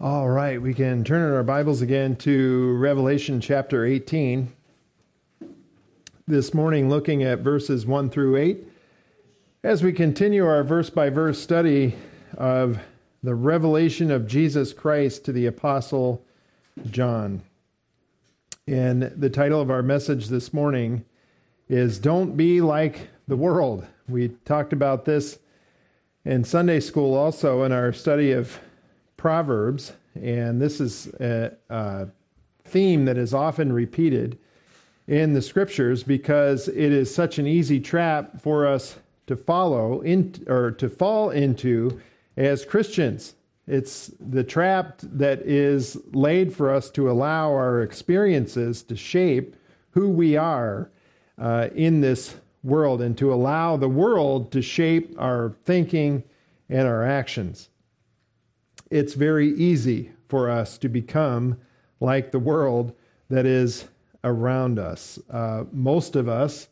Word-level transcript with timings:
All 0.00 0.28
right, 0.28 0.60
we 0.60 0.74
can 0.74 1.04
turn 1.04 1.22
in 1.22 1.32
our 1.32 1.44
Bibles 1.44 1.80
again 1.80 2.16
to 2.16 2.72
Revelation 2.78 3.40
chapter 3.40 3.86
18. 3.86 4.52
This 6.26 6.52
morning, 6.52 6.90
looking 6.90 7.22
at 7.22 7.38
verses 7.38 7.86
1 7.86 8.10
through 8.10 8.36
8, 8.36 8.66
as 9.62 9.84
we 9.84 9.92
continue 9.92 10.44
our 10.44 10.64
verse 10.64 10.90
by 10.90 11.10
verse 11.10 11.40
study 11.40 11.94
of 12.36 12.80
the 13.22 13.36
revelation 13.36 14.10
of 14.10 14.26
Jesus 14.26 14.72
Christ 14.72 15.24
to 15.26 15.32
the 15.32 15.46
Apostle 15.46 16.24
John. 16.90 17.42
And 18.66 19.02
the 19.02 19.30
title 19.30 19.60
of 19.60 19.70
our 19.70 19.82
message 19.82 20.26
this 20.26 20.52
morning 20.52 21.04
is 21.68 22.00
Don't 22.00 22.36
Be 22.36 22.60
Like 22.60 23.10
the 23.28 23.36
World. 23.36 23.86
We 24.08 24.30
talked 24.44 24.72
about 24.72 25.04
this 25.04 25.38
in 26.24 26.42
Sunday 26.42 26.80
school 26.80 27.14
also 27.14 27.62
in 27.62 27.70
our 27.70 27.92
study 27.92 28.32
of 28.32 28.58
Proverbs, 29.24 29.94
and 30.14 30.60
this 30.60 30.82
is 30.82 31.06
a, 31.18 31.50
a, 31.70 32.08
theme 32.66 33.06
that 33.06 33.16
is 33.16 33.32
often 33.32 33.72
repeated 33.72 34.38
in 35.08 35.32
the 35.32 35.40
scriptures 35.40 36.02
because 36.02 36.68
it 36.68 36.92
is 36.92 37.14
such 37.14 37.38
an 37.38 37.46
easy 37.46 37.80
trap 37.80 38.38
for 38.42 38.66
us 38.66 38.98
to 39.26 39.34
follow 39.34 40.02
in 40.02 40.44
or 40.46 40.70
to 40.72 40.90
fall 40.90 41.30
into 41.30 41.98
as 42.36 42.66
Christians. 42.66 43.34
It's 43.66 44.10
the 44.20 44.44
trap 44.44 44.98
that 45.02 45.40
is 45.40 45.96
laid 46.12 46.52
for 46.54 46.70
us 46.70 46.90
to 46.90 47.10
allow 47.10 47.50
our 47.50 47.80
experiences 47.80 48.82
to 48.82 48.94
shape 48.94 49.56
who 49.92 50.10
we 50.10 50.36
are 50.36 50.90
uh, 51.38 51.70
in 51.74 52.02
this 52.02 52.36
world 52.62 53.00
and 53.00 53.16
to 53.16 53.32
allow 53.32 53.78
the 53.78 53.88
world 53.88 54.52
to 54.52 54.60
shape 54.60 55.16
our 55.18 55.54
thinking 55.64 56.24
and 56.68 56.86
our 56.86 57.02
actions 57.02 57.70
it's 58.94 59.14
very 59.14 59.52
easy 59.56 60.12
for 60.28 60.48
us 60.48 60.78
to 60.78 60.88
become 60.88 61.58
like 61.98 62.30
the 62.30 62.38
world 62.38 62.94
that 63.28 63.44
is 63.44 63.86
around 64.22 64.78
us. 64.78 65.18
Uh, 65.28 65.64
most 65.72 66.14
of 66.14 66.28
us 66.28 66.68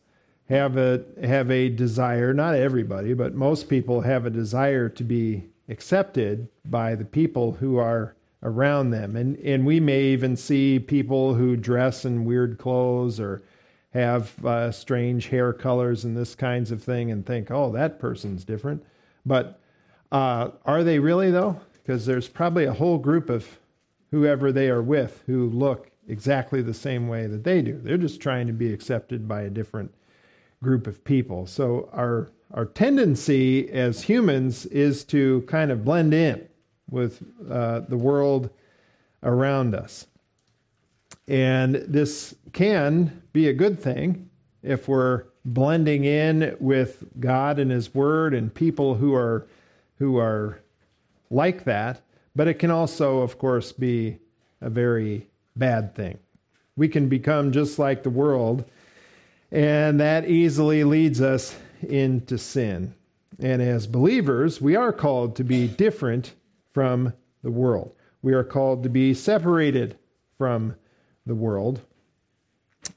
have 0.47 0.77
a 0.77 1.03
have 1.21 1.51
a 1.51 1.67
desire, 1.67 2.33
not 2.33 2.55
everybody, 2.55 3.13
but 3.13 3.35
most 3.35 3.67
people 3.67 3.99
have 3.99 4.25
a 4.25 4.29
desire 4.29 4.87
to 4.87 5.03
be 5.03 5.43
accepted 5.67 6.47
by 6.63 6.95
the 6.95 7.03
people 7.03 7.51
who 7.51 7.75
are 7.75 8.15
around 8.41 8.91
them. 8.91 9.17
And 9.17 9.37
and 9.39 9.65
we 9.65 9.81
may 9.81 10.03
even 10.03 10.37
see 10.37 10.79
people 10.79 11.33
who 11.33 11.57
dress 11.57 12.05
in 12.05 12.23
weird 12.23 12.57
clothes 12.57 13.19
or 13.19 13.41
have 13.89 14.45
uh, 14.45 14.71
strange 14.71 15.27
hair 15.27 15.51
colors 15.51 16.05
and 16.05 16.15
this 16.15 16.35
kinds 16.35 16.71
of 16.71 16.81
thing 16.81 17.11
and 17.11 17.25
think, 17.25 17.51
"Oh, 17.51 17.69
that 17.73 17.99
person's 17.99 18.45
different." 18.45 18.81
But 19.25 19.59
uh, 20.09 20.51
are 20.65 20.85
they 20.85 20.99
really 20.99 21.29
though? 21.29 21.59
Because 21.83 22.05
there's 22.05 22.27
probably 22.27 22.65
a 22.65 22.73
whole 22.73 22.97
group 22.97 23.29
of 23.29 23.59
whoever 24.11 24.51
they 24.51 24.69
are 24.69 24.81
with 24.81 25.21
who 25.25 25.49
look 25.49 25.91
exactly 26.07 26.61
the 26.61 26.73
same 26.73 27.07
way 27.07 27.27
that 27.27 27.43
they 27.43 27.61
do. 27.61 27.79
They're 27.81 27.97
just 27.97 28.21
trying 28.21 28.47
to 28.47 28.53
be 28.53 28.73
accepted 28.73 29.27
by 29.27 29.41
a 29.41 29.49
different 29.49 29.93
group 30.61 30.87
of 30.87 31.03
people. 31.03 31.45
So 31.45 31.89
our 31.91 32.29
our 32.53 32.65
tendency 32.65 33.69
as 33.71 34.03
humans 34.03 34.67
is 34.67 35.03
to 35.05 35.41
kind 35.47 35.71
of 35.71 35.83
blend 35.83 36.13
in 36.13 36.47
with 36.89 37.23
uh, 37.49 37.79
the 37.81 37.97
world 37.97 38.51
around 39.23 39.73
us. 39.73 40.05
And 41.27 41.75
this 41.75 42.35
can 42.51 43.23
be 43.33 43.47
a 43.47 43.53
good 43.53 43.81
thing 43.81 44.29
if 44.61 44.87
we're 44.87 45.23
blending 45.43 46.03
in 46.03 46.55
with 46.59 47.05
God 47.19 47.57
and 47.57 47.71
His 47.71 47.93
Word 47.95 48.33
and 48.33 48.53
people 48.53 48.95
who 48.95 49.15
are 49.15 49.47
who 49.97 50.17
are 50.17 50.59
like 51.33 51.63
that, 51.65 52.01
but 52.35 52.47
it 52.47 52.55
can 52.55 52.71
also, 52.71 53.19
of 53.19 53.37
course, 53.37 53.71
be 53.71 54.19
a 54.61 54.69
very 54.69 55.27
bad 55.55 55.95
thing. 55.95 56.17
We 56.75 56.87
can 56.87 57.09
become 57.09 57.51
just 57.51 57.77
like 57.77 58.03
the 58.03 58.09
world, 58.09 58.65
and 59.51 59.99
that 59.99 60.27
easily 60.27 60.83
leads 60.83 61.21
us 61.21 61.55
into 61.81 62.37
sin. 62.37 62.95
And 63.39 63.61
as 63.61 63.87
believers, 63.87 64.61
we 64.61 64.75
are 64.75 64.93
called 64.93 65.35
to 65.35 65.43
be 65.43 65.67
different 65.67 66.33
from 66.71 67.13
the 67.43 67.51
world. 67.51 67.93
We 68.21 68.33
are 68.33 68.43
called 68.43 68.83
to 68.83 68.89
be 68.89 69.13
separated 69.13 69.97
from 70.37 70.75
the 71.25 71.35
world. 71.35 71.81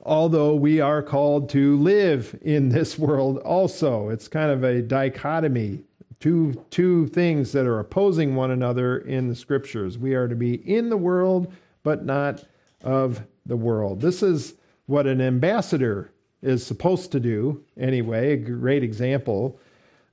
Although 0.05 0.55
we 0.55 0.81
are 0.81 1.03
called 1.03 1.49
to 1.51 1.77
live 1.77 2.39
in 2.43 2.69
this 2.69 2.99
world 2.99 3.39
also. 3.39 4.09
It's 4.09 4.29
kind 4.29 4.51
of 4.51 4.65
a 4.65 4.83
dichotomy 4.83 5.85
two 6.21 6.65
two 6.71 7.07
things 7.09 7.53
that 7.53 7.67
are 7.67 7.79
opposing 7.79 8.35
one 8.35 8.51
another 8.51 8.99
in 8.99 9.29
the 9.29 9.35
scriptures. 9.35 9.99
We 9.99 10.15
are 10.15 10.29
to 10.29 10.37
be 10.37 10.55
in 10.55 10.89
the 10.89 10.97
world, 10.97 11.53
but 11.83 12.05
not 12.05 12.45
of 12.83 13.23
the 13.45 13.57
world. 13.57 14.01
This 14.01 14.23
is 14.23 14.55
what 14.87 15.07
an 15.07 15.21
ambassador 15.21 16.11
is 16.43 16.65
supposed 16.65 17.13
to 17.13 17.21
do 17.21 17.65
anyway. 17.77 18.33
A 18.33 18.37
great 18.37 18.83
example 18.83 19.59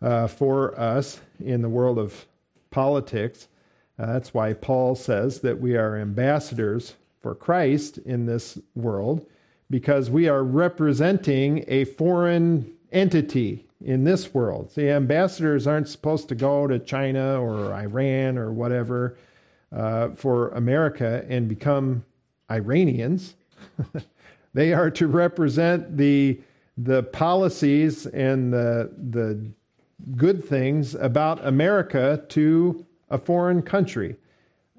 uh, 0.01 0.27
for 0.27 0.77
us 0.79 1.21
in 1.43 1.61
the 1.61 1.69
world 1.69 1.97
of 1.97 2.25
politics. 2.71 3.47
Uh, 3.97 4.07
that's 4.07 4.33
why 4.33 4.53
Paul 4.53 4.95
says 4.95 5.41
that 5.41 5.61
we 5.61 5.77
are 5.77 5.97
ambassadors 5.97 6.95
for 7.21 7.35
Christ 7.35 7.99
in 7.99 8.25
this 8.25 8.57
world 8.75 9.25
because 9.69 10.09
we 10.09 10.27
are 10.27 10.43
representing 10.43 11.63
a 11.67 11.85
foreign 11.85 12.73
entity 12.91 13.65
in 13.83 14.03
this 14.03 14.33
world. 14.33 14.71
See, 14.71 14.89
ambassadors 14.89 15.67
aren't 15.67 15.89
supposed 15.89 16.29
to 16.29 16.35
go 16.35 16.67
to 16.67 16.79
China 16.79 17.41
or 17.41 17.73
Iran 17.73 18.37
or 18.37 18.51
whatever 18.51 19.17
uh, 19.71 20.09
for 20.09 20.49
America 20.49 21.25
and 21.27 21.47
become 21.47 22.03
Iranians. 22.49 23.35
they 24.53 24.73
are 24.73 24.89
to 24.91 25.07
represent 25.07 25.97
the 25.97 26.39
the 26.77 27.03
policies 27.03 28.07
and 28.07 28.51
the 28.51 28.91
the 29.11 29.39
good 30.15 30.43
things 30.43 30.95
about 30.95 31.45
America 31.45 32.23
to 32.29 32.85
a 33.09 33.17
foreign 33.17 33.61
country. 33.61 34.15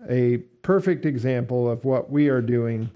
A 0.08 0.38
perfect 0.62 1.06
example 1.06 1.70
of 1.70 1.84
what 1.84 2.10
we 2.10 2.28
are 2.28 2.42
doing 2.42 2.90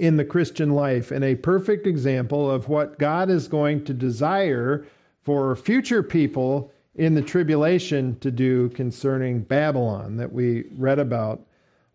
in 0.00 0.16
the 0.16 0.24
Christian 0.24 0.70
life 0.70 1.10
and 1.10 1.22
a 1.22 1.34
perfect 1.34 1.86
example 1.86 2.50
of 2.50 2.68
what 2.68 2.98
God 2.98 3.28
is 3.28 3.48
going 3.48 3.84
to 3.84 3.92
desire 3.92 4.86
for 5.22 5.54
future 5.54 6.02
people 6.02 6.72
in 6.94 7.14
the 7.14 7.22
tribulation 7.22 8.18
to 8.20 8.30
do 8.30 8.70
concerning 8.70 9.42
Babylon 9.42 10.16
that 10.16 10.32
we 10.32 10.64
read 10.72 10.98
about 10.98 11.46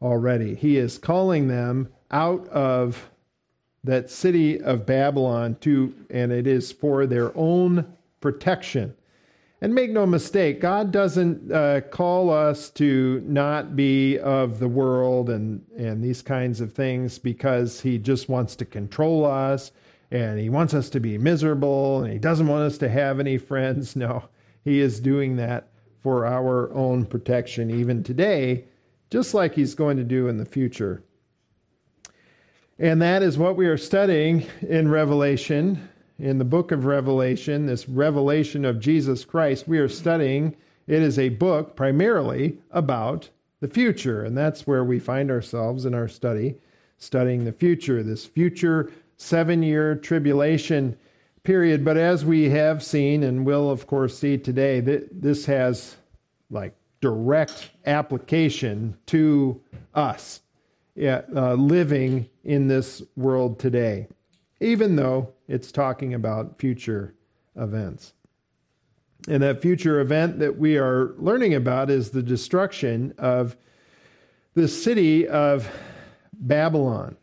already. 0.03 0.53
He 0.53 0.77
is 0.77 0.99
calling 0.99 1.47
them 1.47 1.89
out 2.11 2.47
of 2.49 3.09
that 3.83 4.11
city 4.11 4.61
of 4.61 4.85
Babylon 4.85 5.57
to, 5.61 5.93
and 6.11 6.31
it 6.31 6.45
is 6.45 6.71
for 6.71 7.07
their 7.07 7.35
own 7.35 7.91
protection. 8.21 8.93
And 9.61 9.73
make 9.73 9.91
no 9.91 10.05
mistake, 10.05 10.59
God 10.59 10.91
doesn't 10.91 11.51
uh, 11.51 11.81
call 11.89 12.29
us 12.29 12.69
to 12.71 13.23
not 13.25 13.75
be 13.75 14.19
of 14.19 14.59
the 14.59 14.67
world 14.67 15.29
and, 15.29 15.65
and 15.77 16.03
these 16.03 16.21
kinds 16.21 16.59
of 16.59 16.73
things 16.73 17.17
because 17.17 17.79
He 17.79 17.97
just 17.97 18.27
wants 18.27 18.55
to 18.57 18.65
control 18.65 19.25
us 19.25 19.71
and 20.11 20.39
He 20.39 20.49
wants 20.49 20.73
us 20.73 20.89
to 20.91 20.99
be 20.99 21.17
miserable 21.17 22.03
and 22.03 22.11
He 22.11 22.19
doesn't 22.19 22.47
want 22.47 22.63
us 22.63 22.77
to 22.79 22.89
have 22.89 23.19
any 23.19 23.37
friends. 23.37 23.95
No, 23.95 24.25
He 24.65 24.81
is 24.81 24.99
doing 24.99 25.37
that 25.37 25.69
for 26.03 26.25
our 26.25 26.71
own 26.73 27.05
protection, 27.05 27.71
even 27.71 28.03
today, 28.03 28.65
just 29.09 29.33
like 29.33 29.55
He's 29.55 29.73
going 29.73 29.97
to 29.97 30.03
do 30.03 30.27
in 30.27 30.37
the 30.37 30.45
future. 30.45 31.01
And 32.77 33.01
that 33.01 33.23
is 33.23 33.37
what 33.37 33.55
we 33.55 33.67
are 33.67 33.77
studying 33.77 34.45
in 34.61 34.89
Revelation 34.89 35.89
in 36.17 36.37
the 36.37 36.45
book 36.45 36.71
of 36.71 36.85
Revelation, 36.85 37.65
this 37.65 37.89
revelation 37.89 38.63
of 38.65 38.79
Jesus 38.79 39.25
Christ, 39.25 39.67
we 39.67 39.79
are 39.79 39.89
studying. 39.89 40.55
It 40.87 41.01
is 41.01 41.19
a 41.19 41.29
book 41.29 41.75
primarily 41.75 42.57
about 42.71 43.29
the 43.59 43.67
future, 43.67 44.23
and 44.23 44.37
that's 44.37 44.67
where 44.67 44.83
we 44.83 44.99
find 44.99 45.29
ourselves 45.29 45.85
in 45.85 45.93
our 45.93 46.07
study, 46.07 46.55
studying 46.97 47.43
the 47.43 47.51
future, 47.51 48.01
this 48.03 48.25
future 48.25 48.91
seven 49.17 49.63
year 49.63 49.95
tribulation 49.95 50.97
period. 51.43 51.83
But 51.83 51.97
as 51.97 52.23
we 52.23 52.49
have 52.49 52.83
seen 52.83 53.23
and 53.23 53.45
will, 53.45 53.69
of 53.69 53.87
course, 53.87 54.17
see 54.17 54.37
today, 54.37 54.79
that 54.81 55.21
this 55.21 55.45
has 55.45 55.97
like 56.49 56.75
direct 57.01 57.71
application 57.85 58.97
to 59.07 59.61
us 59.93 60.41
uh, 60.97 61.53
living 61.55 62.29
in 62.43 62.67
this 62.67 63.01
world 63.15 63.59
today 63.59 64.07
even 64.59 64.95
though 64.95 65.33
it's 65.47 65.71
talking 65.71 66.13
about 66.13 66.59
future 66.59 67.13
events. 67.55 68.13
And 69.27 69.41
that 69.41 69.61
future 69.61 69.99
event 69.99 70.39
that 70.39 70.57
we 70.57 70.77
are 70.77 71.13
learning 71.17 71.55
about 71.55 71.89
is 71.89 72.11
the 72.11 72.21
destruction 72.21 73.13
of 73.17 73.55
the 74.53 74.67
city 74.67 75.27
of 75.27 75.69
Babylon. 76.33 77.17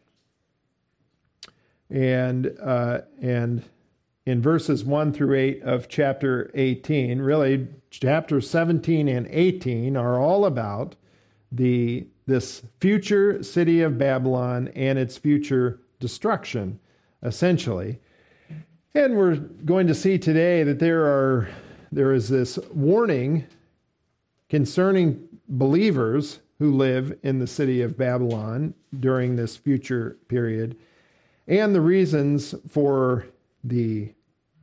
And, 1.91 2.57
uh, 2.61 3.03
and 3.21 3.63
in 4.25 4.41
verses 4.41 4.85
1 4.85 5.13
through 5.13 5.35
8 5.35 5.63
of 5.63 5.89
chapter 5.89 6.51
18, 6.55 7.21
really, 7.21 7.69
chapter 7.91 8.41
17 8.41 9.09
and 9.09 9.27
18 9.29 9.97
are 9.97 10.19
all 10.19 10.45
about 10.45 10.97
the 11.51 12.07
this 12.27 12.63
future 12.81 13.43
city 13.43 13.83
of 13.83 13.99
Babylon 13.99 14.69
and 14.77 14.99
its 14.99 15.19
future 15.19 15.81
destruction, 15.99 16.79
essentially. 17.23 17.99
And 18.95 19.17
we're 19.17 19.37
going 19.37 19.87
to 19.87 19.95
see 19.95 20.19
today 20.19 20.63
that 20.65 20.79
there 20.79 21.05
are 21.05 21.49
there 21.91 22.13
is 22.13 22.29
this 22.29 22.59
warning 22.73 23.45
concerning 24.49 25.29
believers 25.49 26.41
who 26.59 26.73
live 26.73 27.19
in 27.23 27.39
the 27.39 27.47
city 27.47 27.83
of 27.83 27.99
Babylon 27.99 28.75
during 28.99 29.37
this 29.37 29.57
future 29.57 30.17
period 30.29 30.77
and 31.47 31.75
the 31.75 31.81
reasons 31.81 32.55
for 32.69 33.27
the 33.65 34.13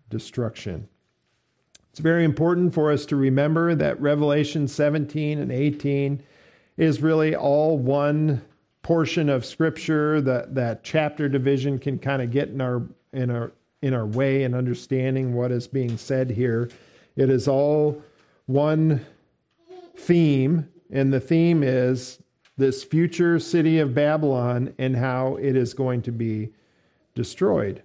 destruction. 0.10 0.88
It's 1.92 2.00
very 2.00 2.24
important 2.24 2.74
for 2.74 2.92
us 2.92 3.06
to 3.08 3.16
remember 3.16 3.76
that 3.76 4.00
Revelation 4.00 4.68
17 4.68 5.40
and 5.40 5.52
18 5.52 6.24
is 6.78 7.02
really 7.02 7.36
all 7.36 7.78
one 7.78 8.42
portion 8.82 9.30
of 9.30 9.46
scripture 9.46 10.22
that 10.22 10.56
that 10.56 10.84
chapter 10.84 11.28
division 11.30 11.78
can 11.80 12.00
kind 12.00 12.22
of 12.22 12.32
get 12.32 12.50
in 12.50 12.62
our 12.62 12.82
in 13.14 13.30
our 13.30 13.52
in 13.82 13.94
our 13.94 14.06
way 14.06 14.44
in 14.44 14.54
understanding 14.54 15.34
what 15.34 15.52
is 15.52 15.68
being 15.68 15.98
said 15.98 16.30
here. 16.30 16.70
It 17.16 17.30
is 17.30 17.48
all 17.48 18.02
one 18.46 19.06
theme 19.96 20.68
and 20.92 21.14
the 21.14 21.20
theme 21.20 21.64
is 21.64 22.20
this 22.58 22.84
future 22.84 23.40
city 23.40 23.80
of 23.80 23.94
babylon 23.94 24.74
and 24.78 24.96
how 24.96 25.36
it 25.38 25.56
is 25.56 25.74
going 25.74 26.02
to 26.02 26.12
be 26.12 26.50
destroyed. 27.16 27.84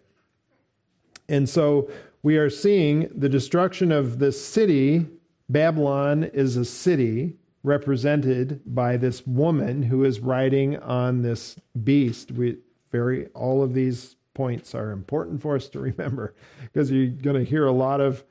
And 1.29 1.49
so 1.49 1.91
we 2.23 2.37
are 2.37 2.50
seeing 2.50 3.11
the 3.14 3.29
destruction 3.29 3.93
of 3.93 4.19
this 4.19 4.43
city. 4.43 5.06
Babylon 5.49 6.25
is 6.25 6.56
a 6.56 6.64
city 6.64 7.37
represented 7.64 8.61
by 8.66 8.96
this 8.96 9.26
woman 9.26 9.82
who 9.82 10.05
is 10.05 10.20
riding 10.20 10.78
on 10.78 11.22
this 11.22 11.56
beast. 11.82 12.31
We 12.31 12.58
very 12.93 13.26
all 13.34 13.62
of 13.62 13.75
these 13.75 14.14
points 14.34 14.75
are 14.75 14.90
important 14.90 15.40
for 15.40 15.56
us 15.56 15.69
to 15.69 15.81
remember 15.81 16.34
because 16.62 16.93
you're 16.93 17.06
going 17.08 17.43
to 17.43 17.50
hear 17.50 17.66
a 17.66 17.72
lot 17.72 18.00
of 18.00 18.22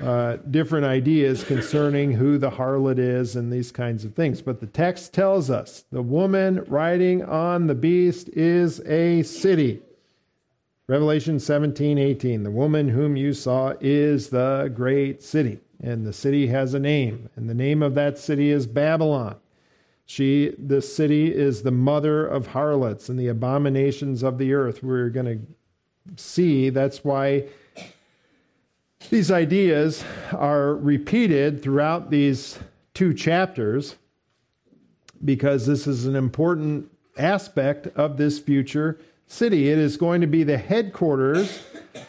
uh, 0.00 0.38
different 0.50 0.86
ideas 0.86 1.44
concerning 1.44 2.12
who 2.12 2.38
the 2.38 2.50
harlot 2.50 2.98
is 2.98 3.36
and 3.36 3.52
these 3.52 3.70
kinds 3.70 4.04
of 4.04 4.14
things. 4.14 4.40
But 4.40 4.60
the 4.60 4.66
text 4.66 5.12
tells 5.12 5.50
us 5.50 5.84
the 5.92 6.02
woman 6.02 6.64
riding 6.66 7.22
on 7.22 7.66
the 7.66 7.74
beast 7.74 8.30
is 8.30 8.80
a 8.86 9.22
city. 9.22 9.82
Revelation 10.86 11.38
17, 11.38 11.98
18. 11.98 12.42
The 12.42 12.50
woman 12.50 12.88
whom 12.88 13.16
you 13.16 13.34
saw 13.34 13.74
is 13.80 14.30
the 14.30 14.72
great 14.74 15.22
city 15.22 15.60
and 15.82 16.06
the 16.06 16.12
city 16.12 16.48
has 16.48 16.74
a 16.74 16.78
name, 16.78 17.28
and 17.36 17.48
the 17.48 17.54
name 17.54 17.82
of 17.82 17.94
that 17.94 18.18
city 18.18 18.50
is 18.50 18.66
Babylon. 18.66 19.36
She, 20.04 20.54
this 20.58 20.94
city 20.94 21.32
is 21.32 21.62
the 21.62 21.70
mother 21.70 22.26
of 22.26 22.48
harlots 22.48 23.08
and 23.08 23.18
the 23.18 23.28
abominations 23.28 24.22
of 24.22 24.38
the 24.38 24.52
earth. 24.52 24.82
We're 24.82 25.08
going 25.08 25.26
to 25.26 26.20
see 26.22 26.68
that's 26.68 27.04
why 27.04 27.44
these 29.08 29.30
ideas 29.30 30.04
are 30.32 30.74
repeated 30.74 31.62
throughout 31.62 32.10
these 32.10 32.58
two 32.92 33.14
chapters 33.14 33.96
because 35.24 35.66
this 35.66 35.86
is 35.86 36.06
an 36.06 36.16
important 36.16 36.90
aspect 37.16 37.86
of 37.96 38.16
this 38.16 38.38
future 38.38 38.98
city. 39.26 39.70
It 39.70 39.78
is 39.78 39.96
going 39.96 40.20
to 40.20 40.26
be 40.26 40.42
the 40.42 40.58
headquarters 40.58 41.62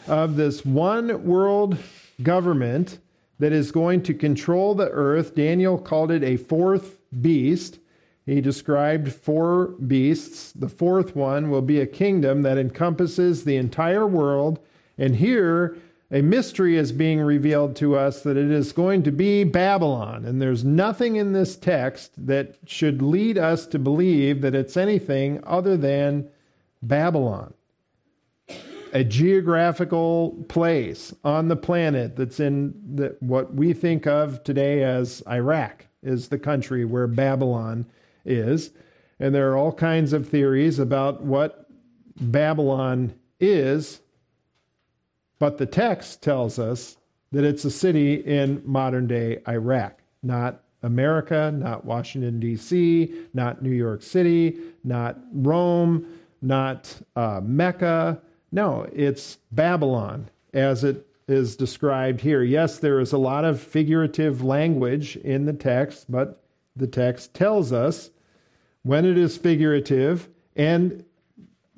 of 0.06 0.36
this 0.36 0.64
one 0.64 1.24
world 1.24 1.78
government 2.22 2.98
that 3.42 3.52
is 3.52 3.72
going 3.72 4.00
to 4.00 4.14
control 4.14 4.72
the 4.72 4.88
earth. 4.90 5.34
Daniel 5.34 5.76
called 5.76 6.12
it 6.12 6.22
a 6.22 6.36
fourth 6.36 6.98
beast. 7.20 7.80
He 8.24 8.40
described 8.40 9.12
four 9.12 9.74
beasts. 9.84 10.52
The 10.52 10.68
fourth 10.68 11.16
one 11.16 11.50
will 11.50 11.60
be 11.60 11.80
a 11.80 11.86
kingdom 11.86 12.42
that 12.42 12.56
encompasses 12.56 13.42
the 13.42 13.56
entire 13.56 14.06
world. 14.06 14.60
And 14.96 15.16
here, 15.16 15.76
a 16.08 16.22
mystery 16.22 16.76
is 16.76 16.92
being 16.92 17.18
revealed 17.18 17.74
to 17.76 17.96
us 17.96 18.22
that 18.22 18.36
it 18.36 18.48
is 18.48 18.70
going 18.70 19.02
to 19.02 19.10
be 19.10 19.42
Babylon. 19.42 20.24
And 20.24 20.40
there's 20.40 20.62
nothing 20.62 21.16
in 21.16 21.32
this 21.32 21.56
text 21.56 22.12
that 22.24 22.54
should 22.64 23.02
lead 23.02 23.38
us 23.38 23.66
to 23.66 23.78
believe 23.80 24.40
that 24.42 24.54
it's 24.54 24.76
anything 24.76 25.42
other 25.44 25.76
than 25.76 26.28
Babylon 26.80 27.54
a 28.92 29.02
geographical 29.02 30.44
place 30.48 31.14
on 31.24 31.48
the 31.48 31.56
planet 31.56 32.14
that's 32.14 32.38
in 32.40 32.74
the, 32.94 33.16
what 33.20 33.54
we 33.54 33.72
think 33.72 34.06
of 34.06 34.44
today 34.44 34.84
as 34.84 35.22
Iraq, 35.26 35.86
is 36.02 36.28
the 36.28 36.38
country 36.38 36.84
where 36.84 37.06
Babylon 37.06 37.86
is. 38.24 38.70
And 39.18 39.34
there 39.34 39.50
are 39.50 39.56
all 39.56 39.72
kinds 39.72 40.12
of 40.12 40.28
theories 40.28 40.78
about 40.78 41.22
what 41.22 41.66
Babylon 42.20 43.14
is, 43.40 44.00
but 45.38 45.58
the 45.58 45.66
text 45.66 46.22
tells 46.22 46.58
us 46.58 46.96
that 47.30 47.44
it's 47.44 47.64
a 47.64 47.70
city 47.70 48.14
in 48.14 48.62
modern 48.64 49.06
day 49.06 49.40
Iraq, 49.48 50.02
not 50.22 50.60
America, 50.82 51.50
not 51.54 51.84
Washington, 51.84 52.40
D.C., 52.40 53.14
not 53.32 53.62
New 53.62 53.70
York 53.70 54.02
City, 54.02 54.58
not 54.84 55.18
Rome, 55.32 56.06
not 56.42 56.94
uh, 57.16 57.40
Mecca 57.42 58.20
no, 58.52 58.86
it's 58.92 59.38
Babylon 59.50 60.28
as 60.52 60.84
it 60.84 61.06
is 61.26 61.56
described 61.56 62.20
here. 62.20 62.42
Yes, 62.42 62.78
there 62.78 63.00
is 63.00 63.12
a 63.12 63.18
lot 63.18 63.44
of 63.44 63.60
figurative 63.60 64.44
language 64.44 65.16
in 65.16 65.46
the 65.46 65.52
text, 65.52 66.10
but 66.10 66.44
the 66.76 66.86
text 66.86 67.32
tells 67.32 67.72
us 67.72 68.10
when 68.82 69.04
it 69.04 69.16
is 69.16 69.36
figurative, 69.36 70.28
and 70.56 71.04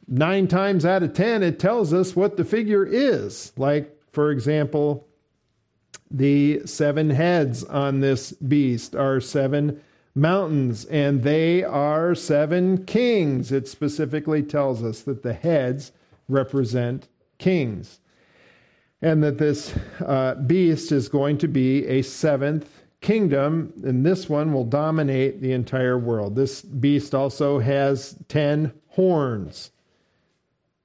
nine 0.09 0.49
times 0.49 0.85
out 0.85 1.03
of 1.03 1.13
ten, 1.13 1.43
it 1.43 1.59
tells 1.59 1.93
us 1.93 2.17
what 2.17 2.37
the 2.37 2.45
figure 2.45 2.85
is. 2.85 3.53
Like, 3.57 3.97
for 4.13 4.31
example, 4.31 5.07
the 6.11 6.63
seven 6.67 7.11
heads 7.11 7.63
on 7.65 8.01
this 8.01 8.33
beast 8.33 8.95
are 8.97 9.21
seven 9.21 9.81
mountains, 10.15 10.85
and 10.87 11.23
they 11.23 11.63
are 11.63 12.15
seven 12.15 12.85
kings. 12.85 13.53
It 13.53 13.69
specifically 13.69 14.43
tells 14.43 14.83
us 14.83 15.03
that 15.03 15.23
the 15.23 15.35
heads 15.35 15.93
represent 16.29 17.09
kings. 17.39 18.01
And 19.03 19.23
that 19.23 19.39
this 19.39 19.75
uh, 20.05 20.35
beast 20.35 20.91
is 20.91 21.09
going 21.09 21.39
to 21.39 21.49
be 21.49 21.87
a 21.87 22.03
seventh 22.03 22.85
kingdom, 23.01 23.73
and 23.85 24.05
this 24.05 24.31
one 24.31 24.53
will 24.53 24.65
dominate 24.65 25.43
the 25.43 25.53
entire 25.53 25.99
world. 25.99 26.35
This 26.35 26.63
beast 26.63 27.15
also 27.15 27.59
has 27.59 28.17
ten 28.29 28.73
horns. 28.89 29.71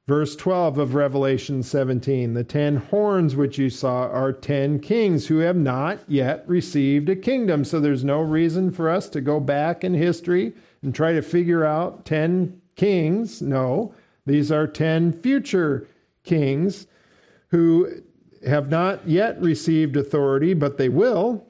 Verse 0.06 0.36
12 0.36 0.80
of 0.80 0.96
Revelation 0.96 1.62
17 1.62 2.34
The 2.34 2.44
ten 2.44 2.78
horns 2.78 3.36
which 3.36 3.60
you 3.60 3.70
saw 3.70 4.08
are 4.08 4.34
ten 4.34 4.80
kings 4.80 5.28
who 5.28 5.38
have 5.38 5.56
not 5.56 6.00
yet 6.08 6.44
received 6.48 7.10
a 7.10 7.16
kingdom. 7.16 7.64
So 7.64 7.80
there's 7.80 8.04
no 8.04 8.20
reason 8.20 8.72
for 8.72 8.90
us 8.90 9.08
to 9.10 9.22
go 9.22 9.40
back 9.40 9.84
in 9.84 9.94
history 9.94 10.54
and 10.82 10.96
try 10.96 11.14
to 11.14 11.22
figure 11.22 11.64
out 11.64 12.06
ten 12.06 12.60
kings. 12.76 13.40
No, 13.42 13.94
these 14.30 14.52
are 14.52 14.68
10 14.68 15.14
future 15.14 15.88
kings 16.24 16.88
who 17.50 18.02
have 18.48 18.70
not 18.70 19.08
yet 19.08 19.42
received 19.42 19.98
authority, 19.98 20.54
but 20.54 20.78
they 20.78 20.90
will. 20.90 21.46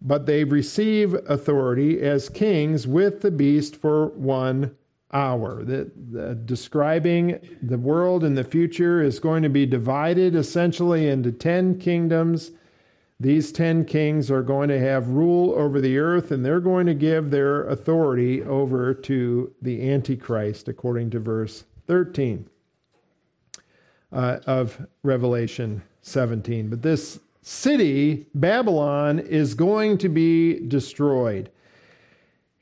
But 0.00 0.26
they 0.26 0.44
receive 0.44 1.14
authority 1.28 2.00
as 2.02 2.28
kings 2.28 2.86
with 2.86 3.22
the 3.22 3.30
beast 3.30 3.76
for 3.76 4.08
one 4.08 4.76
hour. 5.12 5.64
The, 5.64 5.90
the, 6.10 6.34
describing 6.34 7.38
the 7.62 7.78
world 7.78 8.22
in 8.22 8.34
the 8.34 8.44
future 8.44 9.02
is 9.02 9.18
going 9.18 9.42
to 9.44 9.48
be 9.48 9.64
divided 9.64 10.34
essentially 10.34 11.08
into 11.08 11.32
10 11.32 11.78
kingdoms. 11.78 12.50
These 13.18 13.52
10 13.52 13.86
kings 13.86 14.30
are 14.30 14.42
going 14.42 14.68
to 14.68 14.78
have 14.78 15.08
rule 15.08 15.54
over 15.54 15.80
the 15.80 15.98
earth, 15.98 16.32
and 16.32 16.44
they're 16.44 16.60
going 16.60 16.86
to 16.86 16.94
give 16.94 17.30
their 17.30 17.64
authority 17.68 18.42
over 18.42 18.92
to 18.92 19.54
the 19.62 19.90
Antichrist, 19.90 20.68
according 20.68 21.10
to 21.10 21.20
verse 21.20 21.64
13 21.86 22.48
uh, 24.12 24.38
of 24.46 24.86
Revelation 25.02 25.82
17. 26.02 26.70
But 26.70 26.82
this 26.82 27.18
city, 27.42 28.26
Babylon, 28.34 29.18
is 29.18 29.54
going 29.54 29.98
to 29.98 30.08
be 30.08 30.60
destroyed. 30.60 31.50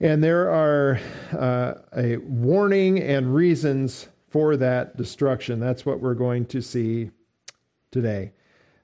And 0.01 0.23
there 0.23 0.51
are 0.51 1.01
uh, 1.33 1.75
a 1.97 2.17
warning 2.17 2.99
and 3.01 3.35
reasons 3.35 4.09
for 4.29 4.57
that 4.57 4.97
destruction. 4.97 5.61
That's 5.61 5.87
what 5.87 6.01
we're 6.01 6.15
going 6.15 6.47
to 6.47 6.61
see 6.61 7.11
today. 7.91 8.33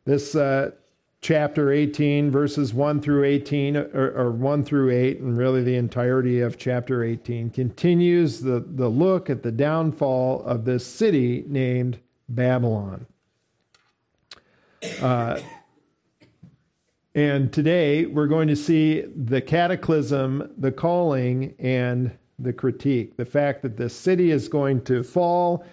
This 0.05 0.37
uh, 0.37 0.73
chapter 1.21 1.73
18, 1.73 2.31
verses 2.31 2.73
1 2.73 3.01
through 3.01 3.25
18, 3.25 3.77
or, 3.77 4.13
or, 4.17 4.31
1 4.31 4.65
through 4.65 4.91
8, 4.91 5.21
and 5.21 5.37
really 5.37 5.63
the 5.63 5.77
entirety 5.77 6.41
of 6.41 6.57
chapter 6.57 7.03
18, 7.03 7.51
continues 7.51 8.41
the, 8.41 8.65
the 8.67 8.89
look 8.89 9.29
at 9.29 9.43
the 9.43 9.53
downfall 9.53 10.43
of 10.45 10.65
this 10.65 10.87
city 10.87 11.45
named 11.49 11.99
Babylon. 12.29 13.07
Uh, 15.01 15.41
And 17.19 17.53
today 17.53 18.07
we're 18.07 18.29
going 18.29 18.47
to 18.47 18.55
see 18.55 19.01
the 19.01 19.41
cataclysm, 19.41 20.53
the 20.57 20.71
calling, 20.71 21.53
and 21.59 22.17
the 22.39 22.53
critique. 22.53 23.17
The 23.17 23.25
fact 23.25 23.63
that 23.63 23.77
the 23.77 23.89
city 23.89 24.31
is 24.31 24.47
going 24.47 24.83
to 24.85 25.03
fall, 25.03 25.65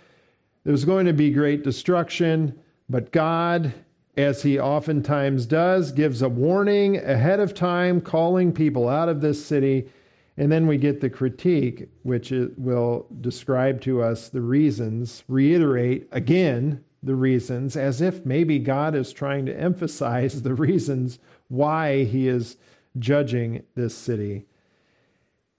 there's 0.63 0.85
going 0.85 1.05
to 1.05 1.13
be 1.13 1.29
great 1.29 1.63
destruction, 1.63 2.59
but 2.89 3.11
God, 3.11 3.71
as 4.17 4.43
He 4.43 4.59
oftentimes 4.59 5.45
does, 5.45 5.91
gives 5.91 6.21
a 6.21 6.29
warning 6.29 6.97
ahead 6.97 7.39
of 7.39 7.53
time, 7.53 8.01
calling 8.01 8.53
people 8.53 8.87
out 8.87 9.09
of 9.09 9.21
this 9.21 9.45
city. 9.45 9.89
And 10.37 10.51
then 10.51 10.67
we 10.67 10.77
get 10.77 11.01
the 11.01 11.09
critique, 11.09 11.89
which 12.03 12.31
will 12.57 13.07
describe 13.21 13.81
to 13.81 14.01
us 14.01 14.29
the 14.29 14.41
reasons, 14.41 15.23
reiterate 15.27 16.07
again 16.11 16.83
the 17.01 17.15
reasons, 17.15 17.77
as 17.77 18.01
if 18.01 18.25
maybe 18.25 18.59
God 18.59 18.95
is 18.95 19.13
trying 19.13 19.45
to 19.45 19.57
emphasize 19.57 20.41
the 20.41 20.53
reasons 20.53 21.19
why 21.47 22.03
he 22.03 22.27
is 22.27 22.57
judging 22.97 23.63
this 23.75 23.95
city. 23.95 24.45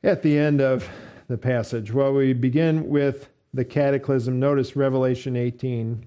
At 0.03 0.23
the 0.23 0.37
end 0.39 0.61
of 0.61 0.89
the 1.29 1.39
passage, 1.39 1.93
well, 1.93 2.13
we 2.13 2.33
begin 2.33 2.89
with 2.89 3.29
the 3.55 3.65
cataclysm. 3.65 4.39
Notice 4.39 4.77
Revelation 4.77 5.37
18, 5.37 6.07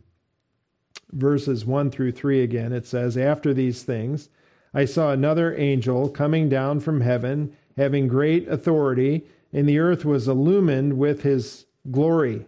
verses 1.12 1.66
1 1.66 1.92
through 1.92 2.12
3 2.12 2.42
again. 2.42 2.74
It 2.74 2.86
says, 2.86 3.18
After 3.18 3.54
these 3.54 3.84
things, 3.84 4.30
I 4.74 4.86
saw 4.86 5.12
another 5.12 5.56
angel 5.56 6.10
coming 6.10 6.50
down 6.50 6.80
from 6.80 7.02
heaven, 7.02 7.56
having 7.78 8.08
great 8.08 8.48
authority, 8.48 9.26
and 9.52 9.68
the 9.68 9.80
earth 9.80 10.06
was 10.06 10.28
illumined 10.28 10.98
with 10.98 11.24
his 11.24 11.66
glory. 11.90 12.46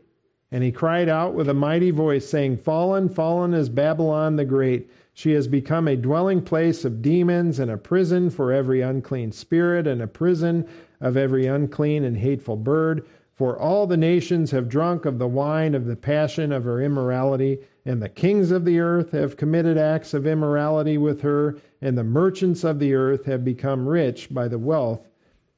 And 0.51 0.63
he 0.63 0.71
cried 0.71 1.09
out 1.09 1.33
with 1.33 1.47
a 1.49 1.53
mighty 1.53 1.91
voice, 1.91 2.27
saying, 2.27 2.57
Fallen, 2.57 3.09
fallen 3.09 3.53
is 3.53 3.69
Babylon 3.69 4.35
the 4.35 4.45
Great. 4.45 4.89
She 5.13 5.31
has 5.31 5.47
become 5.47 5.87
a 5.87 5.95
dwelling 5.95 6.41
place 6.41 6.85
of 6.85 7.01
demons 7.01 7.59
and 7.59 7.71
a 7.71 7.77
prison 7.77 8.29
for 8.29 8.51
every 8.51 8.81
unclean 8.81 9.31
spirit 9.31 9.87
and 9.87 10.01
a 10.01 10.07
prison 10.07 10.67
of 10.99 11.17
every 11.17 11.47
unclean 11.47 12.03
and 12.03 12.17
hateful 12.17 12.57
bird. 12.57 13.05
For 13.33 13.57
all 13.57 13.87
the 13.87 13.97
nations 13.97 14.51
have 14.51 14.69
drunk 14.69 15.05
of 15.05 15.17
the 15.17 15.27
wine 15.27 15.73
of 15.73 15.85
the 15.85 15.95
passion 15.95 16.51
of 16.51 16.63
her 16.65 16.81
immorality, 16.81 17.59
and 17.85 18.01
the 18.01 18.09
kings 18.09 18.51
of 18.51 18.65
the 18.65 18.79
earth 18.79 19.11
have 19.11 19.37
committed 19.37 19.77
acts 19.77 20.13
of 20.13 20.27
immorality 20.27 20.97
with 20.97 21.21
her, 21.21 21.57
and 21.81 21.97
the 21.97 22.03
merchants 22.03 22.63
of 22.63 22.79
the 22.79 22.93
earth 22.93 23.25
have 23.25 23.43
become 23.43 23.87
rich 23.87 24.31
by 24.31 24.47
the 24.47 24.59
wealth 24.59 25.07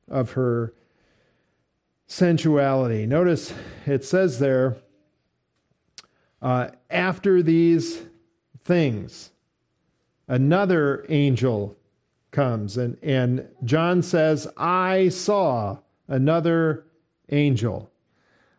of 0.10 0.32
her 0.32 0.74
sensuality. 2.08 3.06
Notice 3.06 3.54
it 3.86 4.06
says 4.06 4.40
there, 4.40 4.78
uh, 6.42 6.70
after 6.90 7.42
these 7.42 8.04
things, 8.64 9.32
another 10.28 11.06
angel 11.10 11.76
comes, 12.32 12.78
and, 12.78 12.98
and 13.02 13.48
John 13.64 14.02
says, 14.02 14.48
I 14.58 15.10
saw 15.10 15.78
another 16.08 16.86
angel 17.30 17.90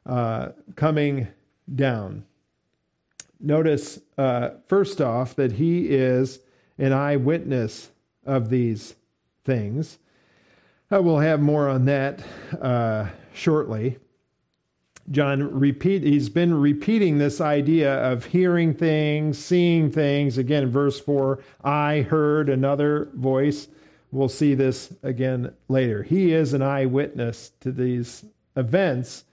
uh, 0.07 0.51
coming 0.77 1.29
down. 1.75 2.25
Notice, 3.45 4.01
uh, 4.17 4.51
first 4.67 5.03
off, 5.03 5.37
that 5.37 5.53
he 5.53 5.89
is 5.91 6.39
an 6.79 6.95
eyewitness 6.95 7.91
of 8.25 8.49
these 8.49 8.95
things. 9.45 9.99
We'll 10.91 11.19
have 11.19 11.41
more 11.41 11.69
on 11.69 11.85
that 11.87 12.23
uh, 12.59 13.09
shortly. 13.35 13.99
John 15.11 15.59
repeat 15.59 16.03
he's 16.03 16.31
been 16.31 16.55
repeating 16.55 17.19
this 17.19 17.41
idea 17.41 17.93
of 18.11 18.25
hearing 18.25 18.73
things, 18.73 19.39
seeing 19.39 19.91
things. 19.91 20.39
Again, 20.39 20.71
verse 20.71 20.99
4, 20.99 21.41
I 21.63 22.01
heard 22.03 22.49
another 22.49 23.11
voice. 23.15 23.69
We'll 24.11 24.31
see 24.31 24.55
this 24.55 24.91
again 25.03 25.53
later. 25.69 26.03
He 26.03 26.33
is 26.33 26.55
an 26.55 26.63
eyewitness 26.63 27.51
to 27.61 27.73
these 27.73 28.25
events 28.57 29.25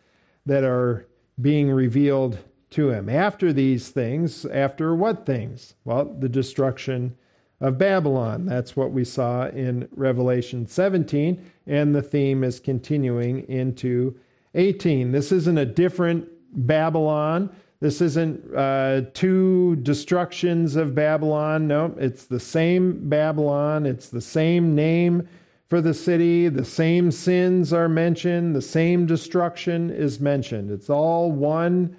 that 0.45 0.65
are 0.65 1.07
being 1.39 1.71
revealed 1.71 2.37
to 2.71 2.89
him. 2.89 3.09
After 3.09 3.53
these 3.53 3.89
things, 3.89 4.45
after 4.45 4.95
what 4.95 5.25
things? 5.25 5.75
Well, 5.85 6.05
the 6.05 6.29
destruction 6.29 7.15
of 7.61 7.77
Babylon. 7.77 8.45
That's 8.45 8.75
what 8.75 8.91
we 8.91 9.05
saw 9.05 9.47
in 9.47 9.87
Revelation 9.95 10.65
17, 10.67 11.51
and 11.67 11.93
the 11.93 12.01
theme 12.01 12.43
is 12.43 12.59
continuing 12.59 13.47
into 13.47 14.17
18. 14.55 15.11
This 15.11 15.31
isn't 15.31 15.57
a 15.57 15.65
different 15.65 16.27
Babylon. 16.53 17.55
This 17.79 18.01
isn't 18.01 18.55
uh, 18.55 19.01
two 19.13 19.77
destructions 19.77 20.75
of 20.75 20.95
Babylon. 20.95 21.67
No, 21.67 21.95
it's 21.97 22.25
the 22.25 22.39
same 22.39 23.09
Babylon. 23.09 23.85
It's 23.85 24.09
the 24.09 24.21
same 24.21 24.75
name 24.75 25.27
for 25.69 25.81
the 25.81 25.93
city. 25.93 26.49
The 26.49 26.65
same 26.65 27.11
sins 27.11 27.73
are 27.73 27.89
mentioned. 27.89 28.55
The 28.55 28.61
same 28.61 29.05
destruction 29.05 29.89
is 29.89 30.19
mentioned. 30.19 30.69
It's 30.69 30.89
all 30.89 31.31
one 31.31 31.95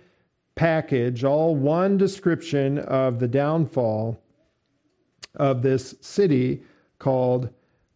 package, 0.54 1.24
all 1.24 1.54
one 1.54 1.96
description 1.96 2.78
of 2.78 3.18
the 3.18 3.28
downfall 3.28 4.20
of 5.34 5.62
this 5.62 5.94
city 6.00 6.62
called 6.98 7.48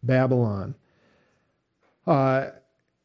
Babylon. 0.03 0.75
Uh, 2.05 2.47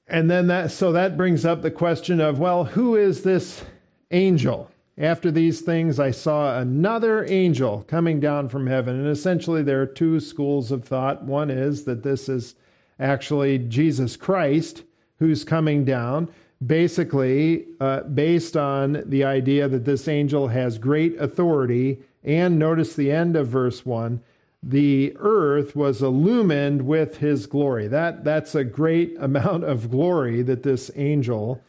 and 0.06 0.30
then 0.30 0.46
that, 0.46 0.70
so 0.70 0.92
that 0.92 1.16
brings 1.16 1.44
up 1.44 1.62
the 1.62 1.70
question 1.70 2.20
of, 2.20 2.38
well, 2.38 2.64
who 2.64 2.96
is 2.96 3.22
this 3.22 3.62
angel? 4.10 4.70
After 4.98 5.30
these 5.30 5.62
things, 5.62 5.98
I 5.98 6.10
saw 6.10 6.58
another 6.58 7.24
angel 7.24 7.84
coming 7.88 8.20
down 8.20 8.48
from 8.48 8.66
heaven. 8.66 8.98
And 9.00 9.08
essentially, 9.08 9.62
there 9.62 9.80
are 9.80 9.86
two 9.86 10.20
schools 10.20 10.70
of 10.70 10.84
thought. 10.84 11.24
One 11.24 11.50
is 11.50 11.84
that 11.84 12.02
this 12.02 12.28
is 12.28 12.54
actually 13.00 13.58
Jesus 13.58 14.16
Christ 14.16 14.82
who's 15.18 15.44
coming 15.44 15.84
down, 15.84 16.28
basically, 16.66 17.66
uh, 17.80 18.02
based 18.02 18.56
on 18.56 19.02
the 19.06 19.24
idea 19.24 19.68
that 19.68 19.84
this 19.84 20.08
angel 20.08 20.48
has 20.48 20.78
great 20.78 21.18
authority. 21.20 22.00
And 22.24 22.58
notice 22.58 22.94
the 22.94 23.10
end 23.10 23.36
of 23.36 23.48
verse 23.48 23.84
1 23.84 24.22
the 24.64 25.12
earth 25.18 25.74
was 25.74 26.02
illumined 26.02 26.82
with 26.82 27.16
his 27.16 27.46
glory. 27.46 27.88
That, 27.88 28.22
that's 28.22 28.54
a 28.54 28.62
great 28.62 29.16
amount 29.20 29.64
of 29.64 29.90
glory 29.90 30.42
that 30.42 30.62
this 30.62 30.90
angel 30.94 31.60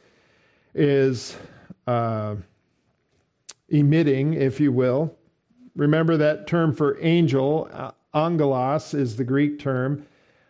is 0.75 1.35
uh, 1.87 2.35
emitting, 3.69 4.35
if 4.35 4.59
you 4.59 4.71
will. 4.71 5.15
Remember 5.75 6.17
that 6.17 6.45
term 6.45 6.73
for 6.73 6.99
angel, 7.01 7.67
angelos, 8.13 8.93
is 8.93 9.15
the 9.15 9.23
Greek 9.23 9.57
term, 9.57 10.05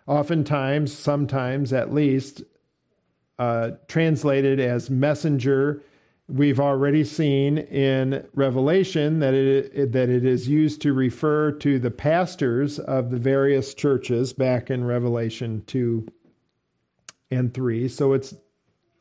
oftentimes, 0.06 0.92
sometimes 0.92 1.72
at 1.72 1.94
least, 1.94 2.44
uh, 3.40 3.72
translated 3.88 4.60
as 4.60 4.90
messenger 4.90 5.84
We've 6.30 6.60
already 6.60 7.04
seen 7.04 7.58
in 7.58 8.26
Revelation 8.34 9.20
that 9.20 9.34
it, 9.34 9.92
that 9.92 10.10
it 10.10 10.26
is 10.26 10.48
used 10.48 10.82
to 10.84 10.94
refer 10.94 11.52
to 11.52 11.78
the 11.78 11.92
pastors 11.92 12.80
of 12.80 13.12
the 13.12 13.20
various 13.20 13.74
churches 13.74 14.32
back 14.32 14.72
in 14.72 14.86
Revelation 14.86 15.64
2 15.68 16.08
and 17.30 17.54
3. 17.54 17.90
So 17.90 18.14
it's 18.14 18.34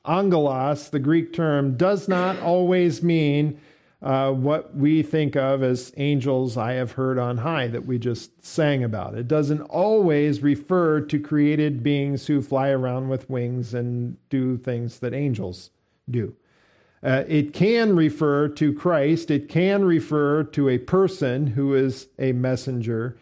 angelos, 0.04 0.88
the 0.88 0.98
Greek 0.98 1.32
term, 1.32 1.76
does 1.76 2.08
not 2.08 2.40
always 2.40 3.04
mean 3.04 3.60
uh, 4.02 4.32
what 4.32 4.74
we 4.74 5.02
think 5.02 5.36
of 5.36 5.62
as 5.62 5.92
angels 5.96 6.56
I 6.56 6.72
have 6.72 6.92
heard 6.92 7.18
on 7.18 7.38
high 7.38 7.68
that 7.68 7.86
we 7.86 7.98
just 7.98 8.44
sang 8.44 8.82
about. 8.82 9.14
It 9.14 9.28
doesn't 9.28 9.60
always 9.62 10.42
refer 10.42 11.00
to 11.02 11.20
created 11.20 11.84
beings 11.84 12.26
who 12.26 12.42
fly 12.42 12.70
around 12.70 13.08
with 13.08 13.30
wings 13.30 13.74
and 13.74 14.16
do 14.28 14.58
things 14.58 14.98
that 14.98 15.14
angels 15.14 15.70
do. 16.10 16.34
Uh, 17.04 17.24
it 17.28 17.52
can 17.52 17.94
refer 17.94 18.48
to 18.48 18.72
Christ, 18.72 19.30
it 19.30 19.48
can 19.48 19.84
refer 19.84 20.44
to 20.44 20.68
a 20.68 20.78
person 20.78 21.46
who 21.46 21.74
is 21.74 22.08
a 22.18 22.32
messenger. 22.32 23.16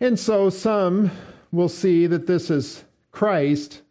And 0.00 0.18
so 0.18 0.50
some 0.50 1.10
will 1.52 1.68
see 1.68 2.06
that 2.06 2.26
this 2.26 2.50
is 2.50 2.84
Christ 3.12 3.82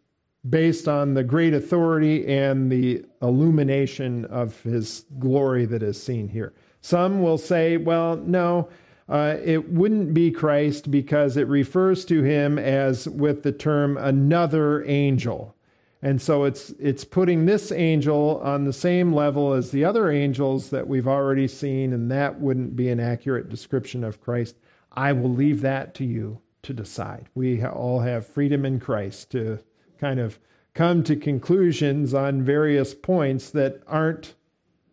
based 0.48 0.86
on 0.88 1.14
the 1.14 1.24
great 1.24 1.54
authority 1.54 2.26
and 2.26 2.70
the 2.70 3.04
illumination 3.22 4.24
of 4.26 4.60
his 4.62 5.04
glory 5.18 5.64
that 5.66 5.82
is 5.82 6.00
seen 6.00 6.28
here. 6.28 6.52
Some 6.80 7.22
will 7.22 7.38
say, 7.38 7.76
well, 7.76 8.16
no, 8.16 8.68
uh, 9.08 9.36
it 9.44 9.70
wouldn't 9.70 10.14
be 10.14 10.30
Christ 10.30 10.90
because 10.90 11.36
it 11.36 11.48
refers 11.48 12.04
to 12.06 12.22
him 12.22 12.58
as 12.58 13.08
with 13.08 13.42
the 13.42 13.52
term 13.52 13.96
another 13.96 14.84
angel. 14.84 15.54
And 16.02 16.20
so 16.20 16.44
it's 16.44 16.70
it's 16.78 17.04
putting 17.04 17.46
this 17.46 17.72
angel 17.72 18.40
on 18.44 18.64
the 18.64 18.72
same 18.72 19.12
level 19.12 19.54
as 19.54 19.70
the 19.70 19.84
other 19.84 20.10
angels 20.10 20.70
that 20.70 20.86
we've 20.86 21.08
already 21.08 21.48
seen, 21.48 21.92
and 21.92 22.10
that 22.10 22.38
wouldn't 22.38 22.76
be 22.76 22.88
an 22.90 23.00
accurate 23.00 23.48
description 23.48 24.04
of 24.04 24.20
Christ. 24.20 24.56
I 24.92 25.12
will 25.12 25.32
leave 25.32 25.62
that 25.62 25.94
to 25.94 26.04
you 26.04 26.40
to 26.62 26.74
decide. 26.74 27.28
We 27.34 27.64
all 27.64 28.00
have 28.00 28.26
freedom 28.26 28.64
in 28.64 28.78
Christ 28.78 29.30
to 29.32 29.58
kind 29.98 30.20
of 30.20 30.38
come 30.74 31.02
to 31.04 31.16
conclusions 31.16 32.12
on 32.12 32.42
various 32.42 32.94
points 32.94 33.50
that 33.50 33.82
aren't 33.86 34.34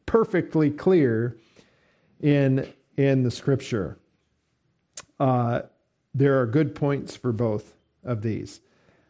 perfectly 0.05 0.69
clear 0.69 1.37
in 2.21 2.71
in 2.95 3.23
the 3.23 3.31
Scripture. 3.31 3.97
Uh, 5.19 5.61
there 6.13 6.39
are 6.39 6.45
good 6.45 6.75
points 6.75 7.15
for 7.15 7.31
both 7.31 7.73
of 8.03 8.21
these. 8.21 8.61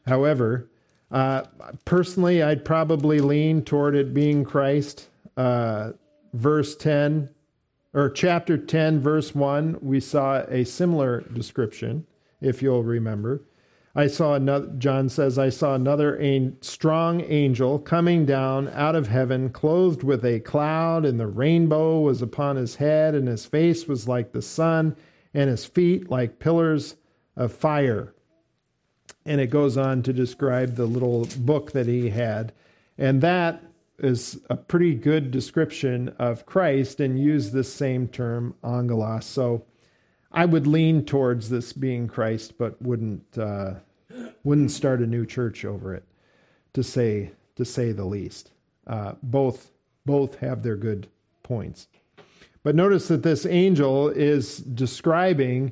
However, 0.06 0.70
uh, 1.12 1.44
personally, 1.86 2.42
I'd 2.42 2.66
probably 2.66 3.20
lean 3.20 3.64
toward 3.64 3.96
it 3.96 4.14
being 4.14 4.44
Christ. 4.44 5.10
Uh, 5.38 5.92
verse 6.34 6.76
10, 6.76 7.30
or 7.94 8.10
chapter 8.10 8.58
10, 8.58 9.00
verse 9.00 9.36
1, 9.36 9.78
we 9.82 10.00
saw 10.00 10.44
a 10.48 10.64
similar 10.64 11.22
description, 11.22 12.08
if 12.42 12.62
you'll 12.62 12.84
remember. 12.84 13.42
I 13.96 14.08
saw 14.08 14.34
another, 14.34 14.68
John 14.80 15.08
says, 15.08 15.38
I 15.38 15.50
saw 15.50 15.76
another 15.76 16.20
a, 16.20 16.52
strong 16.62 17.22
angel 17.22 17.78
coming 17.78 18.26
down 18.26 18.70
out 18.70 18.96
of 18.96 19.08
heaven, 19.08 19.50
clothed 19.52 20.02
with 20.02 20.26
a 20.26 20.40
cloud, 20.40 21.06
and 21.06 21.20
the 21.20 21.28
rainbow 21.28 22.00
was 22.00 22.22
upon 22.22 22.56
his 22.56 22.76
head, 22.76 23.14
and 23.14 23.28
his 23.28 23.46
face 23.46 23.88
was 23.88 24.08
like 24.08 24.32
the 24.32 24.42
sun, 24.42 24.96
and 25.34 25.50
his 25.50 25.66
feet 25.66 26.10
like 26.10 26.40
pillars 26.40 26.96
of 27.36 27.54
fire. 27.54 28.16
And 29.26 29.40
it 29.40 29.48
goes 29.48 29.78
on 29.78 30.02
to 30.04 30.14
describe 30.14 30.76
the 30.76 30.86
little 30.86 31.28
book 31.38 31.72
that 31.74 31.86
he 31.86 32.10
had. 32.10 32.52
And 32.98 33.22
that 33.22 33.64
is 34.00 34.40
a 34.50 34.58
pretty 34.58 34.96
good 34.96 35.30
description 35.30 36.10
of 36.18 36.48
Christ 36.48 37.00
and 37.00 37.20
use 37.20 37.52
this 37.52 37.72
same 37.72 38.08
term, 38.08 38.56
angelos. 38.64 39.26
So 39.26 39.66
I 40.34 40.46
would 40.46 40.66
lean 40.66 41.06
towards 41.06 41.50
this 41.50 41.74
being 41.74 42.08
Christ, 42.08 42.58
but 42.58 42.82
wouldn't 42.82 43.38
uh, 43.38 43.76
wouldn't 44.44 44.72
start 44.72 45.02
a 45.02 45.08
new 45.08 45.26
church 45.26 45.64
over 45.64 45.94
it, 45.94 46.04
to 46.74 46.84
say 46.84 47.32
to 47.56 47.66
say 47.66 47.92
the 47.92 48.06
least. 48.06 48.52
Uh, 48.88 49.14
both 49.22 49.72
both 50.06 50.36
have 50.40 50.64
their 50.64 50.76
good 50.76 51.08
points, 51.44 51.88
but 52.64 52.76
notice 52.76 53.08
that 53.10 53.24
this 53.24 53.46
angel 53.46 54.10
is 54.10 54.58
describing 54.58 55.72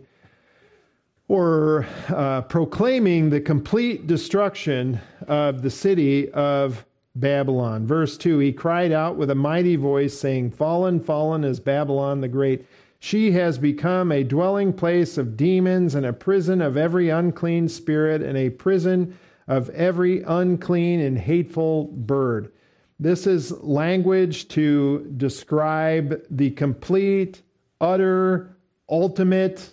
or 1.28 1.88
uh, 2.10 2.42
proclaiming 2.42 3.30
the 3.30 3.40
complete 3.40 4.06
destruction 4.06 5.00
of 5.28 5.62
the 5.62 5.70
city 5.70 6.30
of 6.32 6.86
Babylon. 7.16 7.88
Verse 7.88 8.18
2 8.18 8.40
He 8.40 8.52
cried 8.52 8.92
out 8.92 9.16
with 9.16 9.30
a 9.30 9.36
mighty 9.36 9.76
voice, 9.78 10.18
saying, 10.18 10.52
Fallen, 10.52 11.00
fallen 11.00 11.44
is 11.44 11.60
Babylon 11.60 12.22
the 12.22 12.28
Great 12.28 12.66
she 13.04 13.32
has 13.32 13.58
become 13.58 14.12
a 14.12 14.24
dwelling 14.24 14.72
place 14.72 15.18
of 15.18 15.36
demons 15.36 15.96
and 15.96 16.06
a 16.06 16.14
prison 16.14 16.62
of 16.62 16.78
every 16.78 17.10
unclean 17.10 17.68
spirit 17.68 18.22
and 18.22 18.38
a 18.38 18.52
prison 18.52 19.18
of 19.48 19.72
every 19.72 20.22
unclean 20.22 21.00
and 21.00 21.18
hateful 21.18 21.86
bird. 21.86 22.52
This 23.00 23.26
is 23.26 23.52
language 23.64 24.50
to 24.50 25.12
describe 25.18 26.22
the 26.30 26.52
complete, 26.52 27.42
utter, 27.82 28.56
ultimate, 28.88 29.68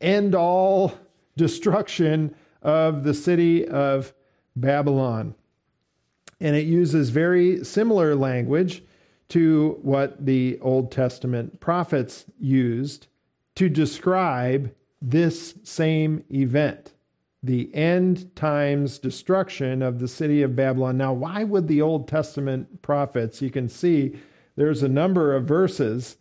end 0.00 0.36
all 0.36 0.94
destruction 1.36 2.32
of 2.62 3.02
the 3.02 3.12
city 3.12 3.66
of 3.66 4.14
Babylon. 4.54 5.34
And 6.40 6.54
it 6.54 6.66
uses 6.66 7.10
very 7.10 7.64
similar 7.64 8.14
language 8.14 8.84
to 9.28 9.78
what 9.82 10.24
the 10.24 10.58
Old 10.60 10.92
Testament 10.92 11.60
prophets 11.60 12.24
used 12.38 13.08
to 13.56 13.68
describe 13.68 14.72
this 15.02 15.54
same 15.64 16.24
event 16.30 16.92
the 17.42 17.72
end 17.74 18.34
times 18.34 18.98
destruction 18.98 19.82
of 19.82 19.98
the 19.98 20.08
city 20.08 20.42
of 20.42 20.56
Babylon. 20.56 20.96
Now, 20.96 21.12
why 21.12 21.44
would 21.44 21.68
the 21.68 21.82
Old 21.82 22.08
Testament 22.08 22.82
prophets, 22.82 23.40
you 23.40 23.50
can 23.50 23.68
see 23.68 24.16
there's 24.56 24.82
a 24.82 24.88
number 24.88 25.34
of 25.34 25.44
verses 25.44 26.16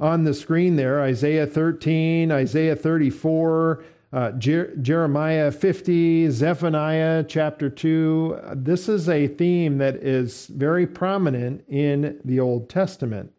on 0.00 0.24
the 0.24 0.34
screen 0.34 0.76
there 0.76 1.00
Isaiah 1.00 1.46
13, 1.46 2.30
Isaiah 2.30 2.76
34, 2.76 3.84
uh, 4.12 4.32
Jer- 4.32 4.74
Jeremiah 4.76 5.50
50, 5.50 6.30
Zephaniah 6.30 7.24
chapter 7.24 7.68
2. 7.68 8.40
This 8.54 8.88
is 8.88 9.08
a 9.08 9.28
theme 9.28 9.78
that 9.78 9.96
is 9.96 10.46
very 10.46 10.86
prominent 10.86 11.64
in 11.68 12.20
the 12.24 12.40
Old 12.40 12.68
Testament. 12.68 13.32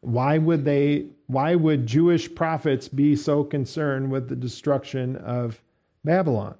Why 0.00 0.38
would 0.38 0.64
they 0.64 1.06
why 1.26 1.56
would 1.56 1.86
Jewish 1.86 2.32
prophets 2.32 2.86
be 2.86 3.16
so 3.16 3.42
concerned 3.42 4.12
with 4.12 4.28
the 4.28 4.36
destruction 4.36 5.16
of 5.16 5.60
Babylon? 6.04 6.54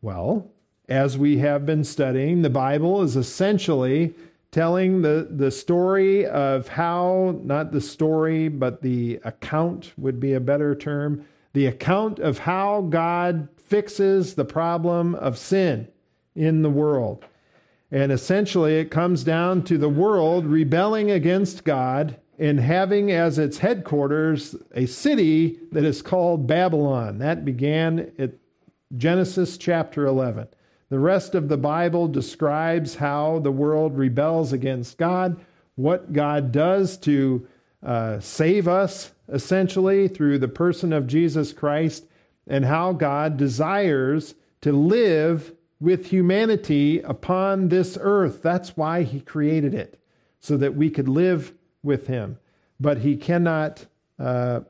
Well, 0.00 0.52
as 0.88 1.18
we 1.18 1.38
have 1.38 1.66
been 1.66 1.82
studying, 1.82 2.42
the 2.42 2.50
Bible 2.50 3.02
is 3.02 3.16
essentially 3.16 4.14
telling 4.52 5.02
the, 5.02 5.26
the 5.28 5.50
story 5.50 6.24
of 6.26 6.68
how, 6.68 7.40
not 7.42 7.72
the 7.72 7.80
story, 7.80 8.48
but 8.48 8.80
the 8.80 9.20
account 9.24 9.92
would 9.98 10.20
be 10.20 10.34
a 10.34 10.40
better 10.40 10.74
term, 10.74 11.26
the 11.58 11.66
account 11.66 12.20
of 12.20 12.38
how 12.38 12.82
God 12.82 13.48
fixes 13.56 14.36
the 14.36 14.44
problem 14.44 15.16
of 15.16 15.36
sin 15.36 15.88
in 16.36 16.62
the 16.62 16.70
world. 16.70 17.24
And 17.90 18.12
essentially, 18.12 18.78
it 18.78 18.92
comes 18.92 19.24
down 19.24 19.64
to 19.64 19.76
the 19.76 19.88
world 19.88 20.46
rebelling 20.46 21.10
against 21.10 21.64
God 21.64 22.16
and 22.38 22.60
having 22.60 23.10
as 23.10 23.40
its 23.40 23.58
headquarters 23.58 24.54
a 24.72 24.86
city 24.86 25.58
that 25.72 25.82
is 25.82 26.00
called 26.00 26.46
Babylon. 26.46 27.18
That 27.18 27.44
began 27.44 28.12
at 28.20 28.34
Genesis 28.96 29.58
chapter 29.58 30.06
11. 30.06 30.46
The 30.90 31.00
rest 31.00 31.34
of 31.34 31.48
the 31.48 31.58
Bible 31.58 32.06
describes 32.06 32.94
how 32.94 33.40
the 33.40 33.50
world 33.50 33.98
rebels 33.98 34.52
against 34.52 34.96
God, 34.96 35.44
what 35.74 36.12
God 36.12 36.52
does 36.52 36.96
to 36.98 37.48
uh, 37.82 38.20
save 38.20 38.66
us 38.66 39.12
essentially 39.28 40.08
through 40.08 40.38
the 40.38 40.48
person 40.48 40.92
of 40.92 41.06
Jesus 41.06 41.52
Christ 41.52 42.04
and 42.46 42.64
how 42.64 42.92
God 42.92 43.36
desires 43.36 44.34
to 44.62 44.72
live 44.72 45.52
with 45.80 46.06
humanity 46.06 47.00
upon 47.00 47.68
this 47.68 47.96
earth. 48.00 48.42
That's 48.42 48.76
why 48.76 49.02
He 49.02 49.20
created 49.20 49.74
it, 49.74 50.00
so 50.40 50.56
that 50.56 50.74
we 50.74 50.90
could 50.90 51.08
live 51.08 51.52
with 51.82 52.06
Him. 52.06 52.38
But 52.80 52.98
He 52.98 53.16
cannot 53.16 53.86
uh, 54.18 54.60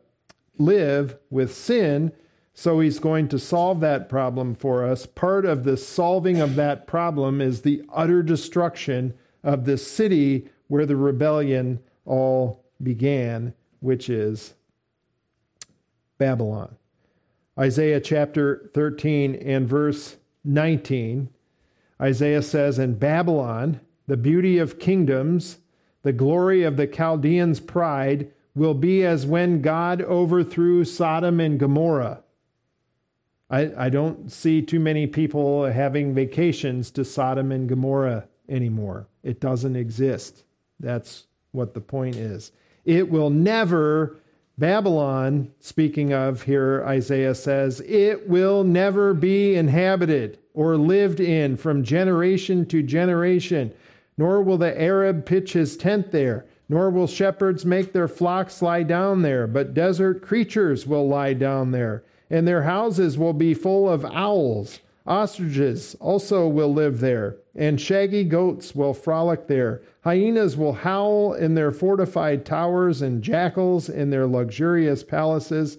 live 0.59 1.16
with 1.31 1.55
sin, 1.55 2.12
so 2.53 2.81
He's 2.81 2.99
going 2.99 3.29
to 3.29 3.38
solve 3.38 3.81
that 3.81 4.09
problem 4.09 4.55
for 4.55 4.85
us. 4.85 5.07
Part 5.07 5.47
of 5.47 5.64
the 5.64 5.77
solving 5.77 6.40
of 6.40 6.57
that 6.57 6.87
problem 6.87 7.40
is 7.40 7.62
the 7.62 7.83
utter 7.92 8.23
destruction 8.23 9.14
of 9.42 9.64
the 9.64 9.79
city 9.79 10.49
where 10.66 10.85
the 10.85 10.97
rebellion 10.97 11.79
all 12.05 12.64
began 12.83 13.55
which 13.81 14.09
is 14.09 14.55
Babylon. 16.19 16.77
Isaiah 17.59 18.01
chapter 18.01 18.71
13 18.75 19.35
and 19.35 19.69
verse 19.69 20.17
19, 20.45 21.29
Isaiah 22.01 22.43
says, 22.43 22.79
In 22.79 22.95
Babylon, 22.95 23.81
the 24.07 24.17
beauty 24.17 24.59
of 24.59 24.79
kingdoms, 24.79 25.59
the 26.03 26.12
glory 26.12 26.62
of 26.62 26.77
the 26.77 26.87
Chaldeans' 26.87 27.61
pride, 27.61 28.31
will 28.55 28.75
be 28.75 29.05
as 29.05 29.27
when 29.27 29.62
God 29.62 30.03
overthrew 30.03 30.85
Sodom 30.85 31.41
and 31.41 31.59
Gomorrah. 31.59 32.23
I, 33.51 33.73
I 33.77 33.88
don't 33.88 34.31
see 34.31 34.62
too 34.62 34.81
many 34.81 35.07
people 35.07 35.64
having 35.64 36.14
vacations 36.14 36.91
to 36.93 37.05
Sodom 37.05 37.51
and 37.51 37.69
Gomorrah 37.69 38.29
anymore. 38.49 39.09
It 39.23 39.41
doesn't 39.41 39.77
exist. 39.77 40.45
That's 40.81 41.27
what 41.53 41.75
the 41.75 41.81
point 41.81 42.17
is. 42.17 42.53
It 42.88 43.11
will 43.11 43.29
never, 43.29 44.16
Babylon, 44.57 45.53
speaking 45.61 46.14
of 46.14 46.44
here, 46.44 46.83
Isaiah 46.87 47.35
says, 47.35 47.83
it 47.83 48.27
will 48.27 48.64
never 48.64 49.12
be 49.12 49.57
inhabited 49.57 50.38
or 50.55 50.79
lived 50.79 51.20
in 51.20 51.59
from 51.59 51.85
generation 51.85 52.64
to 52.64 52.83
generation, 52.83 53.74
nor 54.16 54.40
will 54.40 54.57
the 54.57 54.81
Arab 54.81 55.27
pitch 55.27 55.53
his 55.53 55.77
tent 55.77 56.12
there, 56.12 56.46
nor 56.70 56.88
will 56.88 57.07
shepherds 57.07 57.66
make 57.66 57.92
their 57.92 58.09
flocks 58.09 58.62
lie 58.62 58.85
down 58.85 59.20
there, 59.20 59.46
but 59.46 59.74
desert 59.74 60.22
creatures 60.22 60.87
will 60.87 61.07
lie 61.07 61.35
down 61.35 61.72
there, 61.72 62.03
and 62.31 62.48
their 62.48 62.62
houses 62.62 63.18
will 63.18 63.35
be 63.35 63.53
full 63.53 63.87
of 63.87 64.03
owls. 64.07 64.81
Ostriches 65.09 65.97
also 66.01 66.47
will 66.47 66.73
live 66.73 67.01
there, 67.01 67.38
and 67.55 67.81
shaggy 67.81 68.25
goats 68.25 68.75
will 68.75 68.92
frolic 68.92 69.47
there. 69.47 69.81
Hyenas 70.05 70.55
will 70.55 70.75
howl 70.75 71.33
in 71.33 71.55
their 71.55 71.73
fortified 71.73 72.44
towers, 72.44 73.01
and 73.01 73.23
jackals 73.23 73.88
in 73.88 74.11
their 74.11 74.27
luxurious 74.27 75.03
palaces. 75.03 75.79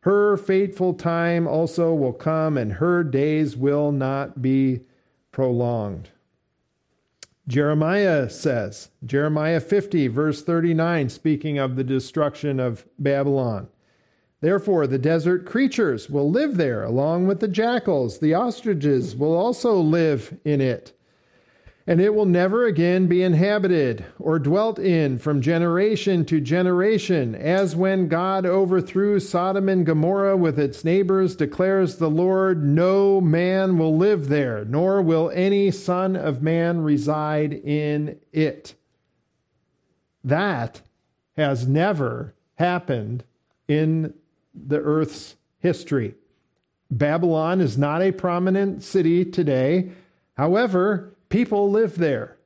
Her 0.00 0.38
fateful 0.38 0.94
time 0.94 1.46
also 1.46 1.94
will 1.94 2.14
come, 2.14 2.56
and 2.56 2.72
her 2.72 3.04
days 3.04 3.58
will 3.58 3.92
not 3.92 4.40
be 4.40 4.80
prolonged. 5.32 6.08
Jeremiah 7.46 8.30
says, 8.30 8.88
Jeremiah 9.04 9.60
50, 9.60 10.08
verse 10.08 10.42
39, 10.42 11.10
speaking 11.10 11.58
of 11.58 11.76
the 11.76 11.84
destruction 11.84 12.58
of 12.58 12.86
Babylon. 12.98 13.68
Therefore, 14.42 14.86
the 14.86 14.98
desert 14.98 15.46
creatures 15.46 16.10
will 16.10 16.30
live 16.30 16.56
there, 16.56 16.82
along 16.84 17.28
with 17.28 17.40
the 17.40 17.48
jackals. 17.48 18.18
The 18.18 18.34
ostriches 18.34 19.16
will 19.16 19.34
also 19.34 19.76
live 19.80 20.36
in 20.44 20.60
it. 20.60 20.92
and 21.86 22.00
it 22.00 22.14
will 22.14 22.26
never 22.26 22.66
again 22.66 23.06
be 23.06 23.22
inhabited 23.22 24.04
or 24.18 24.38
dwelt 24.38 24.78
in 24.78 25.18
from 25.18 25.42
generation 25.42 26.24
to 26.24 26.40
generation, 26.40 27.34
as 27.34 27.74
when 27.74 28.08
God 28.08 28.46
overthrew 28.46 29.18
Sodom 29.18 29.68
and 29.68 29.84
Gomorrah 29.84 30.36
with 30.36 30.58
its 30.58 30.84
neighbors, 30.84 31.34
declares 31.34 31.96
the 31.96 32.10
Lord, 32.10 32.64
no 32.64 33.20
man 33.20 33.78
will 33.78 33.96
live 33.96 34.28
there, 34.28 34.64
nor 34.64 35.02
will 35.02 35.30
any 35.34 35.70
son 35.72 36.14
of 36.14 36.42
man 36.42 36.82
reside 36.82 37.52
in 37.52 38.18
it. 38.32 38.74
That 40.22 40.82
has 41.36 41.66
never 41.66 42.34
happened 42.56 43.24
in 43.66 44.14
the 44.54 44.78
earth's 44.78 45.36
history. 45.58 46.14
Babylon 46.90 47.60
is 47.60 47.78
not 47.78 48.02
a 48.02 48.12
prominent 48.12 48.82
city 48.82 49.24
today. 49.24 49.90
However, 50.36 51.14
people 51.28 51.70
live 51.70 51.96
there. 51.96 52.36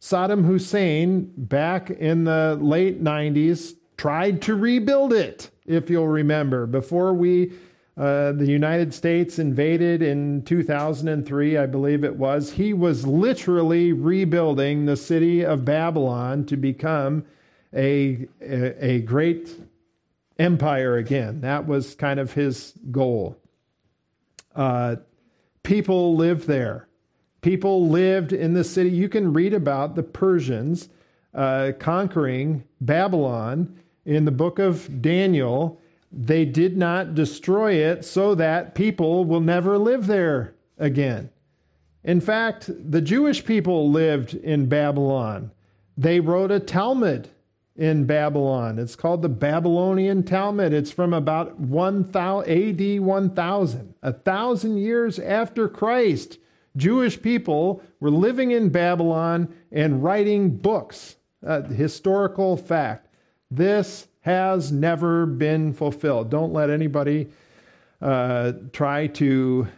Saddam 0.00 0.44
Hussein, 0.44 1.32
back 1.36 1.90
in 1.90 2.24
the 2.24 2.58
late 2.60 3.02
90s, 3.02 3.74
tried 3.96 4.42
to 4.42 4.54
rebuild 4.54 5.12
it, 5.12 5.50
if 5.64 5.88
you'll 5.88 6.08
remember, 6.08 6.66
before 6.66 7.14
we. 7.14 7.52
Uh, 7.96 8.32
the 8.32 8.46
United 8.46 8.92
States 8.92 9.38
invaded 9.38 10.02
in 10.02 10.42
2003, 10.42 11.56
I 11.56 11.66
believe 11.66 12.02
it 12.02 12.16
was. 12.16 12.50
He 12.50 12.72
was 12.72 13.06
literally 13.06 13.92
rebuilding 13.92 14.84
the 14.84 14.96
city 14.96 15.44
of 15.44 15.64
Babylon 15.64 16.44
to 16.46 16.56
become 16.56 17.24
a, 17.72 18.26
a, 18.42 18.84
a 18.84 19.00
great 19.02 19.56
empire 20.38 20.96
again. 20.96 21.40
That 21.40 21.66
was 21.66 21.94
kind 21.94 22.18
of 22.18 22.32
his 22.32 22.74
goal. 22.90 23.36
Uh, 24.54 24.96
people 25.62 26.16
lived 26.16 26.46
there. 26.46 26.88
People 27.40 27.88
lived 27.88 28.32
in 28.32 28.54
the 28.54 28.64
city. 28.64 28.90
You 28.90 29.08
can 29.08 29.32
read 29.32 29.52
about 29.52 29.94
the 29.94 30.02
Persians 30.02 30.88
uh, 31.34 31.72
conquering 31.78 32.64
Babylon 32.80 33.78
in 34.04 34.24
the 34.24 34.30
book 34.30 34.58
of 34.58 35.02
Daniel. 35.02 35.80
They 36.10 36.44
did 36.44 36.76
not 36.76 37.14
destroy 37.14 37.74
it 37.74 38.04
so 38.04 38.34
that 38.36 38.74
people 38.74 39.24
will 39.24 39.40
never 39.40 39.78
live 39.78 40.06
there 40.06 40.54
again. 40.78 41.30
In 42.02 42.20
fact, 42.20 42.70
the 42.90 43.00
Jewish 43.00 43.44
people 43.44 43.90
lived 43.90 44.34
in 44.34 44.66
Babylon. 44.66 45.50
They 45.96 46.20
wrote 46.20 46.50
a 46.50 46.60
Talmud 46.60 47.30
in 47.76 48.04
Babylon. 48.04 48.78
It's 48.78 48.96
called 48.96 49.22
the 49.22 49.28
Babylonian 49.28 50.22
Talmud. 50.22 50.72
It's 50.72 50.92
from 50.92 51.12
about 51.12 51.58
1000 51.58 52.48
AD 52.48 53.00
1000, 53.00 53.94
a 54.02 54.12
thousand 54.12 54.78
years 54.78 55.18
after 55.18 55.68
Christ. 55.68 56.38
Jewish 56.76 57.20
people 57.20 57.82
were 58.00 58.10
living 58.10 58.50
in 58.50 58.68
Babylon 58.68 59.52
and 59.72 60.02
writing 60.02 60.56
books. 60.56 61.16
Uh, 61.44 61.62
historical 61.62 62.56
fact. 62.56 63.08
This 63.50 64.08
has 64.22 64.72
never 64.72 65.26
been 65.26 65.72
fulfilled. 65.72 66.30
Don't 66.30 66.52
let 66.52 66.70
anybody 66.70 67.28
uh, 68.00 68.52
try 68.72 69.06
to 69.08 69.68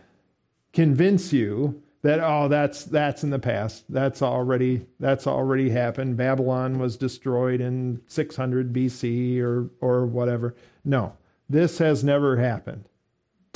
convince 0.72 1.32
you 1.32 1.82
that 2.02 2.20
oh 2.20 2.48
that's 2.48 2.84
that's 2.84 3.24
in 3.24 3.30
the 3.30 3.38
past. 3.38 3.84
That's 3.88 4.22
already 4.22 4.86
that's 5.00 5.26
already 5.26 5.70
happened. 5.70 6.16
Babylon 6.16 6.78
was 6.78 6.96
destroyed 6.96 7.60
in 7.60 8.00
600 8.06 8.72
BC 8.72 9.40
or 9.40 9.70
or 9.80 10.06
whatever. 10.06 10.54
No, 10.84 11.14
this 11.48 11.78
has 11.78 12.04
never 12.04 12.36
happened 12.36 12.88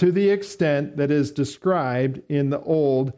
to 0.00 0.10
the 0.10 0.30
extent 0.30 0.96
that 0.96 1.10
is 1.10 1.30
described 1.30 2.22
in 2.30 2.48
the 2.48 2.60
Old 2.62 3.12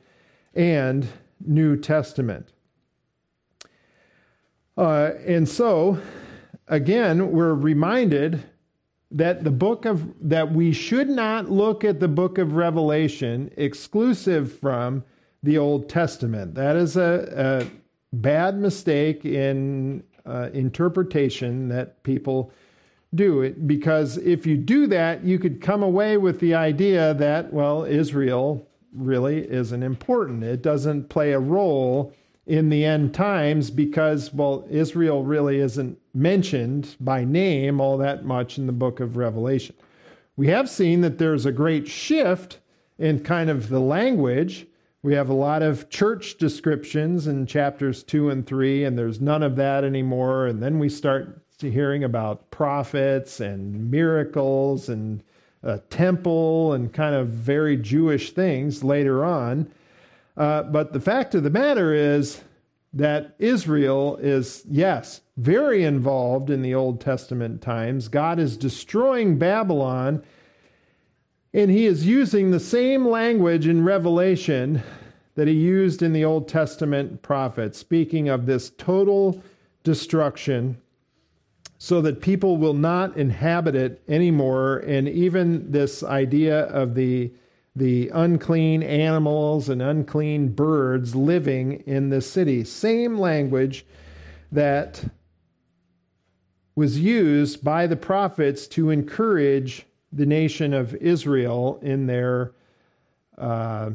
and 0.53 1.07
New 1.41 1.77
Testament. 1.77 2.53
Uh, 4.77 5.13
and 5.25 5.49
so, 5.49 6.01
again, 6.67 7.31
we're 7.31 7.55
reminded 7.55 8.43
that 9.13 9.45
the 9.45 9.51
book 9.51 9.85
of 9.85 10.13
that 10.21 10.53
we 10.53 10.73
should 10.73 11.09
not 11.09 11.51
look 11.51 11.85
at 11.85 12.01
the 12.01 12.09
book 12.09 12.39
of 12.39 12.55
Revelation 12.55 13.53
exclusive 13.57 14.59
from 14.59 15.05
the 15.43 15.59
Old 15.59 15.89
Testament. 15.89 16.55
That 16.55 16.77
is 16.77 16.97
a, 16.97 17.65
a 17.65 18.17
bad 18.17 18.59
mistake 18.59 19.25
in 19.25 20.05
uh, 20.25 20.51
interpretation 20.53 21.69
that 21.69 22.03
people 22.03 22.53
do 23.15 23.43
it 23.43 23.67
because 23.67 24.17
if 24.19 24.47
you 24.47 24.57
do 24.57 24.87
that, 24.87 25.25
you 25.25 25.39
could 25.39 25.61
come 25.61 25.83
away 25.83 26.17
with 26.17 26.41
the 26.41 26.55
idea 26.55 27.13
that 27.15 27.53
well, 27.53 27.85
Israel 27.85 28.67
really 28.93 29.51
isn't 29.51 29.83
important. 29.83 30.45
It 30.45 30.63
doesn't 30.63 31.09
play 31.09 31.33
a 31.33 31.39
role 31.39 32.15
in 32.47 32.69
the 32.71 32.85
end 32.85 33.15
times 33.15 33.71
because, 33.71 34.33
well, 34.35 34.67
Israel 34.69 35.23
really 35.25 35.59
isn't 35.59 35.99
mentioned 36.13 36.97
by 37.01 37.25
name 37.25 37.81
all 37.81 37.97
that 37.99 38.25
much 38.25 38.59
in 38.59 38.67
the 38.67 38.73
book 38.73 39.01
of 39.01 39.17
Revelation. 39.17 39.75
We 40.37 40.49
have 40.49 40.69
seen 40.69 41.03
that 41.03 41.19
there's 41.19 41.47
a 41.47 41.53
great 41.53 41.87
shift 41.87 42.59
in 42.99 43.21
kind 43.21 43.49
of 43.49 43.69
the 43.69 43.81
language. 43.81 44.67
We 45.05 45.15
have 45.15 45.29
a 45.29 45.35
lot 45.35 45.63
of 45.63 45.91
church 45.91 46.39
descriptions 46.39 47.27
in 47.27 47.47
chapters 47.47 48.05
two 48.05 48.31
and 48.31 48.47
three, 48.47 48.85
and 48.85 48.97
there's 48.97 49.21
none 49.21 49.43
of 49.43 49.57
that 49.57 49.83
anymore. 49.83 50.47
And 50.47 50.63
then 50.63 50.79
we 50.79 50.89
start 50.89 51.41
hearing 51.59 52.05
about 52.05 52.51
prophets 52.53 53.41
and 53.41 53.91
miracles 53.91 54.89
and 54.89 55.25
a 55.65 55.79
temple 55.79 56.73
and 56.73 56.93
kind 56.93 57.17
of 57.17 57.29
very 57.29 57.77
Jewish 57.77 58.33
things 58.33 58.85
later 58.85 59.25
on. 59.25 59.71
Uh, 60.37 60.63
but 60.63 60.93
the 60.93 61.01
fact 61.01 61.35
of 61.35 61.43
the 61.43 61.51
matter 61.51 61.93
is 61.93 62.43
that 62.93 63.35
Israel 63.41 64.17
is, 64.19 64.65
yes, 64.69 65.21
very 65.37 65.83
involved 65.83 66.49
in 66.49 66.63
the 66.63 66.75
Old 66.75 67.01
Testament 67.01 67.61
times. 67.61 68.07
God 68.07 68.39
is 68.39 68.57
destroying 68.57 69.39
Babylon, 69.39 70.23
and 71.55 71.71
he 71.71 71.87
is 71.87 72.07
using 72.07 72.51
the 72.51 72.61
same 72.61 73.07
language 73.07 73.67
in 73.67 73.85
Revelation 73.85 74.83
that 75.35 75.49
he 75.49 75.55
used 75.55 76.03
in 76.03 76.13
the 76.13 76.25
Old 76.25 76.49
Testament 76.49 77.23
prophets, 77.23 77.79
speaking 77.79 78.29
of 78.29 78.47
this 78.47 78.71
total 78.71 79.43
destruction 79.83 80.79
so 81.79 82.01
that 82.01 82.21
people 82.21 82.59
will 82.59 82.75
not 82.75 83.17
inhabit 83.17 83.75
it 83.75 84.03
anymore. 84.07 84.79
And 84.87 85.09
even 85.09 85.73
this 85.73 86.03
idea 86.03 86.61
of 86.67 86.95
the 86.95 87.33
the 87.75 88.11
unclean 88.11 88.83
animals 88.83 89.69
and 89.69 89.81
unclean 89.81 90.49
birds 90.49 91.17
living 91.17 91.83
in 91.87 92.11
the 92.11 92.21
city. 92.21 92.65
Same 92.65 93.19
language 93.19 93.87
that 94.53 95.03
was 96.77 97.01
used 97.01 97.65
by 97.65 97.87
the 97.87 97.97
prophets 97.97 98.67
to 98.67 98.91
encourage 98.91 99.87
the 100.13 100.27
nation 100.27 100.75
of 100.75 100.95
Israel 100.95 101.79
in 101.83 102.07
their 102.07 102.53
uh, 103.39 103.91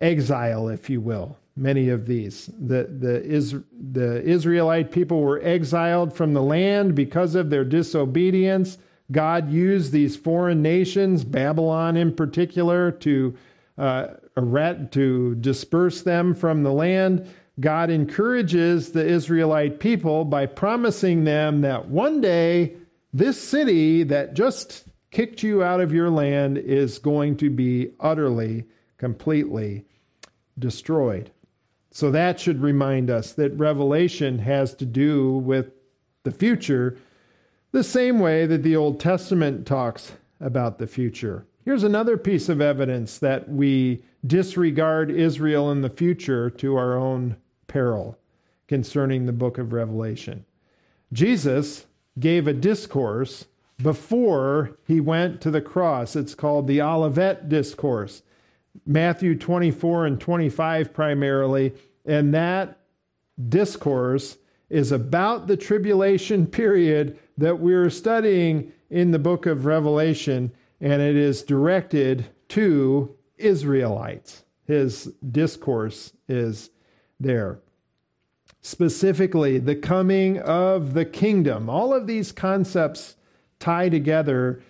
exile, 0.00 0.68
if 0.68 0.90
you 0.90 1.00
will 1.00 1.36
many 1.56 1.88
of 1.88 2.06
these. 2.06 2.50
The, 2.58 2.84
the, 2.84 3.22
Is, 3.22 3.54
the 3.72 4.22
Israelite 4.22 4.90
people 4.90 5.20
were 5.20 5.40
exiled 5.42 6.14
from 6.14 6.32
the 6.32 6.42
land 6.42 6.94
because 6.94 7.34
of 7.34 7.50
their 7.50 7.64
disobedience. 7.64 8.78
God 9.10 9.50
used 9.50 9.92
these 9.92 10.16
foreign 10.16 10.62
nations, 10.62 11.24
Babylon 11.24 11.96
in 11.96 12.14
particular, 12.14 12.92
to, 12.92 13.36
uh, 13.76 14.06
to 14.36 15.34
disperse 15.36 16.02
them 16.02 16.34
from 16.34 16.62
the 16.62 16.72
land. 16.72 17.28
God 17.60 17.90
encourages 17.90 18.92
the 18.92 19.04
Israelite 19.04 19.78
people 19.78 20.24
by 20.24 20.46
promising 20.46 21.24
them 21.24 21.60
that 21.60 21.88
one 21.88 22.22
day 22.22 22.76
this 23.12 23.38
city 23.38 24.04
that 24.04 24.32
just 24.32 24.84
kicked 25.12 25.42
you 25.42 25.62
out 25.62 25.80
of 25.80 25.92
your 25.92 26.10
land 26.10 26.58
is 26.58 26.98
going 26.98 27.36
to 27.36 27.50
be 27.50 27.90
utterly, 28.00 28.64
completely 28.96 29.84
destroyed. 30.58 31.30
So 31.92 32.10
that 32.10 32.40
should 32.40 32.62
remind 32.62 33.10
us 33.10 33.32
that 33.34 33.56
Revelation 33.56 34.38
has 34.40 34.74
to 34.76 34.86
do 34.86 35.34
with 35.34 35.70
the 36.24 36.32
future 36.32 36.98
the 37.70 37.84
same 37.84 38.18
way 38.18 38.46
that 38.46 38.62
the 38.62 38.76
Old 38.76 38.98
Testament 38.98 39.66
talks 39.66 40.12
about 40.40 40.78
the 40.78 40.86
future. 40.86 41.46
Here's 41.64 41.84
another 41.84 42.16
piece 42.16 42.48
of 42.48 42.60
evidence 42.60 43.18
that 43.18 43.48
we 43.48 44.02
disregard 44.26 45.10
Israel 45.10 45.70
in 45.70 45.82
the 45.82 45.90
future 45.90 46.50
to 46.50 46.76
our 46.76 46.96
own 46.96 47.36
peril 47.66 48.18
concerning 48.66 49.26
the 49.26 49.32
book 49.32 49.58
of 49.58 49.72
Revelation. 49.72 50.44
Jesus 51.12 51.86
gave 52.18 52.46
a 52.46 52.52
discourse 52.52 53.46
before 53.82 54.78
he 54.86 55.00
went 55.00 55.40
to 55.40 55.50
the 55.50 55.60
cross. 55.60 56.16
It's 56.16 56.34
called 56.34 56.66
the 56.66 56.80
Olivet 56.80 57.48
Discourse. 57.48 58.22
Matthew 58.86 59.36
24 59.36 60.06
and 60.06 60.20
25 60.20 60.94
primarily, 60.94 61.74
and 62.06 62.32
that 62.32 62.78
discourse 63.48 64.38
is 64.70 64.90
about 64.90 65.46
the 65.46 65.56
tribulation 65.56 66.46
period 66.46 67.18
that 67.36 67.58
we're 67.58 67.90
studying 67.90 68.72
in 68.88 69.10
the 69.10 69.18
book 69.18 69.46
of 69.46 69.66
Revelation, 69.66 70.52
and 70.80 71.02
it 71.02 71.16
is 71.16 71.42
directed 71.42 72.26
to 72.48 73.14
Israelites. 73.36 74.44
His 74.66 75.12
discourse 75.30 76.12
is 76.28 76.70
there. 77.20 77.60
Specifically, 78.62 79.58
the 79.58 79.74
coming 79.74 80.38
of 80.38 80.94
the 80.94 81.04
kingdom. 81.04 81.68
All 81.68 81.92
of 81.92 82.06
these 82.06 82.32
concepts 82.32 83.16
tie 83.62 83.88
together. 83.88 84.60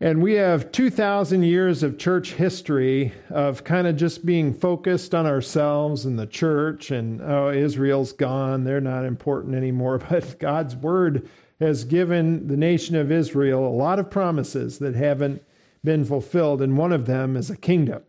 And 0.00 0.20
we 0.20 0.34
have 0.34 0.72
2,000 0.72 1.44
years 1.44 1.82
of 1.82 1.98
church 1.98 2.32
history 2.32 3.12
of 3.30 3.62
kind 3.62 3.86
of 3.86 3.96
just 3.96 4.26
being 4.26 4.52
focused 4.52 5.14
on 5.14 5.24
ourselves 5.24 6.04
and 6.04 6.18
the 6.18 6.26
church, 6.26 6.90
and 6.90 7.22
oh, 7.22 7.50
Israel's 7.50 8.12
gone, 8.12 8.64
they're 8.64 8.80
not 8.80 9.04
important 9.04 9.54
anymore. 9.54 9.98
But 10.10 10.38
God's 10.40 10.74
word 10.74 11.28
has 11.60 11.84
given 11.84 12.48
the 12.48 12.56
nation 12.56 12.96
of 12.96 13.12
Israel 13.12 13.66
a 13.66 13.68
lot 13.68 14.00
of 14.00 14.10
promises 14.10 14.78
that 14.80 14.96
haven't 14.96 15.42
been 15.84 16.04
fulfilled, 16.04 16.60
and 16.60 16.76
one 16.76 16.92
of 16.92 17.06
them 17.06 17.36
is 17.36 17.48
a 17.48 17.56
kingdom 17.56 18.02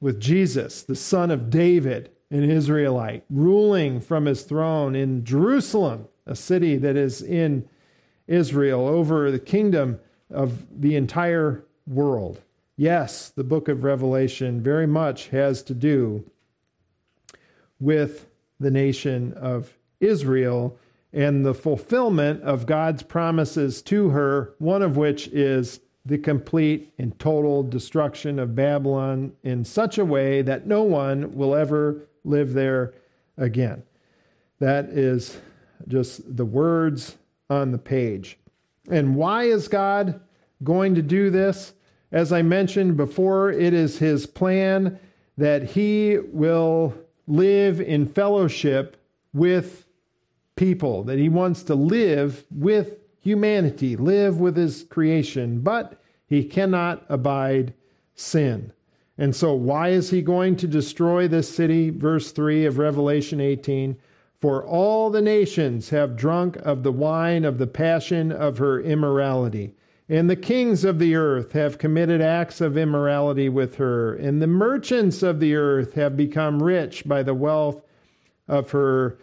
with 0.00 0.20
Jesus, 0.20 0.82
the 0.82 0.96
son 0.96 1.30
of 1.30 1.48
David, 1.48 2.10
an 2.30 2.50
Israelite, 2.50 3.24
ruling 3.30 4.00
from 4.00 4.26
his 4.26 4.42
throne 4.42 4.94
in 4.94 5.24
Jerusalem, 5.24 6.08
a 6.26 6.36
city 6.36 6.76
that 6.76 6.96
is 6.96 7.22
in 7.22 7.68
Israel, 8.32 8.86
over 8.86 9.30
the 9.30 9.38
kingdom 9.38 10.00
of 10.30 10.80
the 10.80 10.96
entire 10.96 11.64
world. 11.86 12.40
Yes, 12.76 13.28
the 13.28 13.44
book 13.44 13.68
of 13.68 13.84
Revelation 13.84 14.62
very 14.62 14.86
much 14.86 15.28
has 15.28 15.62
to 15.64 15.74
do 15.74 16.24
with 17.78 18.26
the 18.58 18.70
nation 18.70 19.34
of 19.34 19.76
Israel 20.00 20.78
and 21.12 21.44
the 21.44 21.54
fulfillment 21.54 22.42
of 22.42 22.64
God's 22.64 23.02
promises 23.02 23.82
to 23.82 24.08
her, 24.10 24.54
one 24.58 24.80
of 24.80 24.96
which 24.96 25.28
is 25.28 25.80
the 26.06 26.18
complete 26.18 26.92
and 26.98 27.16
total 27.18 27.62
destruction 27.62 28.38
of 28.38 28.54
Babylon 28.54 29.32
in 29.42 29.64
such 29.64 29.98
a 29.98 30.04
way 30.04 30.42
that 30.42 30.66
no 30.66 30.82
one 30.82 31.36
will 31.36 31.54
ever 31.54 32.00
live 32.24 32.54
there 32.54 32.94
again. 33.36 33.82
That 34.58 34.86
is 34.86 35.36
just 35.86 36.36
the 36.36 36.44
words 36.44 37.18
on 37.52 37.70
the 37.70 37.78
page. 37.78 38.38
And 38.90 39.14
why 39.14 39.44
is 39.44 39.68
God 39.68 40.20
going 40.64 40.94
to 40.94 41.02
do 41.02 41.30
this? 41.30 41.74
As 42.10 42.32
I 42.32 42.42
mentioned 42.42 42.96
before, 42.96 43.50
it 43.50 43.72
is 43.74 43.98
his 43.98 44.26
plan 44.26 44.98
that 45.36 45.62
he 45.62 46.18
will 46.18 46.94
live 47.26 47.80
in 47.80 48.06
fellowship 48.06 48.96
with 49.32 49.86
people, 50.56 51.04
that 51.04 51.18
he 51.18 51.28
wants 51.28 51.62
to 51.64 51.74
live 51.74 52.44
with 52.50 52.96
humanity, 53.20 53.96
live 53.96 54.40
with 54.40 54.56
his 54.56 54.84
creation, 54.84 55.60
but 55.60 56.02
he 56.26 56.44
cannot 56.44 57.04
abide 57.08 57.72
sin. 58.14 58.72
And 59.16 59.36
so, 59.36 59.54
why 59.54 59.90
is 59.90 60.10
he 60.10 60.22
going 60.22 60.56
to 60.56 60.66
destroy 60.66 61.28
this 61.28 61.54
city? 61.54 61.90
Verse 61.90 62.32
3 62.32 62.64
of 62.64 62.78
Revelation 62.78 63.40
18 63.40 63.96
For 64.42 64.66
all 64.66 65.08
the 65.08 65.22
nations 65.22 65.90
have 65.90 66.16
drunk 66.16 66.56
of 66.56 66.82
the 66.82 66.90
wine 66.90 67.44
of 67.44 67.58
the 67.58 67.66
passion 67.68 68.32
of 68.32 68.58
her 68.58 68.80
immorality. 68.80 69.76
And 70.08 70.28
the 70.28 70.34
kings 70.34 70.84
of 70.84 70.98
the 70.98 71.14
earth 71.14 71.52
have 71.52 71.78
committed 71.78 72.20
acts 72.20 72.60
of 72.60 72.76
immorality 72.76 73.48
with 73.48 73.76
her. 73.76 74.16
And 74.16 74.42
the 74.42 74.48
merchants 74.48 75.22
of 75.22 75.38
the 75.38 75.54
earth 75.54 75.94
have 75.94 76.16
become 76.16 76.60
rich 76.60 77.06
by 77.06 77.22
the 77.22 77.34
wealth 77.34 77.82
of 78.48 78.72
her 78.72 79.16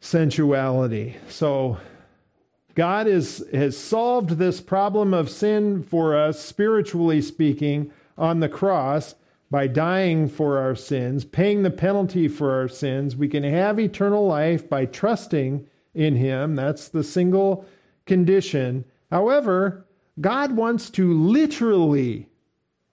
sensuality. 0.00 1.16
So 1.28 1.76
God 2.74 3.06
is, 3.06 3.44
has 3.52 3.76
solved 3.76 4.30
this 4.30 4.62
problem 4.62 5.12
of 5.12 5.28
sin 5.28 5.82
for 5.82 6.16
us, 6.16 6.40
spiritually 6.42 7.20
speaking, 7.20 7.92
on 8.16 8.40
the 8.40 8.48
cross 8.48 9.14
by 9.50 9.66
dying 9.66 10.28
for 10.28 10.58
our 10.58 10.74
sins, 10.74 11.24
paying 11.24 11.62
the 11.62 11.70
penalty 11.70 12.28
for 12.28 12.52
our 12.52 12.68
sins. 12.68 13.16
We 13.16 13.28
can 13.28 13.42
have 13.42 13.80
eternal 13.80 14.26
life 14.26 14.68
by 14.68 14.86
trusting 14.86 15.66
in 15.94 16.16
Him. 16.16 16.54
That's 16.54 16.88
the 16.88 17.02
single 17.02 17.64
condition. 18.06 18.84
However, 19.10 19.86
God 20.20 20.52
wants 20.52 20.90
to 20.90 21.12
literally 21.12 22.28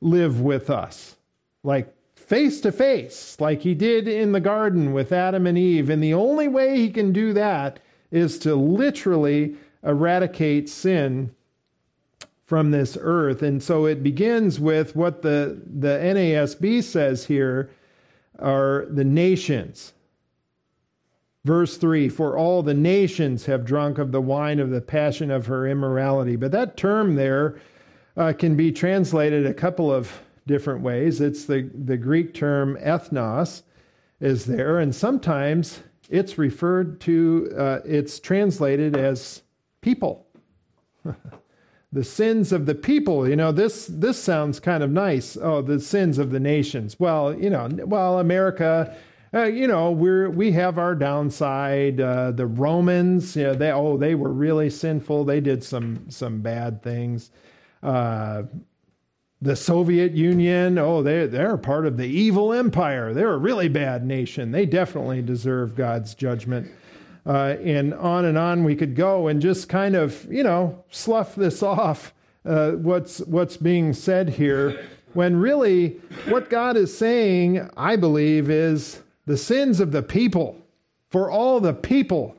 live 0.02 0.42
with 0.42 0.70
us, 0.70 1.16
like 1.64 1.94
face 2.16 2.60
to 2.62 2.72
face, 2.72 3.38
like 3.40 3.62
he 3.62 3.74
did 3.74 4.08
in 4.08 4.32
the 4.32 4.40
garden 4.40 4.94
with 4.94 5.12
Adam 5.12 5.48
and 5.48 5.58
Eve. 5.58 5.90
And 5.90 6.04
the 6.04 6.14
only 6.14 6.48
way 6.48 6.78
he 6.78 6.90
can 6.90 7.14
do 7.14 7.34
that 7.34 7.80
is 8.12 8.40
to 8.40 8.56
literally 8.56 9.56
eradicate 9.84 10.70
sin 10.70 11.34
from 12.48 12.72
this 12.72 12.98
earth. 13.00 13.44
And 13.44 13.62
so 13.62 13.86
it 13.86 14.02
begins 14.02 14.60
with 14.60 14.96
what 14.96 15.22
the, 15.22 15.62
the 15.66 16.00
NASB 16.00 16.82
says 16.82 17.26
here 17.26 17.70
are 18.40 18.88
the 18.90 19.04
nations. 19.04 19.94
Verse 21.44 21.78
3 21.78 22.08
For 22.08 22.38
all 22.38 22.64
the 22.64 22.74
nations 22.74 23.46
have 23.46 23.66
drunk 23.66 23.98
of 23.98 24.14
the 24.14 24.22
wine 24.22 24.60
of 24.60 24.70
the 24.70 24.82
passion 24.82 25.30
of 25.30 25.46
her 25.48 25.68
immorality. 25.68 26.38
But 26.38 26.54
that 26.54 26.78
term 26.78 27.16
there 27.16 27.60
uh, 28.16 28.32
can 28.32 28.56
be 28.56 28.72
translated 28.72 29.46
a 29.46 29.54
couple 29.54 29.94
of 29.94 30.22
different 30.48 30.82
ways. 30.82 31.20
It's 31.20 31.46
the, 31.46 31.70
the 31.74 31.98
Greek 31.98 32.34
term 32.34 32.78
ethnos 32.78 33.64
is 34.22 34.46
there, 34.46 34.80
and 34.80 34.96
sometimes 34.96 35.82
it's 36.10 36.38
referred 36.38 37.02
to, 37.02 37.54
uh, 37.58 37.80
it's 37.86 38.20
translated 38.20 38.96
as 38.96 39.42
people. 39.82 40.26
the 41.98 42.04
sins 42.04 42.52
of 42.52 42.68
the 42.68 42.76
people. 42.76 43.28
You 43.28 43.36
know, 43.36 43.52
this 43.52 43.88
this 43.88 44.22
sounds 44.22 44.60
kind 44.60 44.84
of 44.84 44.92
nice. 44.92 45.36
Oh, 45.36 45.64
the 45.64 45.80
sins 45.80 46.20
of 46.20 46.30
the 46.30 46.40
nations. 46.40 46.96
Well, 47.00 47.34
you 47.34 47.50
know, 47.50 47.68
well, 47.86 48.20
America. 48.20 48.96
Uh, 49.34 49.44
you 49.44 49.68
know, 49.68 49.92
we're 49.92 50.30
we 50.30 50.52
have 50.52 50.78
our 50.78 50.94
downside. 50.94 52.00
Uh, 52.00 52.32
the 52.32 52.46
Romans, 52.46 53.36
you 53.36 53.44
know, 53.44 53.56
they 53.56 53.72
oh 53.72 53.98
they 53.98 54.14
were 54.14 54.32
really 54.32 54.70
sinful. 54.70 55.26
They 55.26 55.42
did 55.42 55.64
some 55.64 56.06
some 56.10 56.42
bad 56.42 56.84
things. 56.84 57.32
Uh, 57.82 58.44
the 59.42 59.56
Soviet 59.56 60.14
Union, 60.14 60.78
oh, 60.78 61.04
they, 61.04 61.28
they're 61.28 61.58
part 61.58 61.86
of 61.86 61.98
the 61.98 62.08
evil 62.08 62.54
empire. 62.54 63.14
They're 63.14 63.34
a 63.34 63.38
really 63.38 63.70
bad 63.70 64.04
nation. 64.04 64.52
They 64.52 64.66
definitely 64.66 65.22
deserve 65.22 65.76
God's 65.76 66.16
judgment. 66.16 66.72
Uh, 67.28 67.58
and 67.62 67.94
on 67.94 68.24
and 68.24 68.38
on 68.38 68.64
we 68.64 68.74
could 68.74 68.96
go 68.96 69.28
and 69.28 69.42
just 69.42 69.68
kind 69.68 69.96
of, 69.96 70.26
you 70.32 70.44
know, 70.44 70.82
slough 70.90 71.36
this 71.36 71.62
off, 71.62 72.14
uh, 72.46 72.72
what's, 72.72 73.20
what's 73.20 73.58
being 73.58 73.94
said 73.94 74.30
here, 74.30 74.80
when 75.14 75.36
really 75.36 76.00
what 76.30 76.50
God 76.50 76.78
is 76.78 76.98
saying, 76.98 77.70
I 77.76 77.98
believe, 77.98 78.50
is 78.50 79.02
the 79.26 79.36
sins 79.36 79.82
of 79.82 79.92
the 79.92 80.02
people, 80.02 80.56
for 81.10 81.30
all 81.30 81.60
the 81.60 81.74
people 81.74 82.34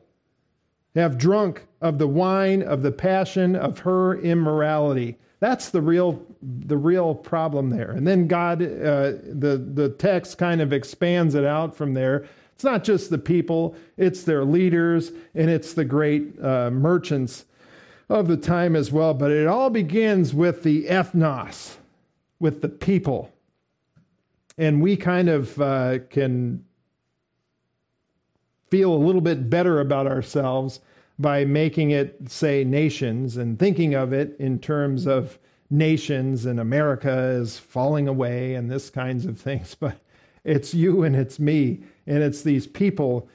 have 0.94 1.18
drunk 1.18 1.66
of 1.80 1.98
the 1.98 2.08
wine 2.08 2.62
of 2.62 2.82
the 2.82 2.92
passion 2.92 3.54
of 3.56 3.80
her 3.80 4.18
immorality. 4.20 5.16
That's 5.40 5.68
the 5.68 5.82
real 5.82 6.24
the 6.42 6.76
real 6.76 7.14
problem 7.14 7.70
there. 7.70 7.90
And 7.90 8.06
then 8.06 8.26
God, 8.26 8.62
uh, 8.62 9.12
the 9.22 9.62
the 9.74 9.90
text 9.98 10.38
kind 10.38 10.60
of 10.60 10.72
expands 10.72 11.34
it 11.34 11.44
out 11.44 11.76
from 11.76 11.94
there. 11.94 12.26
It's 12.58 12.64
not 12.64 12.82
just 12.82 13.10
the 13.10 13.18
people; 13.18 13.76
it's 13.96 14.24
their 14.24 14.44
leaders 14.44 15.12
and 15.32 15.48
it's 15.48 15.74
the 15.74 15.84
great 15.84 16.34
uh, 16.42 16.72
merchants 16.72 17.44
of 18.08 18.26
the 18.26 18.36
time 18.36 18.74
as 18.74 18.90
well. 18.90 19.14
But 19.14 19.30
it 19.30 19.46
all 19.46 19.70
begins 19.70 20.34
with 20.34 20.64
the 20.64 20.86
ethnos, 20.86 21.76
with 22.40 22.60
the 22.60 22.68
people, 22.68 23.32
and 24.56 24.82
we 24.82 24.96
kind 24.96 25.28
of 25.28 25.60
uh, 25.60 26.00
can 26.10 26.64
feel 28.72 28.92
a 28.92 28.96
little 29.06 29.20
bit 29.20 29.48
better 29.48 29.78
about 29.78 30.08
ourselves 30.08 30.80
by 31.16 31.44
making 31.44 31.92
it 31.92 32.28
say 32.28 32.64
nations 32.64 33.36
and 33.36 33.56
thinking 33.56 33.94
of 33.94 34.12
it 34.12 34.34
in 34.40 34.58
terms 34.58 35.06
of 35.06 35.38
nations 35.70 36.44
and 36.44 36.58
America 36.58 37.18
is 37.40 37.56
falling 37.56 38.08
away 38.08 38.56
and 38.56 38.68
this 38.68 38.90
kinds 38.90 39.26
of 39.26 39.40
things. 39.40 39.74
But 39.78 40.00
it's 40.42 40.74
you 40.74 41.04
and 41.04 41.14
it's 41.14 41.38
me 41.38 41.84
and 42.08 42.22
it's 42.22 42.42
these 42.42 42.66
people 42.66 43.28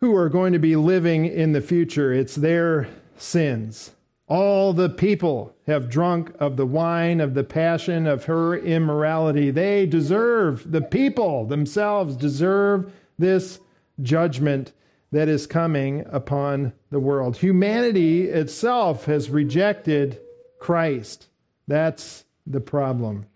who 0.00 0.16
are 0.16 0.28
going 0.28 0.52
to 0.54 0.58
be 0.58 0.74
living 0.74 1.26
in 1.26 1.52
the 1.52 1.60
future. 1.60 2.12
It's 2.12 2.34
their 2.34 2.88
sins. 3.16 3.92
All 4.26 4.72
the 4.72 4.88
people 4.88 5.54
have 5.66 5.90
drunk 5.90 6.32
of 6.38 6.56
the 6.56 6.66
wine 6.66 7.20
of 7.20 7.34
the 7.34 7.44
passion 7.44 8.06
of 8.06 8.24
her 8.24 8.56
immorality. 8.56 9.50
They 9.50 9.86
deserve, 9.86 10.70
the 10.70 10.80
people 10.80 11.46
themselves 11.46 12.16
deserve 12.16 12.92
this 13.18 13.60
judgment 14.00 14.72
that 15.12 15.28
is 15.28 15.46
coming 15.46 16.04
upon 16.10 16.72
the 16.90 17.00
world. 17.00 17.38
Humanity 17.38 18.24
itself 18.24 19.06
has 19.06 19.30
rejected 19.30 20.20
Christ. 20.58 21.26
That's 21.66 22.24
the 22.46 22.60
problem. 22.60 23.26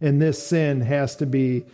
And 0.00 0.20
this 0.20 0.40
sin 0.44 0.80
has 0.82 1.16
to 1.16 1.26
be 1.26 1.64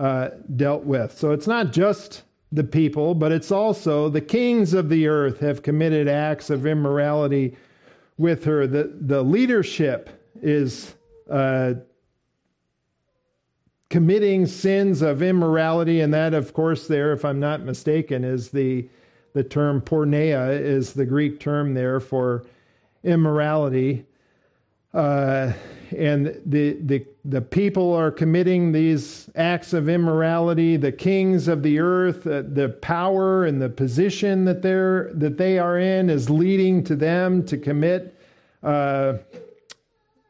uh, 0.00 0.30
dealt 0.56 0.84
with. 0.84 1.16
So 1.16 1.32
it's 1.32 1.46
not 1.46 1.72
just 1.72 2.22
the 2.50 2.64
people, 2.64 3.14
but 3.14 3.32
it's 3.32 3.52
also 3.52 4.08
the 4.08 4.20
kings 4.20 4.72
of 4.72 4.88
the 4.88 5.06
earth 5.06 5.40
have 5.40 5.62
committed 5.62 6.08
acts 6.08 6.48
of 6.48 6.66
immorality 6.66 7.54
with 8.16 8.44
her. 8.44 8.66
The, 8.66 8.92
the 8.98 9.22
leadership 9.22 10.10
is 10.42 10.94
uh, 11.30 11.74
committing 13.90 14.46
sins 14.46 15.02
of 15.02 15.22
immorality, 15.22 16.00
and 16.00 16.14
that, 16.14 16.32
of 16.32 16.54
course, 16.54 16.86
there, 16.86 17.12
if 17.12 17.24
I'm 17.24 17.38
not 17.38 17.62
mistaken, 17.62 18.24
is 18.24 18.50
the 18.50 18.88
the 19.32 19.44
term 19.44 19.80
porneia 19.80 20.58
is 20.60 20.94
the 20.94 21.06
Greek 21.06 21.38
term 21.38 21.74
there 21.74 22.00
for 22.00 22.44
immorality. 23.04 24.04
Uh, 24.92 25.52
and 25.96 26.40
the, 26.46 26.76
the, 26.82 27.04
the 27.24 27.40
people 27.40 27.92
are 27.92 28.10
committing 28.10 28.72
these 28.72 29.28
acts 29.34 29.72
of 29.72 29.88
immorality. 29.88 30.76
The 30.76 30.92
kings 30.92 31.48
of 31.48 31.62
the 31.62 31.78
earth, 31.80 32.26
uh, 32.26 32.42
the 32.46 32.76
power 32.80 33.44
and 33.44 33.60
the 33.60 33.68
position 33.68 34.44
that 34.44 34.62
they're 34.62 35.10
that 35.14 35.36
they 35.36 35.58
are 35.58 35.78
in 35.78 36.10
is 36.10 36.30
leading 36.30 36.84
to 36.84 36.96
them 36.96 37.44
to 37.46 37.56
commit 37.56 38.16
uh, 38.62 39.14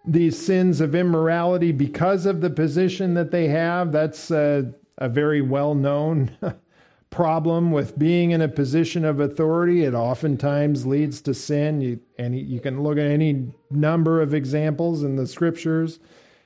these 0.07 0.40
sins 0.44 0.81
of 0.81 0.94
immorality 0.94 1.73
because 1.73 2.27
of 2.27 2.40
the 2.40 2.51
position 2.51 3.14
that 3.14 3.31
they 3.31 3.49
have. 3.49 3.92
That's 3.92 4.31
a, 4.31 4.73
a 4.99 5.09
very 5.09 5.42
well 5.42 5.75
known 5.75 6.37
problem 7.11 7.73
with 7.73 7.99
being 7.99 8.31
in 8.31 8.40
a 8.40 8.49
position 8.49 9.05
of 9.05 9.20
authority. 9.20 9.85
It 9.85 9.94
oftentimes 9.94 10.87
leads 10.87 11.20
to 11.23 11.35
sin. 11.35 11.81
You, 11.81 12.01
and 12.18 12.38
you 12.38 12.61
can 12.61 12.83
look 12.83 12.99
at 12.99 13.07
any 13.07 13.53
number 13.70 14.23
of 14.23 14.33
examples 14.33 15.03
in 15.03 15.16
the 15.16 15.27
scriptures 15.27 15.99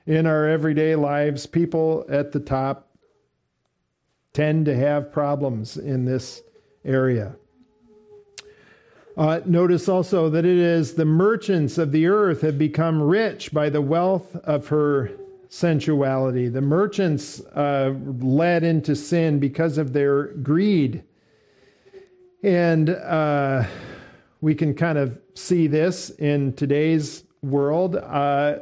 in 0.07 0.27
our 0.27 0.49
everyday 0.49 0.97
lives. 0.97 1.47
People 1.47 2.05
at 2.09 2.33
the 2.33 2.41
top 2.41 2.91
tend 4.33 4.65
to 4.67 4.75
have 4.75 5.13
problems 5.13 5.77
in 5.77 6.07
this 6.07 6.43
area. 6.85 7.37
Uh, 9.17 9.41
notice 9.45 9.89
also 9.89 10.29
that 10.29 10.45
it 10.45 10.59
is 10.59 10.95
the 10.95 11.05
merchants 11.05 11.79
of 11.79 11.93
the 11.93 12.07
earth 12.07 12.41
have 12.41 12.59
become 12.59 13.01
rich 13.01 13.53
by 13.53 13.69
the 13.71 13.81
wealth 13.81 14.35
of 14.37 14.69
her 14.69 15.13
sensuality. 15.55 16.49
The 16.49 16.61
merchants 16.61 17.41
uh, 17.55 17.95
led 18.19 18.65
into 18.65 18.97
sin 18.97 19.39
because 19.39 19.79
of 19.79 19.93
their 19.93 20.35
greed. 20.39 21.05
And 22.43 22.91
uh, 22.91 23.65
we 24.41 24.57
can 24.57 24.75
kind 24.75 24.99
of 24.99 25.21
see 25.35 25.69
this 25.69 26.11
in 26.11 26.55
today's 26.55 27.23
world. 27.41 27.95
Uh, 27.95 28.57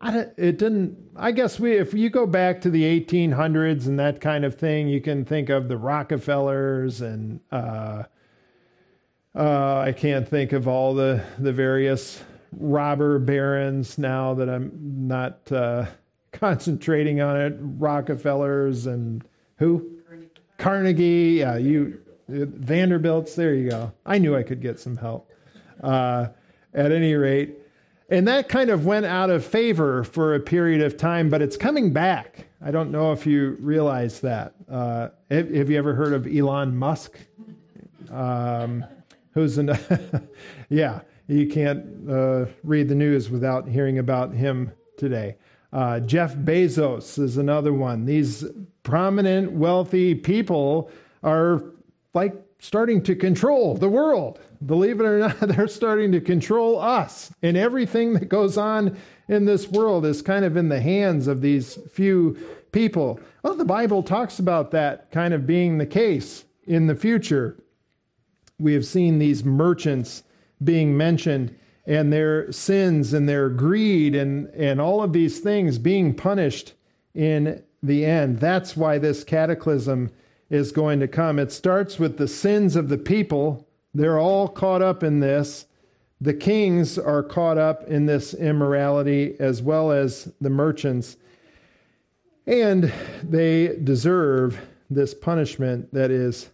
it 0.00 0.58
didn't, 0.58 0.96
I 1.16 1.32
guess 1.32 1.58
we, 1.58 1.76
if 1.76 1.92
you 1.92 2.08
go 2.08 2.24
back 2.24 2.60
to 2.60 2.70
the 2.70 2.84
1800s 2.84 3.88
and 3.88 3.98
that 3.98 4.20
kind 4.20 4.44
of 4.44 4.54
thing, 4.54 4.86
you 4.86 5.00
can 5.00 5.24
think 5.24 5.48
of 5.48 5.66
the 5.66 5.76
Rockefellers 5.76 7.00
and 7.00 7.40
uh, 7.50 8.04
uh, 9.34 9.78
I 9.80 9.90
can't 9.90 10.26
think 10.26 10.52
of 10.52 10.68
all 10.68 10.94
the, 10.94 11.24
the 11.40 11.52
various 11.52 12.22
robber 12.52 13.18
barons 13.18 13.98
now 13.98 14.34
that 14.34 14.48
I'm 14.48 14.70
not 15.08 15.50
uh, 15.50 15.86
concentrating 16.32 17.20
on 17.20 17.40
it. 17.40 17.56
Rockefellers 17.58 18.86
and 18.86 19.24
who? 19.56 19.98
Carnegie. 20.06 20.30
Carnegie. 20.58 21.36
Yeah, 21.38 21.56
you 21.56 22.00
Vanderbilts. 22.28 23.34
There 23.34 23.54
you 23.54 23.70
go. 23.70 23.92
I 24.04 24.18
knew 24.18 24.36
I 24.36 24.42
could 24.42 24.60
get 24.60 24.78
some 24.78 24.96
help. 24.96 25.30
Uh, 25.82 26.28
at 26.74 26.92
any 26.92 27.14
rate, 27.14 27.56
and 28.10 28.26
that 28.26 28.48
kind 28.48 28.70
of 28.70 28.86
went 28.86 29.06
out 29.06 29.30
of 29.30 29.44
favor 29.44 30.02
for 30.04 30.34
a 30.34 30.40
period 30.40 30.80
of 30.80 30.96
time, 30.96 31.28
but 31.28 31.42
it's 31.42 31.56
coming 31.56 31.92
back. 31.92 32.46
I 32.60 32.70
don't 32.70 32.90
know 32.90 33.12
if 33.12 33.26
you 33.26 33.56
realize 33.60 34.20
that. 34.20 34.54
Uh, 34.68 35.08
have, 35.30 35.54
have, 35.54 35.70
you 35.70 35.78
ever 35.78 35.94
heard 35.94 36.12
of 36.12 36.26
Elon 36.26 36.76
Musk? 36.76 37.18
Um, 38.10 38.84
who's 39.32 39.58
an 39.58 39.78
yeah, 40.68 41.00
you 41.26 41.48
can't 41.48 42.10
uh, 42.10 42.46
read 42.64 42.88
the 42.88 42.94
news 42.94 43.30
without 43.30 43.68
hearing 43.68 43.98
about 43.98 44.32
him 44.32 44.72
today. 44.96 45.36
Uh, 45.72 46.00
Jeff 46.00 46.34
Bezos 46.34 47.18
is 47.18 47.36
another 47.36 47.72
one. 47.72 48.04
These 48.06 48.44
prominent, 48.82 49.52
wealthy 49.52 50.14
people 50.14 50.90
are 51.22 51.62
like 52.14 52.34
starting 52.58 53.02
to 53.02 53.14
control 53.14 53.74
the 53.74 53.88
world. 53.88 54.40
Believe 54.64 55.00
it 55.00 55.04
or 55.04 55.18
not, 55.18 55.38
they're 55.42 55.68
starting 55.68 56.12
to 56.12 56.20
control 56.20 56.78
us. 56.78 57.30
And 57.42 57.56
everything 57.56 58.14
that 58.14 58.28
goes 58.28 58.56
on 58.56 58.96
in 59.28 59.44
this 59.44 59.68
world 59.68 60.04
is 60.06 60.22
kind 60.22 60.44
of 60.44 60.56
in 60.56 60.68
the 60.68 60.80
hands 60.80 61.26
of 61.26 61.42
these 61.42 61.78
few 61.92 62.36
people. 62.72 63.20
Well, 63.42 63.54
the 63.54 63.64
Bible 63.64 64.02
talks 64.02 64.38
about 64.38 64.70
that 64.72 65.10
kind 65.10 65.34
of 65.34 65.46
being 65.46 65.78
the 65.78 65.86
case 65.86 66.44
in 66.66 66.86
the 66.86 66.96
future. 66.96 67.56
We 68.58 68.72
have 68.72 68.86
seen 68.86 69.18
these 69.18 69.44
merchants 69.44 70.22
being 70.62 70.96
mentioned 70.96 71.54
and 71.88 72.12
their 72.12 72.52
sins 72.52 73.14
and 73.14 73.26
their 73.26 73.48
greed 73.48 74.14
and, 74.14 74.46
and 74.48 74.78
all 74.78 75.02
of 75.02 75.14
these 75.14 75.40
things 75.40 75.78
being 75.78 76.12
punished 76.12 76.74
in 77.14 77.62
the 77.82 78.04
end. 78.04 78.38
That's 78.38 78.76
why 78.76 78.98
this 78.98 79.24
cataclysm 79.24 80.10
is 80.50 80.70
going 80.70 81.00
to 81.00 81.08
come. 81.08 81.38
It 81.38 81.50
starts 81.50 81.98
with 81.98 82.18
the 82.18 82.28
sins 82.28 82.76
of 82.76 82.90
the 82.90 82.98
people. 82.98 83.66
They're 83.94 84.18
all 84.18 84.48
caught 84.48 84.82
up 84.82 85.02
in 85.02 85.20
this. 85.20 85.64
The 86.20 86.34
kings 86.34 86.98
are 86.98 87.22
caught 87.22 87.56
up 87.56 87.84
in 87.88 88.04
this 88.04 88.34
immorality 88.34 89.36
as 89.40 89.62
well 89.62 89.90
as 89.90 90.30
the 90.42 90.50
merchants. 90.50 91.16
And 92.46 92.92
they 93.22 93.78
deserve 93.82 94.60
this 94.90 95.14
punishment 95.14 95.94
that 95.94 96.10
is 96.10 96.50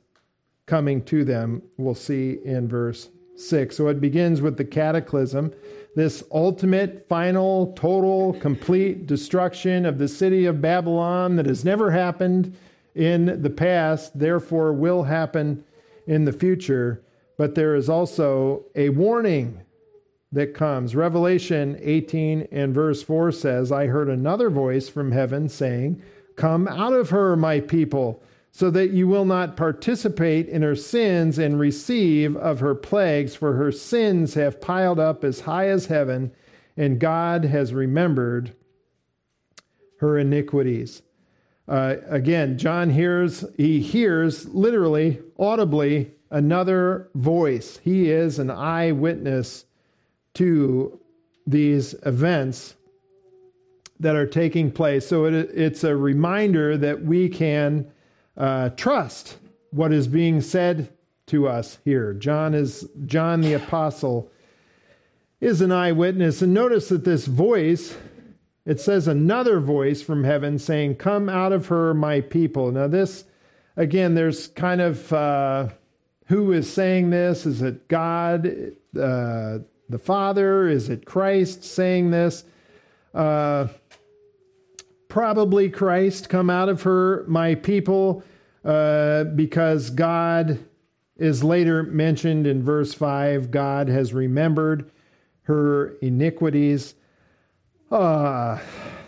coming 0.67 1.03
to 1.07 1.25
them. 1.25 1.63
We'll 1.77 1.97
see 1.97 2.39
in 2.45 2.69
verse 2.69 3.09
6. 3.37 3.77
So 3.77 3.89
it 3.89 4.01
begins 4.01 4.41
with 4.41 4.57
the 4.57 4.65
cataclysm, 4.65 5.53
this 5.95 6.25
ultimate, 6.33 7.07
final, 7.09 7.73
total, 7.75 8.35
complete 8.35 9.07
destruction 9.07 9.87
of 9.87 9.99
the 9.99 10.09
city 10.09 10.47
of 10.47 10.61
Babylon 10.61 11.37
that 11.37 11.47
has 11.47 11.65
never 11.65 11.91
happened 11.91 12.57
in 12.95 13.43
the 13.43 13.51
past, 13.51 14.19
therefore 14.19 14.73
will 14.73 15.05
happen 15.05 15.65
in 16.07 16.25
the 16.25 16.33
future. 16.33 17.03
But 17.37 17.55
there 17.55 17.75
is 17.75 17.89
also 17.89 18.65
a 18.75 18.91
warning 18.91 19.61
that 20.33 20.55
comes. 20.55 20.97
Revelation 20.97 21.79
18 21.81 22.49
and 22.51 22.75
verse 22.75 23.03
4 23.03 23.33
says, 23.33 23.73
I 23.73 23.87
heard 23.87 24.09
another 24.09 24.51
voice 24.51 24.89
from 24.89 25.13
heaven 25.13 25.49
saying, 25.49 26.03
Come 26.37 26.67
out 26.67 26.93
of 26.93 27.11
her, 27.11 27.37
my 27.37 27.61
people 27.61 28.21
so 28.57 28.71
that 28.71 28.91
you 28.91 29.09
will 29.09 29.25
not 29.25 29.57
participate 29.57 30.49
in 30.49 30.63
her 30.63 30.77
sins 30.77 31.41
and 31.41 31.59
receive 31.59 32.37
of 32.37 32.61
her 32.61 32.73
plagues, 32.73 33.35
for 33.35 33.55
her 33.55 33.73
sins 33.73 34.35
have 34.35 34.61
piled 34.61 35.01
up 35.01 35.25
as 35.25 35.41
high 35.41 35.67
as 35.67 35.87
heaven, 35.87 36.31
and 36.77 37.01
God 37.01 37.47
has 37.47 37.75
remembered 37.75 38.55
her 39.99 40.17
iniquities. 40.17 41.03
Uh, 41.67 41.97
again, 42.07 42.57
John 42.57 42.91
hears, 42.91 43.45
he 43.57 43.81
hears 43.81 44.47
literally, 44.47 45.21
audibly, 45.37 46.13
another 46.31 47.09
voice. 47.17 47.81
He 47.83 48.09
is 48.09 48.39
an 48.39 48.53
eyewitness 48.53 49.65
to 50.35 51.01
these 51.45 51.97
events 52.07 52.77
that 53.99 54.15
are 54.15 54.29
taking 54.29 54.71
place. 54.71 55.09
So 55.09 55.25
it, 55.25 55.35
it's 55.35 55.83
a 55.83 55.97
reminder 55.97 56.77
that 56.77 57.03
we 57.03 57.29
can 57.29 57.91
uh, 58.37 58.71
trust 58.71 59.39
what 59.71 59.93
is 59.93 60.07
being 60.07 60.41
said 60.41 60.93
to 61.27 61.49
us 61.49 61.79
here. 61.85 62.13
John 62.15 62.55
is 62.55 62.89
John 63.07 63.41
the 63.41 63.55
apostle 63.55 64.31
is 65.41 65.61
an 65.61 65.73
eyewitness, 65.73 66.43
and 66.43 66.55
notice 66.55 66.89
that 66.89 67.05
this 67.05 67.27
voice. 67.27 67.97
It 68.67 68.81
says 68.81 69.07
another 69.07 69.61
voice 69.61 70.01
from 70.01 70.25
heaven 70.25 70.59
saying, 70.59 70.97
Come 70.97 71.29
out 71.29 71.53
of 71.53 71.67
her, 71.67 71.93
my 71.93 72.23
people. 72.23 72.73
Now, 72.73 72.89
this, 72.89 73.25
again, 73.77 74.15
there's 74.15 74.47
kind 74.49 74.81
of 74.81 75.13
uh, 75.13 75.69
who 76.27 76.53
is 76.53 76.73
saying 76.73 77.11
this? 77.11 77.45
Is 77.45 77.61
it 77.61 77.89
God, 77.89 78.47
uh, 78.47 79.59
the 79.91 80.01
Father? 80.03 80.67
Is 80.67 80.89
it 80.89 81.05
Christ 81.05 81.63
saying 81.63 82.11
this? 82.11 82.45
Uh, 83.13 83.69
probably 85.15 85.71
Christ, 85.71 86.29
come 86.29 86.51
out 86.51 86.69
of 86.69 86.83
her, 86.83 87.25
my 87.29 87.55
people, 87.55 88.25
uh, 88.65 89.23
because 89.23 89.91
God 89.91 90.59
is 91.17 91.45
later 91.45 91.85
mentioned 91.85 92.49
in 92.49 92.65
verse 92.65 92.93
5. 92.95 93.53
God 93.53 93.87
has 93.87 94.13
remembered 94.13 94.91
her 95.43 95.91
iniquities. 96.03 96.97
Uh, 97.93 98.59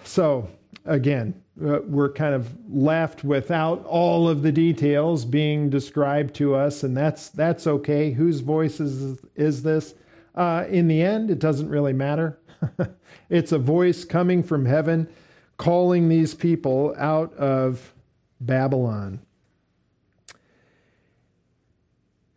so, 0.05 0.49
again, 0.85 1.43
uh, 1.61 1.81
we're 1.89 2.13
kind 2.13 2.37
of 2.37 2.55
left 2.69 3.25
without 3.25 3.85
all 3.85 4.29
of 4.29 4.43
the 4.43 4.53
details 4.53 5.25
being 5.25 5.69
described 5.69 6.37
to 6.37 6.55
us, 6.55 6.85
and 6.85 6.97
that's 6.97 7.31
that's 7.31 7.67
okay. 7.67 8.13
Whose 8.13 8.39
voice 8.43 8.79
is 8.79 9.19
is 9.35 9.65
this? 9.65 9.97
Uh, 10.37 10.67
in 10.69 10.87
the 10.87 11.03
end, 11.03 11.33
it 11.33 11.41
doesn't 11.41 11.69
really 11.69 11.95
matter. 11.95 12.39
it's 13.29 13.51
a 13.51 13.59
voice 13.59 14.05
coming 14.05 14.45
from 14.45 14.67
heaven 14.67 15.09
calling 15.57 16.09
these 16.09 16.35
people 16.35 16.95
out 16.99 17.35
of 17.35 17.93
Babylon. 18.41 19.21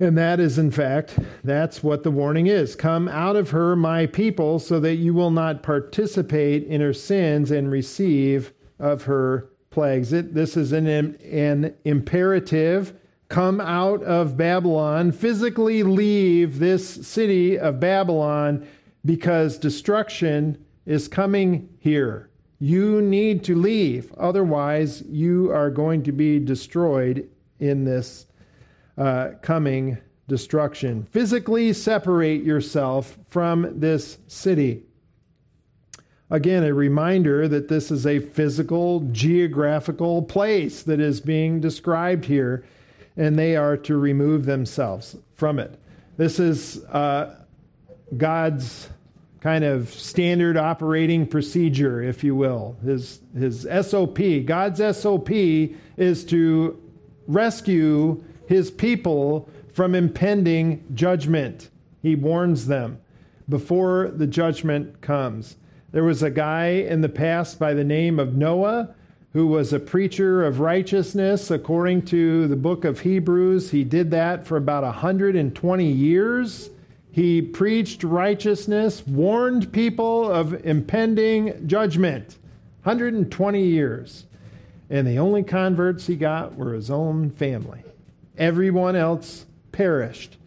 And 0.02 0.18
that 0.18 0.40
is, 0.40 0.58
in 0.58 0.72
fact, 0.72 1.20
that's 1.44 1.84
what 1.84 2.04
the 2.04 2.12
warning 2.12 2.48
is. 2.48 2.76
Come 2.76 3.10
out 3.10 3.36
of 3.36 3.50
her, 3.50 3.76
my 3.76 4.06
people, 4.06 4.58
so 4.60 4.80
that 4.80 4.96
you 4.96 5.14
will 5.14 5.32
not 5.32 5.62
participate 5.62 6.64
in 6.64 6.80
her 6.80 6.94
sins 6.94 7.52
and 7.52 7.70
receive 7.70 8.54
of 8.80 9.04
her 9.04 9.50
plagues. 9.72 10.14
It, 10.14 10.34
this 10.34 10.56
is 10.56 10.72
an, 10.72 10.88
an 10.88 11.76
imperative. 11.84 12.94
Come 13.28 13.60
out 13.60 14.02
of 14.04 14.38
Babylon, 14.38 15.12
physically 15.12 15.84
leave 15.84 16.60
this 16.60 17.06
city 17.06 17.60
of 17.60 17.82
Babylon 17.82 18.66
because 19.04 19.58
destruction 19.58 20.66
is 20.86 21.10
coming 21.10 21.70
here. 21.78 22.29
You 22.60 23.02
need 23.02 23.44
to 23.46 23.56
leave, 23.56 24.14
otherwise, 24.18 25.02
you 25.04 25.50
are 25.52 25.70
going 25.70 26.04
to 26.04 26.12
be 26.12 26.40
destroyed 26.40 27.30
in 27.60 27.86
this 27.86 28.26
uh, 28.98 29.32
coming 29.42 29.98
destruction. 30.28 31.04
Physically 31.04 31.72
separate 31.72 32.44
yourself 32.44 33.18
from 33.30 33.80
this 33.80 34.18
city. 34.28 34.84
Again, 36.30 36.64
a 36.64 36.74
reminder 36.74 37.48
that 37.48 37.70
this 37.70 37.92
is 37.92 38.06
a 38.06 38.20
physical, 38.20 39.00
geographical 39.12 40.22
place 40.22 40.84
that 40.84 41.00
is 41.00 41.22
being 41.22 41.60
described 41.60 42.26
here, 42.26 42.66
and 43.18 43.40
they 43.40 43.56
are 43.56 43.78
to 43.78 43.98
remove 43.98 44.46
themselves 44.46 45.16
from 45.34 45.60
it. 45.60 45.80
This 46.18 46.40
is 46.40 46.84
uh, 46.86 47.36
God's 48.18 48.90
kind 49.42 49.64
of 49.64 49.90
standard 49.90 50.58
operating 50.58 51.26
procedure, 51.26 52.02
if 52.02 52.24
you 52.24 52.36
will. 52.36 52.76
His, 52.84 53.22
his 53.38 53.68
SOP, 53.82 54.20
God's 54.46 54.98
SOP 54.98 55.30
is 55.32 56.26
to 56.26 56.82
rescue 57.28 58.24
his 58.48 58.70
people 58.72 59.50
from 59.72 59.96
impending 59.96 60.84
judgment. 60.94 61.70
He 62.02 62.16
warns 62.16 62.68
them 62.68 63.00
before 63.48 64.12
the 64.14 64.28
judgment 64.28 65.02
comes. 65.02 65.56
There 65.92 66.04
was 66.04 66.22
a 66.22 66.30
guy 66.30 66.68
in 66.68 67.02
the 67.02 67.10
past 67.10 67.60
by 67.60 67.74
the 67.74 67.84
name 67.84 68.20
of 68.20 68.36
Noah 68.36 68.94
who 69.34 69.46
was 69.46 69.72
a 69.72 69.80
preacher 69.80 70.44
of 70.44 70.60
righteousness 70.60 71.52
according 71.52 72.02
to 72.04 72.48
the 72.48 72.56
book 72.56 72.84
of 72.84 73.02
Hebrews. 73.02 73.72
He 73.72 73.84
did 73.84 74.12
that 74.12 74.46
for 74.46 74.58
about 74.58 74.84
120 74.84 75.86
years. 75.86 76.72
He 77.12 77.42
preached 77.42 78.04
righteousness, 78.04 79.06
warned 79.06 79.72
people 79.72 80.32
of 80.32 80.66
impending 80.66 81.68
judgment. 81.68 82.38
120 82.84 83.64
years. 83.64 84.26
And 84.90 85.08
the 85.08 85.20
only 85.20 85.44
converts 85.44 86.08
he 86.08 86.16
got 86.16 86.56
were 86.56 86.74
his 86.74 86.90
own 86.90 87.30
family. 87.32 87.84
Everyone 88.38 88.96
else 88.96 89.46
perished 89.72 90.38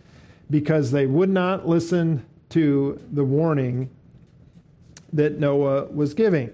because 0.51 0.91
they 0.91 1.07
would 1.07 1.31
not 1.31 1.69
listen 1.69 2.25
to 2.51 3.01
the 3.13 3.25
warning 3.25 3.91
that 5.13 5.39
Noah 5.39 5.87
was 5.87 6.15
giving. 6.15 6.51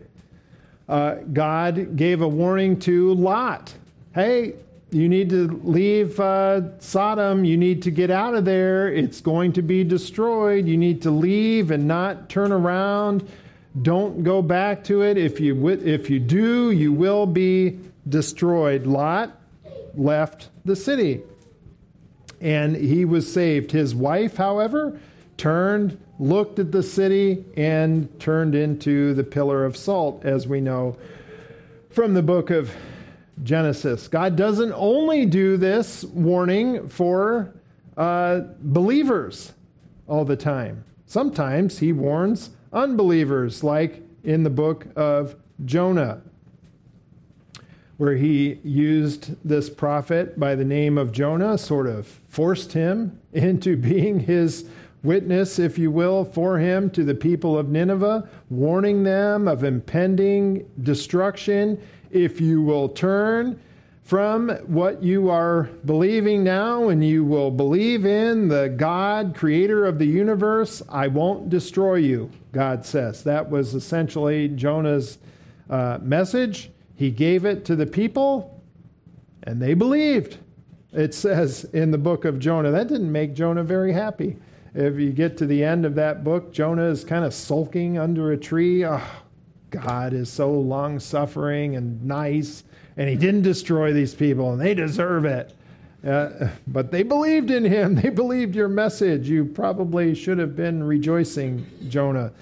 Uh, 0.89 1.17
God 1.33 1.97
gave 1.97 2.23
a 2.23 2.29
warning 2.29 2.79
to 2.81 3.15
Lot. 3.15 3.75
Hey, 4.15 4.55
you 4.91 5.09
need 5.09 5.31
to 5.31 5.61
leave 5.65 6.19
uh, 6.19 6.79
Sodom. 6.81 7.45
You 7.45 7.57
need 7.57 7.83
to 7.83 7.91
get 7.91 8.11
out 8.11 8.35
of 8.35 8.45
there. 8.45 8.93
It's 8.93 9.21
going 9.21 9.53
to 9.55 9.63
be 9.63 9.85
destroyed. 9.85 10.67
You 10.67 10.77
need 10.77 11.03
to 11.03 11.11
leave 11.11 11.71
and 11.71 11.87
not 11.87 12.29
turn 12.29 12.53
around. 12.53 13.29
Don't 13.83 14.25
go 14.25 14.43
back 14.43 14.83
to 14.85 15.03
it. 15.03 15.17
If 15.17 15.41
you, 15.41 15.69
if 15.69 16.09
you 16.09 16.19
do, 16.19 16.71
you 16.71 16.93
will 16.93 17.27
be 17.27 17.79
destroyed. 18.09 18.87
Lot 18.87 19.39
left 19.95 20.49
the 20.65 20.77
city 20.77 21.23
and 22.41 22.77
he 22.77 23.05
was 23.05 23.31
saved. 23.31 23.73
His 23.73 23.95
wife, 23.95 24.37
however, 24.37 24.99
turned, 25.37 26.01
looked 26.19 26.59
at 26.59 26.73
the 26.73 26.83
city, 26.83 27.45
and 27.57 28.19
turned 28.21 28.55
into 28.55 29.15
the 29.15 29.25
pillar 29.25 29.65
of 29.65 29.77
salt, 29.77 30.25
as 30.25 30.47
we 30.47 30.61
know 30.61 30.97
from 31.91 32.15
the 32.15 32.23
book 32.23 32.51
of 32.51 32.71
Genesis. 33.43 34.09
God 34.09 34.37
doesn't 34.37 34.73
only 34.73 35.27
do 35.27 35.57
this 35.57 36.05
warning 36.05 36.89
for 36.89 37.55
uh, 37.97 38.41
believers 38.61 39.53
all 40.07 40.25
the 40.25 40.37
time. 40.37 40.85
Sometimes 41.07 41.79
he 41.79 41.93
warns 41.93 42.51
unbelievers, 42.73 43.65
like 43.65 44.03
in 44.25 44.43
the 44.43 44.51
book 44.51 44.87
of 44.97 45.37
Jonah, 45.65 46.21
where 47.97 48.15
he 48.15 48.61
used 48.63 49.35
this 49.45 49.69
prophet 49.69 50.39
by 50.39 50.55
the 50.55 50.65
name 50.65 50.99
of 50.99 51.13
Jonah, 51.13 51.59
sort 51.59 51.87
of 51.87 52.07
forced 52.29 52.73
him 52.73 53.21
into 53.33 53.77
being 53.77 54.21
his 54.21 54.69
witness, 55.03 55.59
if 55.59 55.79
you 55.79 55.91
will, 55.91 56.25
for 56.25 56.59
him 56.59 56.91
to 56.91 57.05
the 57.05 57.15
people 57.15 57.59
of 57.59 57.69
Nineveh, 57.69 58.29
warning 58.51 59.03
them 59.05 59.49
of 59.49 59.65
impending 59.65 60.69
destruction 60.83 61.81
if 62.11 62.41
you 62.41 62.63
will 62.63 62.89
turn 62.89 63.61
from 64.03 64.49
what 64.67 65.03
you 65.03 65.29
are 65.29 65.65
believing 65.85 66.43
now 66.43 66.89
and 66.89 67.05
you 67.05 67.23
will 67.23 67.51
believe 67.51 68.07
in 68.07 68.49
the 68.49 68.69
God, 68.71 69.35
creator 69.37 69.85
of 69.85 69.99
the 69.99 70.07
universe, 70.07 70.83
I 70.89 71.09
won't 71.09 71.51
destroy 71.51 71.97
you, 71.97 72.31
God 72.53 72.87
says. 72.87 73.23
That 73.25 73.51
was 73.51 73.75
essentially 73.75 74.49
Jonah's 74.49 75.19
uh, 75.69 75.99
message. 76.01 76.71
He 76.97 77.11
gave 77.11 77.45
it 77.45 77.67
to 77.67 77.77
the 77.77 77.85
people, 77.85 78.63
and 79.43 79.61
they 79.61 79.75
believed. 79.75 80.39
It 80.93 81.13
says 81.13 81.65
in 81.75 81.91
the 81.91 81.99
book 81.99 82.25
of 82.25 82.39
Jonah. 82.39 82.71
That 82.71 82.89
didn't 82.89 83.13
make 83.13 83.35
Jonah 83.35 83.63
very 83.63 83.93
happy. 83.93 84.39
If 84.75 84.99
you 84.99 85.13
get 85.13 85.37
to 85.39 85.47
the 85.47 85.63
end 85.63 85.85
of 85.85 85.95
that 85.97 86.25
book, 86.25 86.53
Jonah 86.53 86.89
is 86.89 87.05
kind 87.05 87.27
of 87.27 87.35
sulking 87.35 87.99
under 87.99 88.33
a 88.33 88.39
tree. 88.39 88.87
Oh, 88.87 89.03
God 89.71 90.13
is 90.13 90.31
so 90.31 90.51
long 90.51 90.99
suffering 90.99 91.77
and 91.77 92.05
nice, 92.05 92.65
and 92.97 93.09
He 93.09 93.17
didn't 93.17 93.43
destroy 93.43 93.93
these 93.93 94.15
people, 94.15 94.53
and 94.53 94.61
they 94.61 94.75
deserve 94.75 95.25
it. 95.25 95.55
Uh, 96.07 96.49
but 96.67 96.91
they 96.91 97.03
believed 97.03 97.51
in 97.51 97.65
Him. 97.65 97.95
They 98.03 98.11
believed 98.11 98.55
your 98.55 98.69
message. 98.69 99.29
You 99.29 99.45
probably 99.45 100.15
should 100.15 100.39
have 100.39 100.57
been 100.57 100.83
rejoicing, 100.83 101.67
Jonah, 101.89 102.33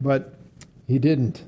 but 0.00 0.34
He 0.86 0.98
didn't. 0.98 1.44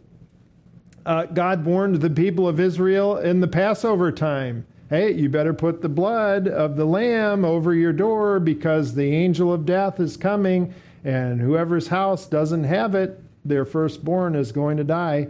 Uh, 1.05 1.25
God 1.27 1.65
warned 1.65 2.01
the 2.01 2.11
people 2.11 2.49
of 2.49 2.59
Israel 2.59 3.17
in 3.17 3.41
the 3.41 3.49
Passover 3.49 4.11
time 4.11 4.67
hey, 4.89 5.13
you 5.13 5.29
better 5.29 5.53
put 5.53 5.83
the 5.83 5.89
blood 5.89 6.47
of 6.47 6.77
the 6.77 6.85
lamb 6.85 7.45
over 7.45 7.75
your 7.75 7.93
door 7.93 8.39
because 8.39 8.95
the 8.95 9.13
angel 9.13 9.53
of 9.53 9.67
death 9.67 9.99
is 9.99 10.17
coming, 10.17 10.73
and 11.03 11.41
whoever's 11.41 11.89
house 11.89 12.27
doesn't 12.27 12.63
have 12.65 12.95
it 12.95 13.21
their 13.49 13.65
firstborn 13.65 14.35
is 14.35 14.53
going 14.53 14.77
to 14.77 14.85
die. 14.85 15.29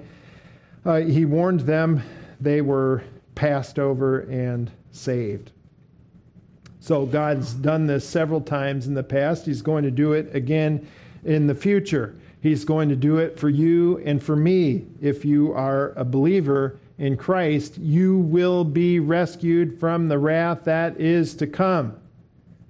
Uh, 0.84 1.00
he 1.00 1.24
warned 1.24 1.60
them 1.60 2.02
they 2.40 2.60
were 2.60 3.02
passed 3.34 3.78
over 3.78 4.20
and 4.20 4.70
saved. 4.90 5.52
So 6.80 7.04
God's 7.04 7.52
done 7.54 7.86
this 7.86 8.08
several 8.08 8.40
times 8.40 8.86
in 8.86 8.94
the 8.94 9.02
past. 9.02 9.46
He's 9.46 9.62
going 9.62 9.82
to 9.84 9.90
do 9.90 10.12
it 10.12 10.34
again 10.34 10.86
in 11.24 11.46
the 11.46 11.54
future. 11.54 12.16
He's 12.40 12.64
going 12.64 12.88
to 12.90 12.96
do 12.96 13.18
it 13.18 13.40
for 13.40 13.48
you 13.48 13.98
and 14.04 14.22
for 14.22 14.36
me. 14.36 14.84
If 15.00 15.24
you 15.24 15.52
are 15.52 15.92
a 15.96 16.04
believer 16.04 16.78
in 16.98 17.16
Christ, 17.16 17.76
you 17.78 18.18
will 18.18 18.62
be 18.62 19.00
rescued 19.00 19.80
from 19.80 20.06
the 20.06 20.18
wrath 20.18 20.64
that 20.64 21.00
is 21.00 21.34
to 21.36 21.46
come. 21.48 21.96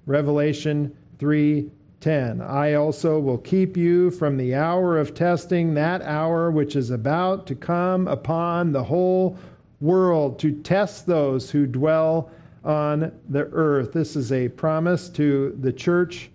Revelation 0.06 0.96
3 1.18 1.70
10. 2.06 2.40
I 2.40 2.74
also 2.74 3.18
will 3.18 3.38
keep 3.38 3.76
you 3.76 4.12
from 4.12 4.36
the 4.36 4.54
hour 4.54 4.96
of 4.96 5.12
testing, 5.12 5.74
that 5.74 6.02
hour 6.02 6.52
which 6.52 6.76
is 6.76 6.92
about 6.92 7.48
to 7.48 7.56
come 7.56 8.06
upon 8.06 8.70
the 8.70 8.84
whole 8.84 9.36
world 9.80 10.38
to 10.38 10.52
test 10.52 11.06
those 11.06 11.50
who 11.50 11.66
dwell 11.66 12.30
on 12.64 13.10
the 13.28 13.48
earth. 13.50 13.92
This 13.92 14.14
is 14.14 14.30
a 14.30 14.48
promise 14.50 15.08
to 15.08 15.58
the 15.60 15.72
church, 15.72 16.30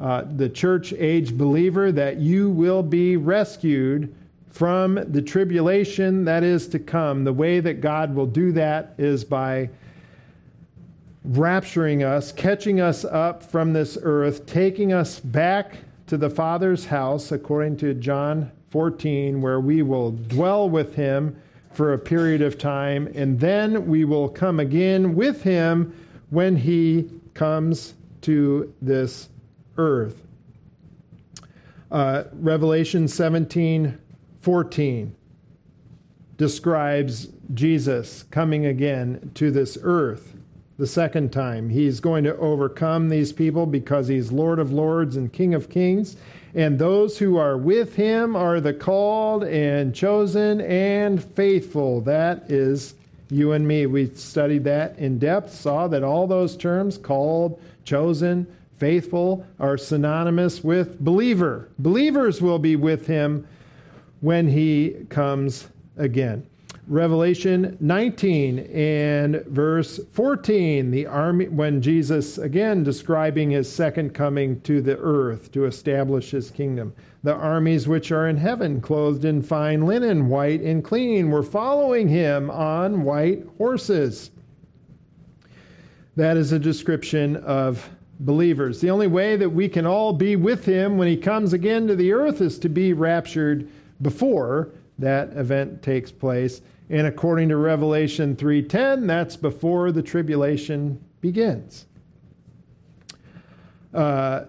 uh, 0.00 0.24
the 0.34 0.48
church 0.48 0.92
age 0.94 1.38
believer, 1.38 1.92
that 1.92 2.16
you 2.16 2.50
will 2.50 2.82
be 2.82 3.16
rescued 3.16 4.12
from 4.50 4.98
the 5.12 5.22
tribulation 5.22 6.24
that 6.24 6.42
is 6.42 6.66
to 6.66 6.80
come. 6.80 7.22
The 7.22 7.32
way 7.32 7.60
that 7.60 7.80
God 7.80 8.16
will 8.16 8.26
do 8.26 8.50
that 8.50 8.96
is 8.98 9.22
by 9.22 9.70
rapturing 11.28 12.04
us, 12.04 12.32
catching 12.32 12.80
us 12.80 13.04
up 13.04 13.42
from 13.42 13.72
this 13.72 13.96
earth, 14.02 14.46
taking 14.46 14.92
us 14.92 15.20
back 15.20 15.78
to 16.06 16.18
the 16.18 16.28
Father's 16.28 16.86
house, 16.86 17.32
according 17.32 17.76
to 17.78 17.94
John 17.94 18.52
14, 18.70 19.40
where 19.40 19.60
we 19.60 19.82
will 19.82 20.10
dwell 20.10 20.68
with 20.68 20.94
him 20.94 21.36
for 21.72 21.92
a 21.92 21.98
period 21.98 22.42
of 22.42 22.58
time, 22.58 23.10
and 23.14 23.40
then 23.40 23.86
we 23.86 24.04
will 24.04 24.28
come 24.28 24.60
again 24.60 25.14
with 25.14 25.42
him 25.42 25.94
when 26.30 26.56
he 26.56 27.10
comes 27.32 27.94
to 28.20 28.72
this 28.80 29.28
earth. 29.76 30.26
Uh, 31.90 32.24
Revelation 32.32 33.08
17 33.08 33.98
14 34.40 35.16
describes 36.36 37.28
Jesus 37.54 38.24
coming 38.24 38.66
again 38.66 39.30
to 39.34 39.50
this 39.50 39.78
earth 39.80 40.33
the 40.76 40.86
second 40.86 41.32
time. 41.32 41.70
He's 41.70 42.00
going 42.00 42.24
to 42.24 42.36
overcome 42.36 43.08
these 43.08 43.32
people 43.32 43.66
because 43.66 44.08
he's 44.08 44.32
Lord 44.32 44.58
of 44.58 44.72
Lords 44.72 45.16
and 45.16 45.32
King 45.32 45.54
of 45.54 45.70
Kings. 45.70 46.16
And 46.54 46.78
those 46.78 47.18
who 47.18 47.36
are 47.36 47.56
with 47.56 47.96
him 47.96 48.36
are 48.36 48.60
the 48.60 48.74
called 48.74 49.44
and 49.44 49.94
chosen 49.94 50.60
and 50.60 51.22
faithful. 51.22 52.00
That 52.00 52.50
is 52.50 52.94
You 53.30 53.52
and 53.52 53.66
me, 53.66 53.86
we 53.86 54.14
studied 54.14 54.64
that 54.64 54.98
in 54.98 55.18
depth, 55.18 55.52
saw 55.52 55.88
that 55.88 56.02
all 56.02 56.26
those 56.26 56.56
terms 56.56 56.98
called, 56.98 57.60
chosen, 57.84 58.46
faithful 58.76 59.46
are 59.58 59.78
synonymous 59.78 60.62
with 60.62 61.00
believer. 61.00 61.68
Believers 61.78 62.42
will 62.42 62.58
be 62.58 62.76
with 62.76 63.06
him 63.06 63.46
when 64.20 64.48
he 64.48 64.94
comes 65.08 65.68
again. 65.96 66.46
Revelation 66.86 67.78
19 67.80 68.58
and 68.58 69.42
verse 69.46 69.98
14, 70.12 70.90
the 70.90 71.06
army 71.06 71.48
when 71.48 71.80
Jesus 71.80 72.36
again 72.36 72.84
describing 72.84 73.50
his 73.50 73.72
second 73.72 74.12
coming 74.12 74.60
to 74.62 74.82
the 74.82 74.98
earth 74.98 75.50
to 75.52 75.64
establish 75.64 76.32
his 76.32 76.50
kingdom. 76.50 76.92
The 77.22 77.32
armies 77.32 77.88
which 77.88 78.12
are 78.12 78.28
in 78.28 78.36
heaven, 78.36 78.82
clothed 78.82 79.24
in 79.24 79.40
fine 79.40 79.86
linen, 79.86 80.28
white 80.28 80.60
and 80.60 80.84
clean, 80.84 81.30
were 81.30 81.42
following 81.42 82.08
him 82.08 82.50
on 82.50 83.02
white 83.02 83.46
horses. 83.56 84.30
That 86.16 86.36
is 86.36 86.52
a 86.52 86.58
description 86.58 87.36
of 87.36 87.88
believers. 88.20 88.82
The 88.82 88.90
only 88.90 89.06
way 89.06 89.36
that 89.36 89.48
we 89.48 89.70
can 89.70 89.86
all 89.86 90.12
be 90.12 90.36
with 90.36 90.66
him 90.66 90.98
when 90.98 91.08
he 91.08 91.16
comes 91.16 91.54
again 91.54 91.86
to 91.86 91.96
the 91.96 92.12
earth 92.12 92.42
is 92.42 92.58
to 92.58 92.68
be 92.68 92.92
raptured 92.92 93.70
before 94.02 94.68
that 94.98 95.30
event 95.34 95.82
takes 95.82 96.12
place. 96.12 96.60
And 96.90 97.06
according 97.06 97.48
to 97.48 97.56
Revelation 97.56 98.36
3:10, 98.36 99.06
that's 99.06 99.36
before 99.36 99.90
the 99.92 100.02
tribulation 100.02 101.00
begins. 101.20 101.86
Uh, 103.92 104.44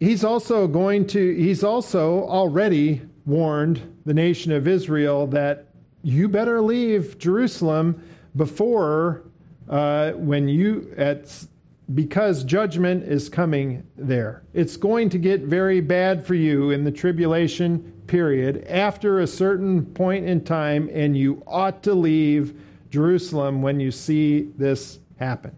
he's 0.00 0.24
also 0.24 0.66
going 0.66 1.06
to 1.08 1.34
he's 1.34 1.62
also 1.62 2.24
already 2.24 3.02
warned 3.24 3.80
the 4.04 4.14
nation 4.14 4.50
of 4.50 4.66
Israel 4.66 5.26
that 5.28 5.68
you 6.02 6.28
better 6.28 6.60
leave 6.60 7.18
Jerusalem 7.18 8.02
before 8.34 9.22
uh, 9.68 10.12
when 10.12 10.48
you 10.48 10.92
at 10.96 11.46
because 11.94 12.42
judgment 12.44 13.04
is 13.04 13.28
coming 13.28 13.86
there. 13.96 14.42
It's 14.54 14.76
going 14.76 15.10
to 15.10 15.18
get 15.18 15.42
very 15.42 15.80
bad 15.80 16.24
for 16.24 16.34
you 16.34 16.70
in 16.70 16.84
the 16.84 16.92
tribulation 16.92 17.91
period 18.06 18.64
after 18.68 19.20
a 19.20 19.26
certain 19.26 19.84
point 19.84 20.26
in 20.26 20.42
time, 20.42 20.90
and 20.92 21.16
you 21.16 21.42
ought 21.46 21.82
to 21.84 21.94
leave 21.94 22.60
Jerusalem 22.90 23.62
when 23.62 23.80
you 23.80 23.90
see 23.90 24.50
this 24.56 24.98
happen. 25.18 25.56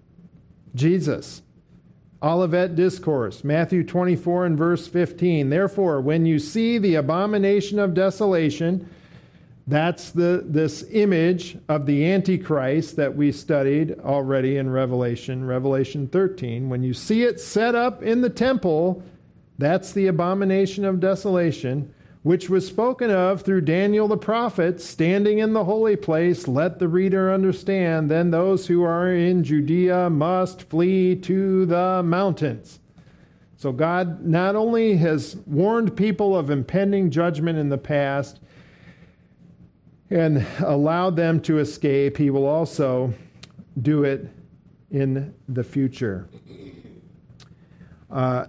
Jesus. 0.75 1.43
Olivet 2.23 2.75
Discourse, 2.75 3.45
Matthew 3.45 3.85
24 3.85 4.47
and 4.47 4.57
verse 4.57 4.89
15. 4.89 5.51
Therefore, 5.51 6.01
when 6.01 6.25
you 6.25 6.39
see 6.39 6.79
the 6.79 6.95
abomination 6.95 7.79
of 7.79 7.93
desolation, 7.93 8.89
that's 9.67 10.11
the, 10.11 10.43
this 10.47 10.85
image 10.91 11.57
of 11.69 11.87
the 11.87 12.11
Antichrist 12.11 12.97
that 12.97 13.15
we 13.15 13.33
studied 13.33 13.99
already 14.01 14.59
in 14.59 14.69
Revelation, 14.71 15.47
Revelation 15.47 16.07
13. 16.07 16.69
When 16.69 16.83
you 16.83 16.93
see 16.93 17.23
it 17.23 17.41
set 17.41 17.75
up 17.75 18.03
in 18.03 18.21
the 18.21 18.31
temple, 18.31 19.03
that's 19.59 19.93
the 19.93 20.09
abomination 20.09 20.85
of 20.85 21.01
desolation, 21.01 21.94
which 22.25 22.49
was 22.49 22.66
spoken 22.66 23.11
of 23.11 23.43
through 23.43 23.61
Daniel 23.61 24.09
the 24.09 24.16
prophet, 24.16 24.81
standing 24.81 25.41
in 25.41 25.53
the 25.53 25.64
holy 25.64 25.95
place. 25.95 26.49
Let 26.49 26.79
the 26.79 26.89
reader 26.89 27.31
understand. 27.31 28.11
Then 28.11 28.31
those 28.31 28.66
who 28.66 28.83
are 28.83 29.14
in 29.14 29.45
Judea 29.45 30.09
must 30.09 30.62
flee 30.62 31.16
to 31.16 31.66
the 31.66 32.03
mountains. 32.03 32.81
So 33.59 33.72
God 33.72 34.25
not 34.25 34.57
only 34.57 34.97
has 34.97 35.37
warned 35.45 35.99
people 35.99 36.35
of 36.35 36.49
impending 36.49 37.11
judgment 37.11 37.59
in 37.59 37.68
the 37.68 37.79
past, 37.79 38.41
and 40.09 40.47
allowed 40.61 41.16
them 41.16 41.41
to 41.43 41.59
escape, 41.59 42.16
he 42.16 42.31
will 42.31 42.47
also 42.47 43.12
do 43.83 44.05
it 44.05 44.31
in 44.91 45.35
the 45.49 45.64
future. 45.64 46.27
Uh, 48.11 48.47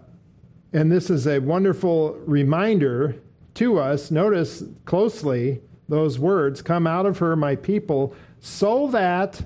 and 0.72 0.90
this 0.90 1.10
is 1.10 1.28
a 1.28 1.40
wonderful 1.40 2.14
reminder 2.26 3.22
to 3.56 3.80
us. 3.80 4.12
Notice 4.12 4.64
closely 4.86 5.62
those 5.90 6.20
words 6.20 6.62
come 6.62 6.88
out 6.88 7.06
of 7.06 7.18
her, 7.20 7.36
my 7.36 7.56
people, 7.56 8.16
so 8.40 8.88
that 8.88 9.42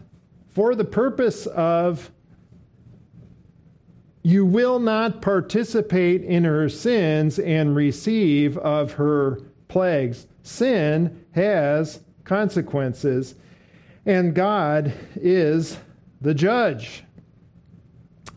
for 0.49 0.75
the 0.75 0.85
purpose 0.85 1.45
of 1.47 2.11
you 4.21 4.45
will 4.45 4.79
not 4.79 5.21
participate 5.21 6.23
in 6.23 6.43
her 6.43 6.67
sins 6.69 7.39
and 7.39 7.75
receive 7.75 8.57
of 8.57 8.93
her 8.93 9.41
plagues. 9.69 10.27
Sin 10.43 11.25
has 11.31 12.01
consequences, 12.25 13.35
and 14.05 14.35
God 14.35 14.93
is 15.15 15.77
the 16.21 16.33
judge. 16.33 17.03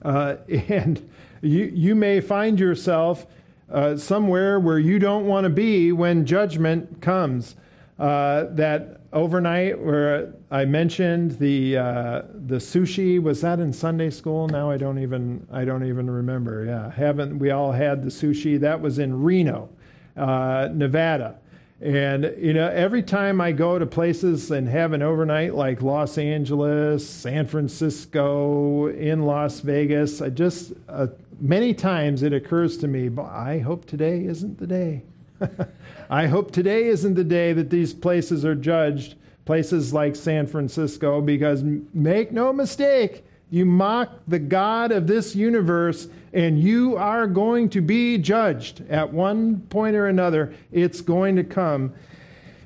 Uh, 0.02 0.36
and 0.68 1.10
you, 1.40 1.64
you 1.74 1.94
may 1.94 2.20
find 2.20 2.60
yourself 2.60 3.26
uh, 3.72 3.96
somewhere 3.96 4.60
where 4.60 4.78
you 4.78 4.98
don't 4.98 5.26
want 5.26 5.44
to 5.44 5.50
be 5.50 5.92
when 5.92 6.24
judgment 6.26 7.00
comes. 7.00 7.56
Uh, 7.98 8.44
that 8.50 9.00
overnight, 9.12 9.78
where 9.78 10.32
I 10.50 10.64
mentioned 10.64 11.38
the 11.38 11.76
uh, 11.76 12.22
the 12.32 12.56
sushi 12.56 13.22
was 13.22 13.40
that 13.42 13.60
in 13.60 13.72
Sunday 13.72 14.10
school? 14.10 14.48
Now 14.48 14.70
I 14.70 14.76
don't 14.76 14.98
even 14.98 15.46
I 15.52 15.64
don't 15.64 15.86
even 15.86 16.10
remember. 16.10 16.64
Yeah, 16.64 16.90
haven't 16.90 17.38
we 17.38 17.50
all 17.50 17.72
had 17.72 18.02
the 18.02 18.10
sushi? 18.10 18.58
That 18.60 18.80
was 18.80 18.98
in 18.98 19.22
Reno, 19.22 19.68
uh, 20.16 20.68
Nevada. 20.72 21.38
And, 21.82 22.32
you 22.38 22.54
know, 22.54 22.68
every 22.68 23.02
time 23.02 23.40
I 23.40 23.50
go 23.50 23.76
to 23.76 23.86
places 23.86 24.52
and 24.52 24.68
have 24.68 24.92
an 24.92 25.02
overnight 25.02 25.56
like 25.56 25.82
Los 25.82 26.16
Angeles, 26.16 27.04
San 27.08 27.44
Francisco, 27.44 28.86
in 28.86 29.26
Las 29.26 29.58
Vegas, 29.58 30.22
I 30.22 30.28
just, 30.28 30.74
uh, 30.88 31.08
many 31.42 31.74
times 31.74 32.22
it 32.22 32.32
occurs 32.32 32.78
to 32.78 32.88
me, 32.88 33.10
I 33.20 33.58
hope 33.58 33.84
today 33.84 34.24
isn't 34.24 34.58
the 34.58 34.66
day. 34.66 35.02
I 36.10 36.26
hope 36.28 36.52
today 36.52 36.84
isn't 36.84 37.14
the 37.14 37.24
day 37.24 37.52
that 37.52 37.68
these 37.68 37.92
places 37.92 38.44
are 38.44 38.54
judged, 38.54 39.16
places 39.44 39.92
like 39.92 40.14
San 40.14 40.46
Francisco, 40.46 41.20
because 41.20 41.64
make 41.92 42.30
no 42.30 42.52
mistake, 42.52 43.24
you 43.50 43.66
mock 43.66 44.20
the 44.28 44.38
God 44.38 44.92
of 44.92 45.08
this 45.08 45.34
universe, 45.34 46.06
and 46.32 46.60
you 46.60 46.96
are 46.96 47.26
going 47.26 47.68
to 47.70 47.82
be 47.82 48.18
judged 48.18 48.88
at 48.88 49.12
one 49.12 49.60
point 49.62 49.96
or 49.96 50.06
another. 50.06 50.54
It's 50.70 51.00
going 51.00 51.36
to 51.36 51.44
come, 51.44 51.92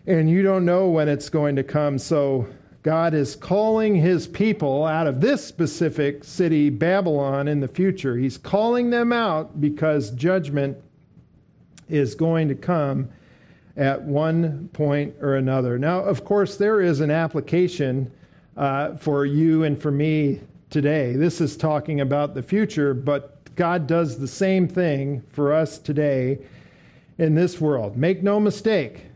and 0.06 0.28
you 0.28 0.42
don't 0.42 0.66
know 0.66 0.90
when 0.90 1.08
it's 1.08 1.30
going 1.30 1.56
to 1.56 1.64
come. 1.64 1.98
So, 1.98 2.46
God 2.86 3.14
is 3.14 3.34
calling 3.34 3.96
his 3.96 4.28
people 4.28 4.84
out 4.84 5.08
of 5.08 5.20
this 5.20 5.44
specific 5.44 6.22
city, 6.22 6.70
Babylon, 6.70 7.48
in 7.48 7.58
the 7.58 7.66
future. 7.66 8.16
He's 8.16 8.38
calling 8.38 8.90
them 8.90 9.12
out 9.12 9.60
because 9.60 10.12
judgment 10.12 10.78
is 11.88 12.14
going 12.14 12.46
to 12.46 12.54
come 12.54 13.08
at 13.76 14.00
one 14.00 14.68
point 14.72 15.16
or 15.20 15.34
another. 15.34 15.80
Now, 15.80 15.98
of 15.98 16.24
course, 16.24 16.56
there 16.58 16.80
is 16.80 17.00
an 17.00 17.10
application 17.10 18.08
uh, 18.56 18.94
for 18.94 19.26
you 19.26 19.64
and 19.64 19.76
for 19.76 19.90
me 19.90 20.38
today. 20.70 21.16
This 21.16 21.40
is 21.40 21.56
talking 21.56 22.02
about 22.02 22.36
the 22.36 22.42
future, 22.44 22.94
but 22.94 23.52
God 23.56 23.88
does 23.88 24.16
the 24.16 24.28
same 24.28 24.68
thing 24.68 25.24
for 25.32 25.52
us 25.52 25.78
today 25.78 26.38
in 27.18 27.34
this 27.34 27.60
world. 27.60 27.96
Make 27.96 28.22
no 28.22 28.38
mistake, 28.38 29.06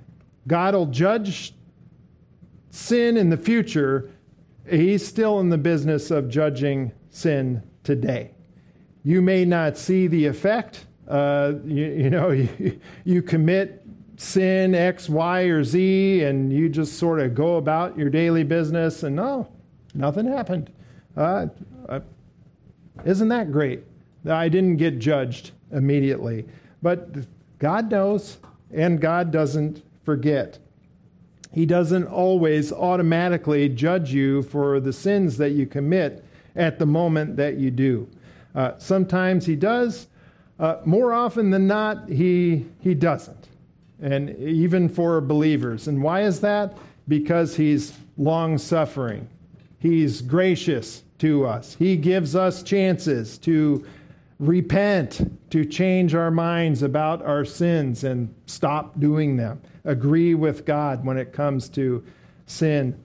God 0.48 0.74
will 0.74 0.86
judge 0.86 1.54
sin 2.70 3.16
in 3.16 3.30
the 3.30 3.36
future. 3.36 4.10
He's 4.68 5.06
still 5.06 5.40
in 5.40 5.48
the 5.48 5.58
business 5.58 6.10
of 6.10 6.28
judging 6.28 6.92
sin 7.10 7.62
today. 7.82 8.32
You 9.02 9.22
may 9.22 9.44
not 9.44 9.76
see 9.76 10.06
the 10.06 10.26
effect. 10.26 10.86
Uh, 11.08 11.54
you, 11.64 11.86
you, 11.86 12.10
know, 12.10 12.30
you, 12.30 12.80
you 13.04 13.22
commit 13.22 13.84
sin 14.16 14.74
X, 14.74 15.08
Y, 15.08 15.42
or 15.42 15.64
Z, 15.64 16.24
and 16.24 16.52
you 16.52 16.68
just 16.68 16.98
sort 16.98 17.20
of 17.20 17.34
go 17.34 17.56
about 17.56 17.96
your 17.96 18.10
daily 18.10 18.44
business, 18.44 19.02
and 19.02 19.16
no, 19.16 19.48
nothing 19.94 20.26
happened. 20.26 20.70
Uh, 21.16 21.46
uh, 21.88 22.00
isn't 23.04 23.28
that 23.28 23.50
great? 23.50 23.82
I 24.28 24.48
didn't 24.48 24.76
get 24.76 24.98
judged 24.98 25.52
immediately. 25.72 26.46
But 26.82 27.26
God 27.58 27.90
knows, 27.90 28.38
and 28.72 29.00
God 29.00 29.30
doesn't 29.30 29.82
forget. 30.04 30.58
He 31.52 31.66
doesn't 31.66 32.06
always 32.06 32.72
automatically 32.72 33.68
judge 33.68 34.12
you 34.12 34.42
for 34.42 34.80
the 34.80 34.92
sins 34.92 35.36
that 35.38 35.50
you 35.50 35.66
commit 35.66 36.24
at 36.54 36.78
the 36.78 36.86
moment 36.86 37.36
that 37.36 37.56
you 37.56 37.70
do. 37.70 38.08
Uh, 38.54 38.72
sometimes 38.78 39.46
He 39.46 39.56
does. 39.56 40.06
Uh, 40.58 40.80
more 40.84 41.12
often 41.12 41.50
than 41.50 41.66
not, 41.66 42.08
he, 42.08 42.66
he 42.80 42.94
doesn't. 42.94 43.48
And 44.00 44.30
even 44.38 44.88
for 44.88 45.20
believers. 45.20 45.88
And 45.88 46.02
why 46.02 46.22
is 46.22 46.40
that? 46.40 46.76
Because 47.08 47.56
He's 47.56 47.94
long 48.16 48.58
suffering. 48.58 49.28
He's 49.78 50.20
gracious 50.20 51.02
to 51.18 51.46
us. 51.46 51.74
He 51.74 51.96
gives 51.96 52.36
us 52.36 52.62
chances 52.62 53.38
to 53.38 53.84
repent, 54.38 55.38
to 55.50 55.64
change 55.64 56.14
our 56.14 56.30
minds 56.30 56.82
about 56.82 57.22
our 57.22 57.44
sins 57.44 58.04
and 58.04 58.34
stop 58.46 58.98
doing 59.00 59.36
them. 59.36 59.60
Agree 59.84 60.34
with 60.34 60.64
God 60.64 61.04
when 61.04 61.16
it 61.16 61.32
comes 61.32 61.68
to 61.70 62.04
sin. 62.46 63.02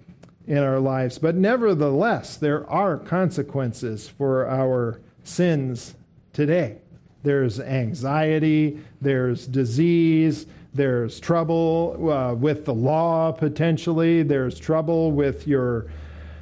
in 0.47 0.59
our 0.59 0.79
lives. 0.79 1.17
But 1.17 1.35
nevertheless, 1.35 2.37
there 2.37 2.69
are 2.69 2.97
consequences 2.97 4.07
for 4.07 4.47
our 4.47 5.01
sins 5.23 5.95
today. 6.33 6.77
There's 7.23 7.59
anxiety, 7.59 8.79
there's 9.01 9.47
disease, 9.47 10.45
there's 10.73 11.19
trouble 11.19 12.11
uh, 12.11 12.35
with 12.35 12.65
the 12.65 12.73
law 12.73 13.31
potentially, 13.31 14.21
there's 14.21 14.59
trouble 14.59 15.11
with 15.11 15.47
your 15.47 15.87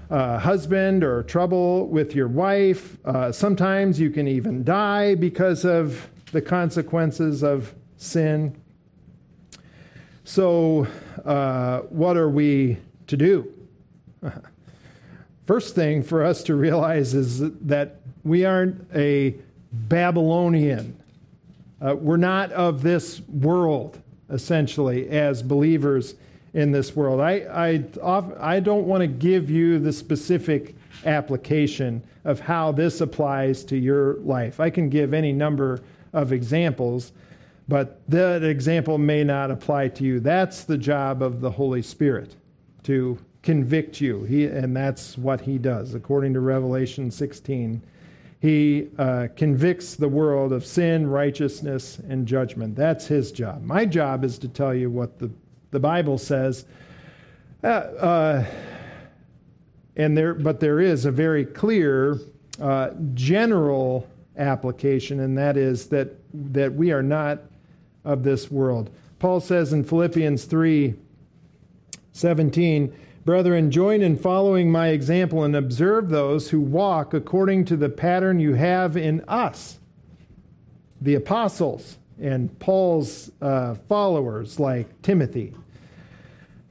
uh, 0.10 0.38
husband 0.38 1.04
or 1.04 1.24
trouble 1.24 1.88
with 1.88 2.14
your 2.14 2.28
wife. 2.28 2.98
Uh, 3.06 3.32
sometimes 3.32 4.00
you 4.00 4.10
can 4.10 4.28
even 4.28 4.64
die 4.64 5.16
because 5.16 5.64
of 5.64 6.10
the 6.32 6.42
consequences 6.42 7.44
of 7.44 7.74
sin. 7.96 8.56
So, 10.26 10.88
uh, 11.26 11.80
what 11.90 12.16
are 12.16 12.30
we 12.30 12.78
to 13.08 13.18
do? 13.18 13.52
First 15.46 15.76
thing 15.76 16.02
for 16.02 16.24
us 16.24 16.44
to 16.44 16.56
realize 16.56 17.14
is 17.14 17.40
that 17.62 17.98
we 18.24 18.46
aren't 18.46 18.88
a 18.96 19.36
Babylonian. 19.74 20.98
Uh, 21.82 21.96
we're 21.96 22.16
not 22.16 22.52
of 22.54 22.82
this 22.82 23.20
world, 23.28 24.02
essentially, 24.30 25.10
as 25.10 25.44
believers 25.44 26.16
in 26.54 26.72
this 26.72 26.96
world. 26.96 27.20
I, 27.20 27.84
I, 28.02 28.24
I 28.40 28.60
don't 28.62 28.86
want 28.86 29.02
to 29.02 29.08
give 29.08 29.50
you 29.50 29.80
the 29.80 29.92
specific 29.92 30.76
application 31.06 32.02
of 32.24 32.40
how 32.40 32.72
this 32.72 33.02
applies 33.02 33.66
to 33.66 33.78
your 33.78 34.16
life. 34.20 34.62
I 34.62 34.70
can 34.70 34.88
give 34.88 35.14
any 35.14 35.34
number 35.34 35.82
of 36.14 36.32
examples, 36.32 37.12
but 37.68 38.02
that 38.10 38.44
example 38.44 38.98
may 38.98 39.24
not 39.24 39.52
apply 39.52 39.88
to 39.90 40.04
you. 40.04 40.20
That's 40.20 40.64
the 40.64 40.78
job 40.78 41.22
of 41.22 41.42
the 41.42 41.52
Holy 41.52 41.82
Spirit 41.82 42.36
to 42.84 43.18
convict 43.42 44.02
you. 44.02 44.24
He, 44.24 44.46
and 44.46 44.76
that's 44.76 45.18
what 45.18 45.42
he 45.42 45.58
does, 45.58 45.94
according 45.94 46.34
to 46.34 46.40
Revelation 46.40 47.12
16. 47.12 47.82
He 48.40 48.90
uh, 48.98 49.28
convicts 49.38 49.96
the 49.96 50.10
world 50.10 50.52
of 50.52 50.66
sin, 50.66 51.08
righteousness, 51.08 52.00
and 52.10 52.28
judgment. 52.28 52.76
That's 52.76 53.08
his 53.08 53.32
job. 53.32 53.64
My 53.64 53.86
job 53.86 54.26
is 54.26 54.38
to 54.40 54.50
tell 54.50 54.74
you 54.74 54.90
what 54.90 55.20
the, 55.20 55.32
the 55.72 55.80
Bible 55.80 56.18
says. 56.18 56.66
Uh, 57.64 57.68
uh, 57.68 58.46
and 59.96 60.18
there, 60.18 60.34
but 60.34 60.60
there 60.60 60.82
is 60.82 61.06
a 61.06 61.12
very 61.12 61.46
clear 61.46 62.20
uh, 62.62 62.90
general 63.14 64.10
application, 64.38 65.22
and 65.22 65.38
that 65.38 65.56
is 65.56 65.88
that, 65.88 66.10
that 66.34 66.74
we 66.74 66.92
are 66.92 67.04
not 67.04 67.40
of 68.04 68.24
this 68.24 68.52
world. 68.52 68.90
Paul 69.20 69.40
says 69.40 69.74
in 69.74 69.84
Philippians 69.84 70.46
3 70.46 70.96
17, 72.16 72.94
Brethren, 73.26 73.72
join 73.72 74.02
in 74.02 74.18
following 74.18 74.70
my 74.72 74.90
example 74.90 75.44
and 75.44 75.56
observe 75.56 76.10
those 76.10 76.50
who 76.50 76.60
walk 76.60 77.14
according 77.14 77.66
to 77.66 77.78
the 77.78 77.90
pattern 77.90 78.40
you 78.40 78.54
have 78.54 78.98
in 78.98 79.24
us, 79.28 79.80
the 81.02 81.16
apostles 81.16 81.98
and 82.22 82.58
Paul's 82.60 83.32
uh, 83.42 83.76
followers 83.88 84.60
like 84.60 85.02
Timothy. 85.02 85.54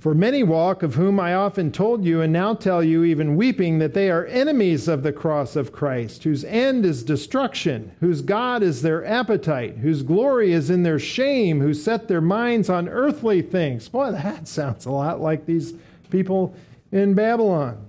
For 0.03 0.17
many 0.17 0.43
walk, 0.43 0.83
of 0.83 0.97
whom 0.97 1.21
I 1.21 1.33
often 1.33 1.71
told 1.71 2.05
you, 2.05 2.23
and 2.23 2.33
now 2.33 2.55
tell 2.55 2.83
you, 2.83 3.05
even 3.05 3.37
weeping, 3.37 3.79
that 3.79 3.95
they 3.95 4.11
are 4.11 4.27
enemies 4.27 4.89
of 4.89 5.05
the 5.05 5.13
cross 5.13 5.55
of 5.55 5.71
Christ, 5.71 6.25
whose 6.25 6.45
end 6.45 6.85
is 6.85 7.05
destruction, 7.05 7.93
whose 8.01 8.21
God 8.21 8.65
is 8.65 8.83
their 8.83 9.05
appetite, 9.05 9.77
whose 9.77 10.03
glory 10.03 10.55
is 10.55 10.71
in 10.71 10.83
their 10.83 10.99
shame, 10.99 11.61
who 11.61 11.73
set 11.73 12.09
their 12.09 12.21
minds 12.21 12.69
on 12.69 12.89
earthly 12.89 13.43
things. 13.43 13.89
Boy, 13.89 14.11
that 14.11 14.49
sounds 14.49 14.87
a 14.87 14.91
lot 14.91 15.21
like 15.21 15.47
these 15.47 15.75
people 16.11 16.53
in 16.91 17.15
Babylon. 17.15 17.87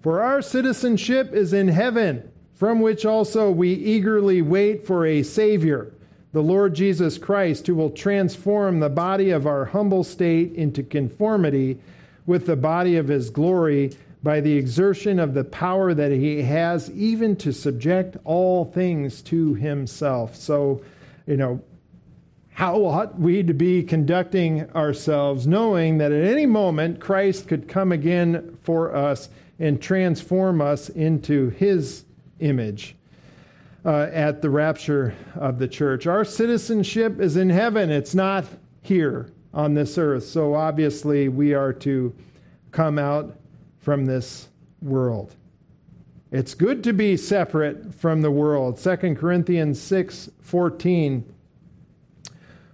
For 0.00 0.22
our 0.22 0.40
citizenship 0.40 1.34
is 1.34 1.52
in 1.52 1.68
heaven, 1.68 2.32
from 2.54 2.80
which 2.80 3.04
also 3.04 3.50
we 3.50 3.74
eagerly 3.74 4.40
wait 4.40 4.86
for 4.86 5.04
a 5.04 5.24
Savior, 5.24 5.92
the 6.32 6.42
Lord 6.42 6.74
Jesus 6.74 7.18
Christ, 7.18 7.66
who 7.66 7.74
will 7.74 7.90
transform 7.90 8.78
the 8.78 8.88
body 8.88 9.30
of 9.30 9.46
our 9.46 9.64
humble 9.64 10.04
state 10.04 10.52
into 10.54 10.82
conformity 10.82 11.78
with 12.26 12.46
the 12.46 12.56
body 12.56 12.96
of 12.96 13.08
his 13.08 13.30
glory 13.30 13.92
by 14.22 14.40
the 14.40 14.56
exertion 14.56 15.18
of 15.18 15.34
the 15.34 15.44
power 15.44 15.94
that 15.94 16.12
he 16.12 16.42
has, 16.42 16.90
even 16.90 17.34
to 17.36 17.52
subject 17.52 18.16
all 18.24 18.64
things 18.66 19.22
to 19.22 19.54
himself. 19.54 20.36
So, 20.36 20.82
you 21.26 21.36
know, 21.36 21.60
how 22.52 22.84
ought 22.84 23.18
we 23.18 23.42
to 23.42 23.54
be 23.54 23.82
conducting 23.82 24.70
ourselves, 24.72 25.46
knowing 25.46 25.98
that 25.98 26.12
at 26.12 26.24
any 26.24 26.46
moment 26.46 27.00
Christ 27.00 27.48
could 27.48 27.66
come 27.66 27.90
again 27.90 28.58
for 28.62 28.94
us 28.94 29.30
and 29.58 29.80
transform 29.80 30.60
us 30.60 30.90
into 30.90 31.48
his 31.50 32.04
image 32.38 32.94
uh, 33.84 34.08
at 34.12 34.42
the 34.42 34.50
rapture 34.50 35.14
of 35.34 35.58
the 35.58 35.68
church? 35.68 36.06
Our 36.06 36.24
citizenship 36.24 37.20
is 37.20 37.36
in 37.36 37.50
heaven, 37.50 37.90
it's 37.90 38.14
not 38.14 38.44
here 38.82 39.30
on 39.52 39.74
this 39.74 39.98
earth. 39.98 40.24
So 40.24 40.54
obviously, 40.54 41.28
we 41.28 41.54
are 41.54 41.72
to 41.74 42.14
come 42.70 42.98
out 42.98 43.36
from 43.78 44.06
this 44.06 44.48
world. 44.80 45.34
It's 46.30 46.54
good 46.54 46.84
to 46.84 46.92
be 46.92 47.16
separate 47.16 47.94
from 47.94 48.22
the 48.22 48.30
world. 48.30 48.78
2 48.78 49.16
Corinthians 49.16 49.80
6 49.80 50.30
14 50.40 51.34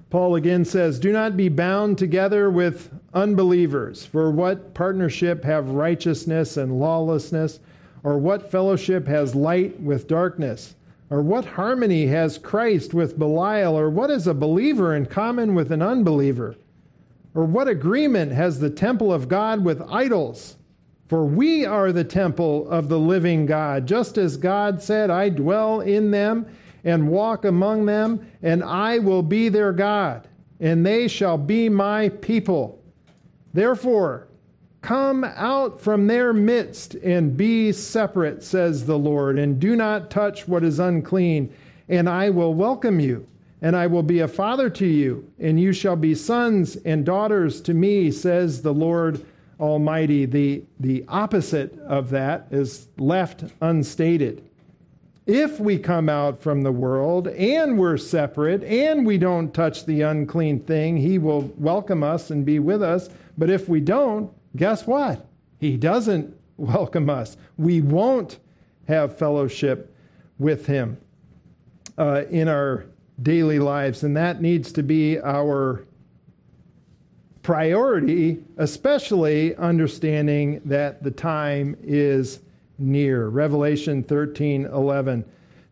Paul 0.09 0.37
again 0.37 0.65
says, 0.65 0.99
Do 0.99 1.13
not 1.13 1.37
be 1.37 1.49
bound 1.49 1.99
together 1.99 2.49
with 2.49 2.91
unbelievers. 3.13 4.07
For 4.07 4.31
what 4.31 4.73
partnership 4.73 5.45
have 5.45 5.71
righteousness 5.71 6.57
and 6.57 6.79
lawlessness? 6.79 7.59
Or 8.05 8.19
what 8.19 8.51
fellowship 8.51 9.09
has 9.09 9.35
light 9.35 9.81
with 9.81 10.07
darkness? 10.07 10.77
Or 11.09 11.23
what 11.23 11.45
harmony 11.45 12.07
has 12.07 12.39
Christ 12.39 12.93
with 12.93 13.19
Belial? 13.19 13.79
Or 13.79 13.91
what 13.91 14.11
is 14.11 14.27
a 14.27 14.35
believer 14.35 14.95
in 14.95 15.07
common 15.07 15.55
with 15.55 15.71
an 15.71 15.83
unbeliever? 15.83 16.57
Or 17.35 17.45
what 17.45 17.69
agreement 17.69 18.33
has 18.33 18.59
the 18.59 18.71
temple 18.71 19.13
of 19.13 19.29
God 19.29 19.65
with 19.65 19.83
idols? 19.83 20.57
For 21.09 21.25
we 21.25 21.65
are 21.65 21.93
the 21.93 22.05
temple 22.05 22.69
of 22.69 22.89
the 22.89 22.99
living 22.99 23.47
God, 23.47 23.87
just 23.87 24.19
as 24.19 24.37
God 24.37 24.83
said, 24.83 25.09
I 25.09 25.29
dwell 25.29 25.81
in 25.81 26.11
them 26.11 26.47
and 26.83 27.09
walk 27.09 27.45
among 27.45 27.87
them, 27.87 28.27
and 28.43 28.65
I 28.65 28.99
will 28.99 29.23
be 29.23 29.49
their 29.49 29.73
God, 29.73 30.27
and 30.59 30.85
they 30.85 31.07
shall 31.07 31.39
be 31.39 31.69
my 31.69 32.09
people. 32.09 32.83
Therefore, 33.53 34.26
come 34.87 35.25
out 35.25 35.81
from 35.81 36.07
their 36.07 36.33
midst 36.33 36.95
and 36.95 37.37
be 37.37 37.73
separate, 37.73 38.41
says 38.41 38.87
the 38.87 38.97
Lord, 38.97 39.37
and 39.37 39.59
do 39.59 39.75
not 39.75 40.13
touch 40.13 40.47
what 40.47 40.63
is 40.63 40.79
unclean, 40.79 41.53
and 41.89 42.09
I 42.09 42.31
will 42.31 42.55
welcome 42.55 43.01
you. 43.01 43.27
And 43.61 43.75
I 43.75 43.89
will 43.89 44.05
be 44.05 44.21
a 44.21 44.29
father 44.29 44.71
to 44.71 44.87
you, 44.87 45.29
and 45.41 45.59
you 45.59 45.73
shall 45.73 45.97
be 45.97 46.15
sons 46.15 46.77
and 46.77 47.05
daughters 47.05 47.61
to 47.63 47.75
me, 47.75 48.13
says 48.13 48.63
the 48.63 48.73
Lord 48.73 49.25
Almighty. 49.59 50.25
The, 50.25 50.63
the 50.79 51.05
opposite 51.09 51.77
of 51.81 52.11
that 52.11 52.47
is 52.53 52.87
left 52.97 53.43
unstated 53.61 54.45
if 55.27 55.59
we 55.59 55.77
come 55.77 56.09
out 56.09 56.41
from 56.41 56.63
the 56.63 56.71
world 56.71 57.27
and 57.27 57.77
we're 57.77 57.97
separate 57.97 58.63
and 58.63 59.05
we 59.05 59.19
don't 59.19 59.53
touch 59.53 59.85
the 59.85 60.03
unclean 60.03 60.61
thing, 60.61 60.97
he 60.97 61.19
will 61.19 61.53
welcome 61.59 62.05
us 62.05 62.31
and 62.31 62.45
be 62.45 62.61
with 62.61 62.81
us. 62.81 63.11
But 63.37 63.51
if 63.51 63.69
we 63.69 63.81
don't, 63.81 64.33
guess 64.57 64.87
what? 64.87 65.27
He 65.59 65.77
doesn't 65.77 66.35
welcome 66.57 67.11
us. 67.11 67.37
We 67.57 67.81
won't 67.81 68.39
have 68.89 69.19
fellowship 69.19 69.95
with 70.39 70.67
him 70.67 70.99
uh, 71.99 72.25
in 72.31 72.49
our 72.49 72.87
daily 73.23 73.59
lives. 73.59 74.03
And 74.03 74.17
that 74.17 74.41
needs 74.41 74.73
to 74.73 74.83
be 74.83 75.19
our 75.21 75.85
priority, 77.43 78.43
especially 78.57 79.55
understanding 79.57 80.61
that 80.65 81.03
the 81.03 81.11
time 81.11 81.77
is 81.83 82.41
near. 82.79 83.29
Revelation 83.29 84.03
13 84.03 84.67
11. 84.67 85.25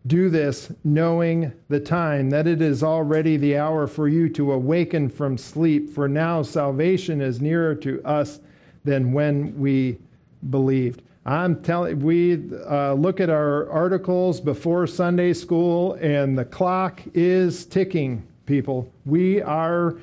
Do 0.07 0.29
this 0.29 0.71
knowing 0.85 1.53
the 1.69 1.81
time, 1.81 2.29
that 2.31 2.47
it 2.47 2.61
is 2.61 2.83
already 2.83 3.39
the 3.39 3.57
hour 3.57 3.87
for 3.87 4.07
you 4.07 4.29
to 4.31 4.53
awaken 4.53 5.09
from 5.09 5.39
sleep, 5.39 5.91
for 5.91 6.09
now 6.09 6.43
salvation 6.43 7.23
is 7.23 7.41
nearer 7.41 7.75
to 7.77 8.03
us 8.05 8.41
than 8.85 9.13
when 9.13 9.59
we 9.59 9.99
believed. 10.51 11.03
I'm 11.27 11.63
telling 11.63 12.01
we 12.01 12.51
uh, 12.69 12.93
look 12.93 13.19
at 13.19 13.31
our 13.31 13.71
articles 13.71 14.41
before 14.41 14.87
Sunday 14.87 15.33
school, 15.33 15.95
and 15.95 16.37
the 16.37 16.45
clock 16.45 17.01
is 17.15 17.65
ticking, 17.65 18.27
people. 18.45 18.93
We 19.07 19.41
are 19.41 19.97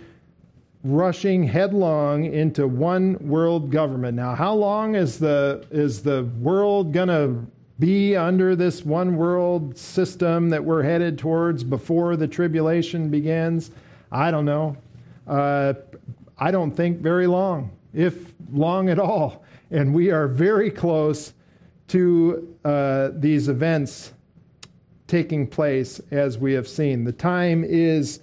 rushing 0.83 1.43
headlong 1.43 2.25
into 2.25 2.67
one 2.67 3.17
world 3.21 3.69
government. 3.69 4.15
Now, 4.15 4.33
how 4.33 4.55
long 4.55 4.95
is 4.95 5.19
the 5.19 5.63
is 5.69 6.01
the 6.01 6.23
world 6.39 6.91
to 6.93 7.45
be 7.77 8.15
under 8.15 8.55
this 8.55 8.83
one 8.83 9.15
world 9.15 9.77
system 9.77 10.49
that 10.49 10.63
we're 10.63 10.81
headed 10.81 11.19
towards 11.19 11.63
before 11.63 12.15
the 12.15 12.27
tribulation 12.27 13.09
begins? 13.09 13.69
I 14.11 14.31
don't 14.31 14.45
know. 14.45 14.75
Uh, 15.27 15.73
I 16.39 16.49
don't 16.49 16.71
think, 16.71 16.99
very 16.99 17.27
long, 17.27 17.69
if 17.93 18.33
long 18.51 18.89
at 18.89 18.99
all. 18.99 19.43
And 19.69 19.93
we 19.93 20.11
are 20.11 20.27
very 20.27 20.69
close 20.69 21.33
to 21.89 22.55
uh, 22.63 23.09
these 23.13 23.47
events 23.47 24.13
taking 25.07 25.45
place 25.45 25.99
as 26.11 26.37
we 26.37 26.53
have 26.53 26.67
seen. 26.67 27.03
The 27.03 27.11
time 27.11 27.63
is 27.63 28.21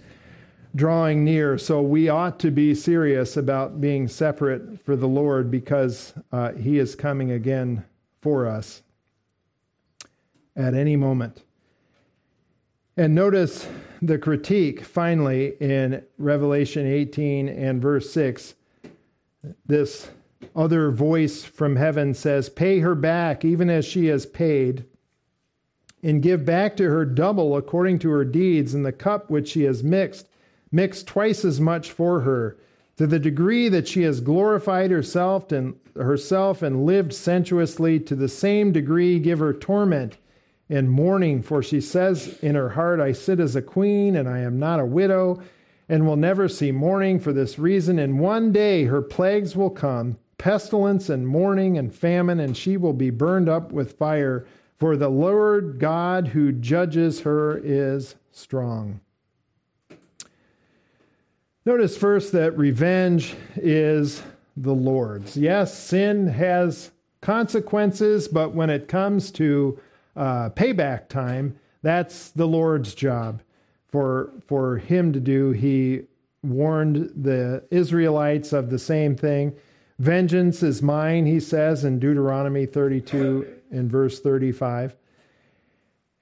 drawing 0.75 1.25
near, 1.25 1.59
so 1.59 1.83
we 1.83 2.09
ought 2.09 2.39
to 2.41 2.51
be 2.51 2.75
serious 2.75 3.37
about 3.37 3.81
being 3.81 4.09
separate 4.09 4.85
for 4.85 4.97
the 4.97 5.09
Lord 5.09 5.51
because 5.51 6.15
uh, 6.33 6.53
He 6.53 6.79
is 6.79 6.95
coming 6.95 7.33
again 7.33 7.85
for 8.21 8.47
us 8.47 8.83
at 10.57 10.75
any 10.75 10.97
moment. 10.97 11.43
And 12.97 13.15
notice 13.15 13.69
the 14.03 14.19
critique 14.19 14.83
finally 14.83 15.55
in 15.61 16.03
Revelation 16.19 16.87
18 16.87 17.49
and 17.49 17.81
verse 17.81 18.11
6. 18.13 18.55
This 19.67 20.11
other 20.55 20.91
voice 20.91 21.45
from 21.45 21.77
heaven 21.77 22.15
says, 22.15 22.49
Pay 22.49 22.81
her 22.81 22.95
back, 22.95 23.45
even 23.45 23.71
as 23.71 23.85
she 23.85 24.07
has 24.07 24.27
paid 24.27 24.85
and 26.03 26.23
give 26.23 26.45
back 26.45 26.77
to 26.77 26.89
her 26.89 27.05
double 27.05 27.57
according 27.57 27.99
to 28.01 28.11
her 28.11 28.25
deeds, 28.25 28.75
and 28.75 28.85
the 28.85 28.93
cup 28.93 29.31
which 29.31 29.49
she 29.49 29.65
has 29.65 29.83
mixed, 29.83 30.29
mix 30.71 31.03
twice 31.03 31.45
as 31.45 31.61
much 31.61 31.91
for 31.91 32.21
her. 32.21 32.57
To 32.97 33.07
the 33.07 33.19
degree 33.19 33.69
that 33.69 33.87
she 33.87 34.03
has 34.03 34.21
glorified 34.21 34.91
herself 34.91 35.53
and 35.53 35.77
herself 35.95 36.63
and 36.63 36.85
lived 36.85 37.13
sensuously, 37.13 38.01
to 38.01 38.15
the 38.15 38.29
same 38.29 38.73
degree 38.73 39.19
give 39.19 39.39
her 39.39 39.53
torment 39.53 40.17
and 40.69 40.91
mourning, 40.91 41.43
for 41.43 41.63
she 41.63 41.81
says 41.81 42.39
in 42.43 42.55
her 42.55 42.71
heart, 42.71 43.01
I 43.01 43.13
sit 43.13 43.41
as 43.41 43.57
a 43.57 43.63
queen, 43.63 44.17
and 44.17 44.29
I 44.29 44.41
am 44.41 44.59
not 44.59 44.81
a 44.81 44.87
widow, 44.87 45.43
and 45.89 46.07
will 46.07 46.17
never 46.17 46.49
see 46.49 46.71
mourning 46.71 47.19
for 47.19 47.33
this 47.33 47.59
reason. 47.59 47.99
And 47.99 48.21
one 48.21 48.53
day 48.53 48.85
her 48.85 49.01
plagues 49.01 49.57
will 49.57 49.71
come, 49.71 50.19
pestilence 50.37 51.09
and 51.09 51.27
mourning 51.27 51.79
and 51.79 51.95
famine, 51.95 52.41
and 52.41 52.57
she 52.57 52.77
will 52.77 52.93
be 52.93 53.11
burned 53.11 53.49
up 53.49 53.73
with 53.73 53.97
fire. 53.97 54.47
For 54.77 54.97
the 54.97 55.09
Lord 55.09 55.79
God 55.79 56.29
who 56.29 56.53
judges 56.53 57.23
her 57.23 57.59
is 57.59 58.15
strong. 58.31 59.01
Notice 61.65 61.97
first 61.97 62.33
that 62.33 62.57
revenge 62.57 63.35
is 63.57 64.23
the 64.57 64.75
Lord's. 64.75 65.37
Yes, 65.37 65.77
sin 65.77 66.27
has 66.29 66.93
consequences, 67.21 68.29
but 68.29 68.55
when 68.55 68.71
it 68.71 68.89
comes 68.89 69.31
to 69.33 69.79
uh, 70.17 70.51
payback 70.51 71.09
time, 71.09 71.59
that's 71.83 72.31
the 72.31 72.47
Lord's 72.47 72.95
job 72.95 73.43
for, 73.89 74.33
for 74.47 74.79
him 74.79 75.13
to 75.13 75.21
do. 75.21 75.51
He 75.53 76.03
warned 76.43 77.11
the 77.17 77.65
Israelites 77.71 78.53
of 78.53 78.71
the 78.71 78.79
same 78.79 79.17
thing. 79.17 79.55
Vengeance 79.99 80.63
is 80.63 80.83
mine, 80.83 81.27
he 81.27 81.41
says 81.41 81.85
in 81.85 81.99
Deuteronomy 81.99 82.67
32 82.67 83.47
and 83.71 83.91
verse 83.91 84.21
35. 84.21 84.95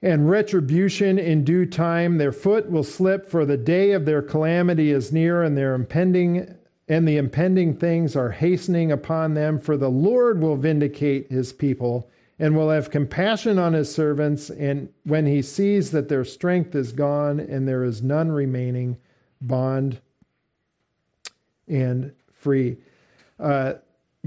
And 0.01 0.29
retribution 0.29 1.17
in 1.17 1.43
due 1.43 1.65
time, 1.65 2.17
their 2.17 2.31
foot 2.31 2.69
will 2.69 2.83
slip, 2.83 3.29
for 3.29 3.45
the 3.45 3.57
day 3.57 3.91
of 3.91 4.05
their 4.05 4.21
calamity 4.21 4.91
is 4.91 5.11
near, 5.11 5.43
and 5.43 5.57
their 5.57 5.73
impending 5.73 6.55
and 6.89 7.05
the 7.05 7.17
impending 7.17 7.75
things 7.75 8.15
are 8.15 8.31
hastening 8.31 8.93
upon 8.93 9.33
them. 9.33 9.59
For 9.59 9.75
the 9.75 9.89
Lord 9.89 10.41
will 10.41 10.55
vindicate 10.55 11.29
his 11.29 11.51
people 11.51 12.09
and 12.39 12.55
will 12.55 12.69
have 12.69 12.91
compassion 12.91 13.57
on 13.57 13.73
his 13.73 13.93
servants, 13.93 14.49
and 14.49 14.89
when 15.03 15.25
he 15.25 15.41
sees 15.41 15.91
that 15.91 16.07
their 16.07 16.23
strength 16.23 16.75
is 16.75 16.91
gone 16.91 17.39
and 17.39 17.67
there 17.67 17.83
is 17.83 18.03
none 18.03 18.31
remaining, 18.31 18.97
bond 19.41 19.99
and 21.67 22.13
free. 22.31 22.77
Uh, 23.39 23.73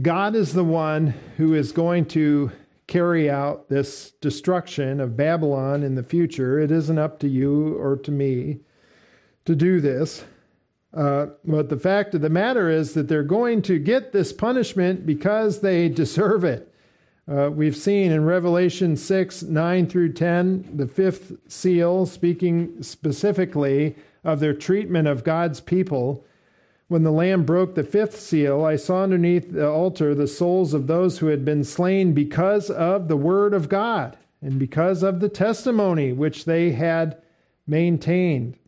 God 0.03 0.35
is 0.35 0.53
the 0.53 0.65
one 0.65 1.15
who 1.37 1.55
is 1.55 1.73
going 1.73 2.07
to 2.07 2.51
carry 2.87 3.31
out 3.31 3.69
this 3.69 4.13
destruction 4.21 5.01
of 5.01 5.17
Babylon 5.17 5.83
in 5.83 5.95
the 5.95 6.03
future. 6.03 6.59
It 6.59 6.73
isn't 6.73 6.99
up 6.99 7.21
to 7.21 7.29
you 7.29 7.77
or 7.79 7.97
to 7.99 8.11
me 8.11 8.61
to 9.45 9.55
do 9.55 9.81
this. 9.81 10.25
Uh, 10.93 11.27
but 11.45 11.69
the 11.69 11.79
fact 11.79 12.15
of 12.15 12.21
the 12.21 12.29
matter 12.29 12.69
is 12.69 12.95
that 12.95 13.07
they're 13.07 13.23
going 13.23 13.63
to 13.63 13.79
get 13.79 14.11
this 14.11 14.33
punishment 14.33 15.07
because 15.07 15.61
they 15.61 15.89
deserve 15.89 16.43
it. 16.43 16.70
Uh, 17.29 17.51
we've 17.51 17.77
seen 17.77 18.13
in 18.13 18.25
Revelation 18.25 18.97
6 18.97 19.43
9 19.43 19.87
through 19.87 20.13
10, 20.13 20.77
the 20.77 20.87
fifth 20.87 21.33
seal, 21.49 22.07
speaking 22.07 22.83
specifically 22.83 23.97
of 24.25 24.41
their 24.41 24.55
treatment 24.55 25.09
of 25.09 25.25
God's 25.25 25.61
people 25.61 26.25
when 26.91 27.05
the 27.05 27.13
Lamb 27.13 27.45
broke 27.45 27.77
the 27.77 27.85
fifth 27.85 28.19
seal, 28.19 28.65
I 28.65 28.75
saw 28.75 29.05
underneath 29.05 29.53
the 29.53 29.71
altar 29.71 30.13
the 30.13 30.27
souls 30.27 30.75
of 30.75 30.89
those 30.89 31.19
who 31.19 31.29
had 31.29 31.45
been 31.45 31.63
slain 31.63 32.15
because 32.15 32.69
of 32.69 33.07
the 33.07 33.17
word 33.17 33.55
of 33.55 33.69
God 33.69 34.19
and 34.43 34.59
because 34.59 35.05
of 35.05 35.21
the 35.21 35.29
testimony 35.29 36.13
which 36.13 36.47
they 36.47 36.73
had 36.73 37.23
maintained. 37.65 38.59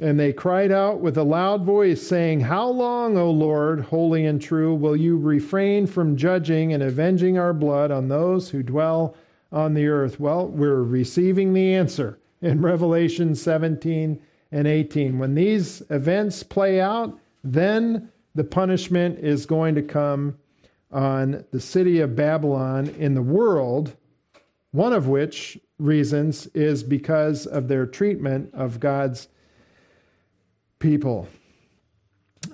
And 0.00 0.18
they 0.18 0.32
cried 0.32 0.72
out 0.72 1.00
with 1.00 1.18
a 1.18 1.22
loud 1.22 1.64
voice, 1.64 2.06
saying, 2.06 2.40
How 2.40 2.66
long, 2.68 3.18
O 3.18 3.30
Lord, 3.30 3.80
holy 3.80 4.24
and 4.24 4.40
true, 4.40 4.74
will 4.74 4.96
you 4.96 5.18
refrain 5.18 5.86
from 5.86 6.16
judging 6.16 6.72
and 6.72 6.82
avenging 6.82 7.36
our 7.36 7.52
blood 7.52 7.90
on 7.90 8.08
those 8.08 8.50
who 8.50 8.62
dwell 8.62 9.14
on 9.50 9.74
the 9.74 9.86
earth? 9.86 10.18
Well, 10.18 10.48
we're 10.48 10.82
receiving 10.82 11.52
the 11.52 11.74
answer 11.74 12.18
in 12.40 12.62
Revelation 12.62 13.34
17 13.34 14.18
and 14.50 14.66
18. 14.66 15.18
When 15.18 15.34
these 15.34 15.82
events 15.90 16.42
play 16.42 16.80
out, 16.80 17.18
then 17.44 18.10
the 18.34 18.44
punishment 18.44 19.18
is 19.18 19.44
going 19.44 19.74
to 19.74 19.82
come 19.82 20.38
on 20.90 21.44
the 21.50 21.60
city 21.60 22.00
of 22.00 22.16
Babylon 22.16 22.88
in 22.98 23.14
the 23.14 23.22
world, 23.22 23.94
one 24.70 24.92
of 24.94 25.08
which 25.08 25.58
reasons 25.78 26.46
is 26.48 26.82
because 26.82 27.46
of 27.46 27.68
their 27.68 27.84
treatment 27.86 28.50
of 28.54 28.80
God's 28.80 29.28
people. 30.82 31.28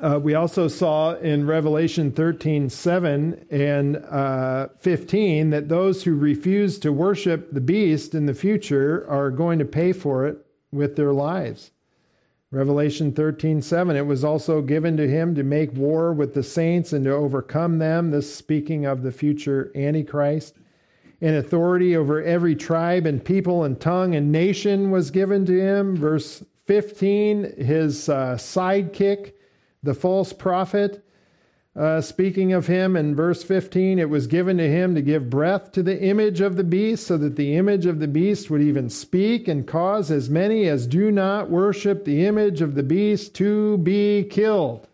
Uh, 0.01 0.21
we 0.23 0.35
also 0.35 0.69
saw 0.69 1.15
in 1.15 1.47
Revelation 1.47 2.13
13 2.13 2.69
7 2.69 3.47
and 3.51 3.97
uh, 3.97 4.69
15 4.79 5.51
that 5.51 5.69
those 5.69 6.05
who 6.05 6.15
refuse 6.15 6.79
to 6.79 6.93
worship 6.93 7.51
the 7.51 7.61
beast 7.61 8.15
in 8.15 8.27
the 8.27 8.35
future 8.35 9.05
are 9.09 9.31
going 9.31 9.59
to 9.59 9.65
pay 9.65 9.93
for 9.93 10.27
it 10.27 10.47
with 10.71 10.95
their 10.95 11.13
lives. 11.13 11.73
Revelation 12.51 13.13
13, 13.13 13.61
7. 13.61 13.97
It 13.97 14.07
was 14.07 14.25
also 14.25 14.63
given 14.63 14.97
to 14.99 15.09
him 15.09 15.35
to 15.35 15.43
make 15.43 15.73
war 15.73 16.13
with 16.13 16.35
the 16.35 16.43
saints 16.43 16.93
and 16.93 17.05
to 17.05 17.13
overcome 17.13 17.79
them. 17.79 18.11
This 18.11 18.33
speaking 18.33 18.87
of 18.87 19.03
the 19.03 19.13
future 19.13 19.73
Antichrist. 19.75 20.55
And 21.21 21.35
authority 21.35 21.97
over 21.97 22.23
every 22.23 22.55
tribe 22.55 23.05
and 23.05 23.25
people 23.25 23.65
and 23.65 23.81
tongue 23.81 24.15
and 24.15 24.31
nation 24.31 24.91
was 24.93 25.11
given 25.11 25.45
to 25.47 25.61
him. 25.61 25.97
Verse 25.97 26.45
15, 26.69 27.55
his 27.57 28.09
uh, 28.09 28.37
sidekick, 28.37 29.33
the 29.83 29.95
false 29.95 30.33
prophet, 30.33 31.03
uh, 31.75 32.01
speaking 32.01 32.53
of 32.53 32.67
him 32.67 32.95
in 32.95 33.15
verse 33.15 33.43
15, 33.43 33.99
it 33.99 34.11
was 34.11 34.27
given 34.27 34.59
to 34.59 34.69
him 34.69 34.95
to 34.95 35.01
give 35.01 35.31
breath 35.31 35.73
to 35.73 35.83
the 35.83 36.03
image 36.03 36.43
of 36.43 36.57
the 36.57 36.65
beast, 36.65 37.07
so 37.07 37.17
that 37.17 37.37
the 37.37 37.55
image 37.57 37.87
of 37.87 38.01
the 38.01 38.09
beast 38.09 38.51
would 38.51 38.61
even 38.61 38.91
speak 38.91 39.49
and 39.49 39.67
cause 39.67 40.11
as 40.11 40.29
many 40.29 40.67
as 40.67 40.87
do 40.87 41.11
not 41.11 41.49
worship 41.49 42.05
the 42.05 42.27
image 42.27 42.61
of 42.61 42.75
the 42.75 42.83
beast 42.83 43.35
to 43.37 43.79
be 43.79 44.25
killed. 44.25 44.89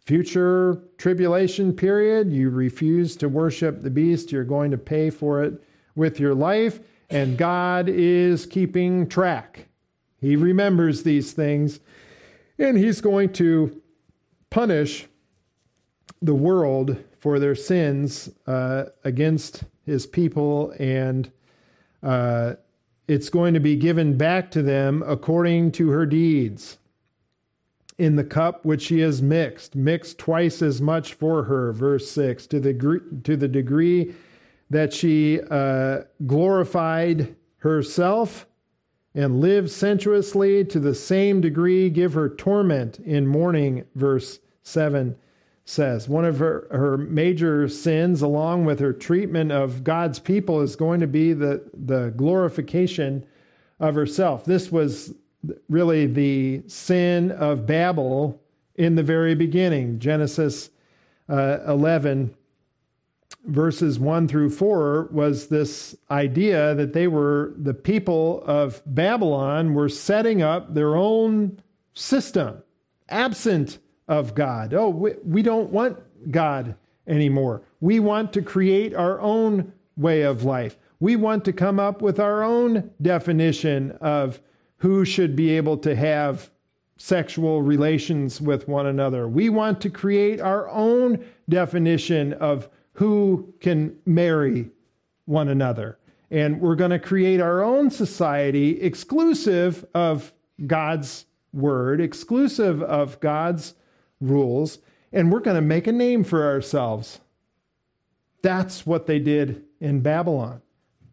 Future 0.00 0.82
tribulation 0.98 1.72
period, 1.72 2.32
you 2.32 2.50
refuse 2.50 3.14
to 3.14 3.28
worship 3.28 3.82
the 3.82 3.90
beast, 3.90 4.32
you're 4.32 4.44
going 4.44 4.72
to 4.72 4.78
pay 4.78 5.10
for 5.10 5.44
it 5.44 5.62
with 5.94 6.18
your 6.18 6.34
life, 6.34 6.80
and 7.10 7.38
God 7.38 7.88
is 7.88 8.46
keeping 8.46 9.08
track. 9.08 9.65
He 10.26 10.34
remembers 10.34 11.04
these 11.04 11.32
things, 11.32 11.78
and 12.58 12.76
He's 12.76 13.00
going 13.00 13.32
to 13.34 13.80
punish 14.50 15.06
the 16.20 16.34
world 16.34 16.96
for 17.18 17.38
their 17.38 17.54
sins 17.54 18.30
uh, 18.46 18.86
against 19.04 19.62
his 19.84 20.04
people, 20.06 20.74
and 20.80 21.30
uh, 22.02 22.54
it's 23.06 23.28
going 23.28 23.54
to 23.54 23.60
be 23.60 23.76
given 23.76 24.16
back 24.16 24.50
to 24.50 24.62
them 24.62 25.04
according 25.06 25.70
to 25.72 25.90
her 25.90 26.06
deeds. 26.06 26.78
In 27.98 28.16
the 28.16 28.24
cup 28.24 28.64
which 28.64 28.82
she 28.82 29.00
has 29.00 29.22
mixed, 29.22 29.74
mixed 29.76 30.18
twice 30.18 30.60
as 30.60 30.82
much 30.82 31.14
for 31.14 31.44
her, 31.44 31.72
verse 31.72 32.10
6, 32.10 32.46
to 32.48 32.60
the, 32.60 33.20
to 33.24 33.36
the 33.36 33.48
degree 33.48 34.14
that 34.70 34.92
she 34.92 35.40
uh, 35.50 36.00
glorified 36.26 37.36
herself 37.58 38.46
and 39.16 39.40
live 39.40 39.70
sensuously, 39.70 40.62
to 40.62 40.78
the 40.78 40.94
same 40.94 41.40
degree 41.40 41.88
give 41.88 42.12
her 42.12 42.28
torment 42.28 42.98
in 42.98 43.26
mourning, 43.26 43.86
verse 43.94 44.40
7 44.62 45.16
says. 45.64 46.06
One 46.06 46.26
of 46.26 46.38
her, 46.38 46.68
her 46.70 46.98
major 46.98 47.66
sins, 47.66 48.20
along 48.20 48.66
with 48.66 48.78
her 48.78 48.92
treatment 48.92 49.52
of 49.52 49.82
God's 49.82 50.18
people, 50.18 50.60
is 50.60 50.76
going 50.76 51.00
to 51.00 51.06
be 51.06 51.32
the, 51.32 51.64
the 51.72 52.12
glorification 52.14 53.24
of 53.80 53.94
herself. 53.94 54.44
This 54.44 54.70
was 54.70 55.14
really 55.70 56.04
the 56.04 56.62
sin 56.66 57.32
of 57.32 57.66
Babel 57.66 58.38
in 58.74 58.96
the 58.96 59.02
very 59.02 59.34
beginning. 59.34 59.98
Genesis 59.98 60.68
uh, 61.30 61.60
11, 61.66 62.35
verses 63.46 63.98
1 63.98 64.28
through 64.28 64.50
4, 64.50 65.08
was 65.12 65.48
this 65.48 65.96
idea 66.10 66.74
that 66.74 66.92
they 66.92 67.06
were, 67.06 67.54
the 67.56 67.74
people 67.74 68.42
of 68.44 68.82
Babylon 68.86 69.74
were 69.74 69.88
setting 69.88 70.42
up 70.42 70.74
their 70.74 70.96
own 70.96 71.60
system, 71.94 72.62
absent 73.08 73.78
of 74.08 74.34
God. 74.34 74.74
Oh, 74.74 74.88
we, 74.88 75.14
we 75.24 75.42
don't 75.42 75.70
want 75.70 75.98
God 76.30 76.74
anymore. 77.06 77.62
We 77.80 78.00
want 78.00 78.32
to 78.34 78.42
create 78.42 78.94
our 78.94 79.20
own 79.20 79.72
way 79.96 80.22
of 80.22 80.44
life. 80.44 80.76
We 81.00 81.16
want 81.16 81.44
to 81.44 81.52
come 81.52 81.78
up 81.78 82.02
with 82.02 82.18
our 82.18 82.42
own 82.42 82.90
definition 83.00 83.92
of 84.00 84.40
who 84.78 85.04
should 85.04 85.36
be 85.36 85.50
able 85.56 85.78
to 85.78 85.94
have 85.94 86.50
sexual 86.98 87.62
relations 87.62 88.40
with 88.40 88.68
one 88.68 88.86
another. 88.86 89.28
We 89.28 89.48
want 89.48 89.80
to 89.82 89.90
create 89.90 90.40
our 90.40 90.68
own 90.70 91.24
definition 91.48 92.32
of 92.34 92.68
who 92.96 93.52
can 93.60 93.94
marry 94.06 94.70
one 95.26 95.48
another. 95.48 95.98
And 96.30 96.60
we're 96.60 96.76
going 96.76 96.90
to 96.90 96.98
create 96.98 97.40
our 97.40 97.62
own 97.62 97.90
society 97.90 98.80
exclusive 98.80 99.84
of 99.94 100.32
God's 100.66 101.26
word, 101.52 102.00
exclusive 102.00 102.82
of 102.82 103.20
God's 103.20 103.74
rules, 104.20 104.78
and 105.12 105.30
we're 105.30 105.40
going 105.40 105.56
to 105.56 105.60
make 105.60 105.86
a 105.86 105.92
name 105.92 106.24
for 106.24 106.46
ourselves. 106.46 107.20
That's 108.42 108.86
what 108.86 109.06
they 109.06 109.18
did 109.18 109.64
in 109.78 110.00
Babylon. 110.00 110.62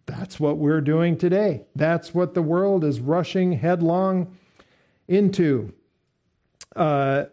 That's 0.06 0.40
what 0.40 0.58
we're 0.58 0.82
doing 0.82 1.18
today. 1.18 1.66
That's 1.76 2.14
what 2.14 2.34
the 2.34 2.42
world 2.42 2.84
is 2.84 3.02
rushing 3.02 3.54
headlong 3.54 4.38
into. 5.08 5.74
Uh, 6.76 7.26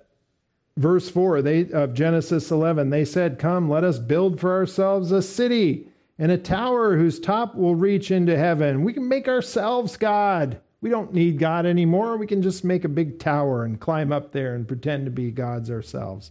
verse 0.80 1.08
4 1.08 1.42
they, 1.42 1.70
of 1.70 1.94
Genesis 1.94 2.50
11 2.50 2.90
they 2.90 3.04
said, 3.04 3.38
Come, 3.38 3.68
let 3.68 3.84
us 3.84 3.98
build 3.98 4.40
for 4.40 4.52
ourselves 4.52 5.12
a 5.12 5.22
city 5.22 5.86
and 6.18 6.32
a 6.32 6.38
tower 6.38 6.96
whose 6.96 7.20
top 7.20 7.54
will 7.54 7.74
reach 7.74 8.10
into 8.10 8.36
heaven. 8.36 8.82
We 8.82 8.92
can 8.92 9.08
make 9.08 9.28
ourselves 9.28 9.96
God. 9.96 10.60
We 10.80 10.90
don't 10.90 11.14
need 11.14 11.38
God 11.38 11.66
anymore. 11.66 12.16
We 12.16 12.26
can 12.26 12.42
just 12.42 12.64
make 12.64 12.84
a 12.84 12.88
big 12.88 13.18
tower 13.18 13.64
and 13.64 13.80
climb 13.80 14.12
up 14.12 14.32
there 14.32 14.54
and 14.54 14.66
pretend 14.66 15.04
to 15.04 15.10
be 15.10 15.30
gods 15.30 15.70
ourselves. 15.70 16.30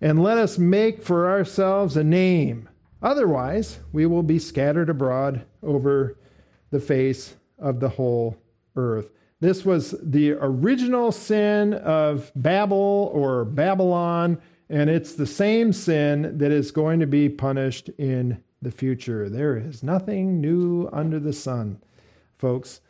And 0.00 0.22
let 0.22 0.38
us 0.38 0.58
make 0.58 1.02
for 1.02 1.28
ourselves 1.28 1.96
a 1.96 2.04
name 2.04 2.68
Otherwise, 3.02 3.78
we 3.92 4.06
will 4.06 4.22
be 4.22 4.38
scattered 4.38 4.90
abroad 4.90 5.44
over 5.62 6.18
the 6.70 6.80
face 6.80 7.34
of 7.58 7.80
the 7.80 7.88
whole 7.88 8.36
earth. 8.76 9.10
This 9.40 9.64
was 9.64 9.94
the 10.02 10.32
original 10.32 11.12
sin 11.12 11.72
of 11.72 12.30
Babel 12.36 13.10
or 13.14 13.46
Babylon, 13.46 14.38
and 14.68 14.90
it's 14.90 15.14
the 15.14 15.26
same 15.26 15.72
sin 15.72 16.36
that 16.38 16.52
is 16.52 16.70
going 16.70 17.00
to 17.00 17.06
be 17.06 17.30
punished 17.30 17.88
in 17.98 18.42
the 18.60 18.70
future. 18.70 19.30
There 19.30 19.56
is 19.56 19.82
nothing 19.82 20.40
new 20.42 20.90
under 20.92 21.18
the 21.18 21.32
sun, 21.32 21.80
folks. 22.36 22.80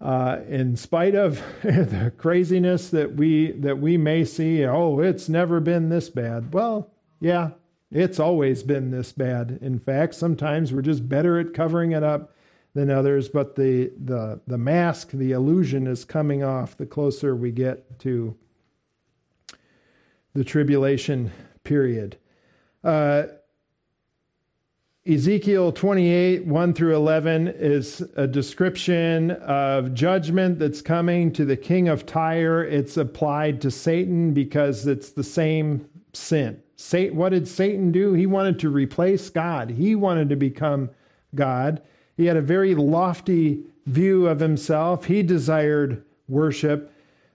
Uh, 0.00 0.38
in 0.48 0.76
spite 0.76 1.14
of 1.14 1.42
the 1.62 2.12
craziness 2.16 2.88
that 2.90 3.16
we 3.16 3.52
that 3.52 3.78
we 3.78 3.98
may 3.98 4.24
see, 4.24 4.64
oh, 4.64 5.00
it's 5.00 5.28
never 5.28 5.60
been 5.60 5.90
this 5.90 6.08
bad. 6.08 6.54
Well, 6.54 6.90
yeah, 7.20 7.50
it's 7.90 8.20
always 8.20 8.62
been 8.62 8.90
this 8.90 9.12
bad. 9.12 9.58
In 9.60 9.78
fact, 9.78 10.14
sometimes 10.14 10.72
we're 10.72 10.82
just 10.82 11.08
better 11.08 11.38
at 11.38 11.52
covering 11.52 11.92
it 11.92 12.02
up 12.02 12.32
than 12.78 12.90
others, 12.90 13.28
but 13.28 13.56
the, 13.56 13.90
the, 14.04 14.40
the 14.46 14.56
mask, 14.56 15.10
the 15.10 15.32
illusion 15.32 15.88
is 15.88 16.04
coming 16.04 16.44
off 16.44 16.76
the 16.76 16.86
closer 16.86 17.34
we 17.34 17.50
get 17.50 17.98
to 17.98 18.36
the 20.32 20.44
tribulation 20.44 21.32
period. 21.64 22.16
Uh, 22.84 23.24
Ezekiel 25.04 25.72
28, 25.72 26.46
1 26.46 26.74
through 26.74 26.94
11, 26.94 27.48
is 27.48 28.00
a 28.14 28.28
description 28.28 29.32
of 29.32 29.92
judgment 29.92 30.60
that's 30.60 30.80
coming 30.80 31.32
to 31.32 31.44
the 31.44 31.56
king 31.56 31.88
of 31.88 32.06
Tyre. 32.06 32.62
It's 32.62 32.96
applied 32.96 33.60
to 33.62 33.72
Satan 33.72 34.32
because 34.32 34.86
it's 34.86 35.10
the 35.10 35.24
same 35.24 35.88
sin. 36.12 36.62
What 37.10 37.30
did 37.30 37.48
Satan 37.48 37.90
do? 37.90 38.12
He 38.12 38.26
wanted 38.26 38.60
to 38.60 38.70
replace 38.70 39.30
God. 39.30 39.70
He 39.70 39.96
wanted 39.96 40.28
to 40.28 40.36
become 40.36 40.90
God. 41.34 41.82
He 42.18 42.26
had 42.26 42.36
a 42.36 42.42
very 42.42 42.74
lofty 42.74 43.62
view 43.86 44.26
of 44.26 44.40
himself. 44.40 45.04
He 45.04 45.22
desired 45.22 46.04
worship. 46.28 46.92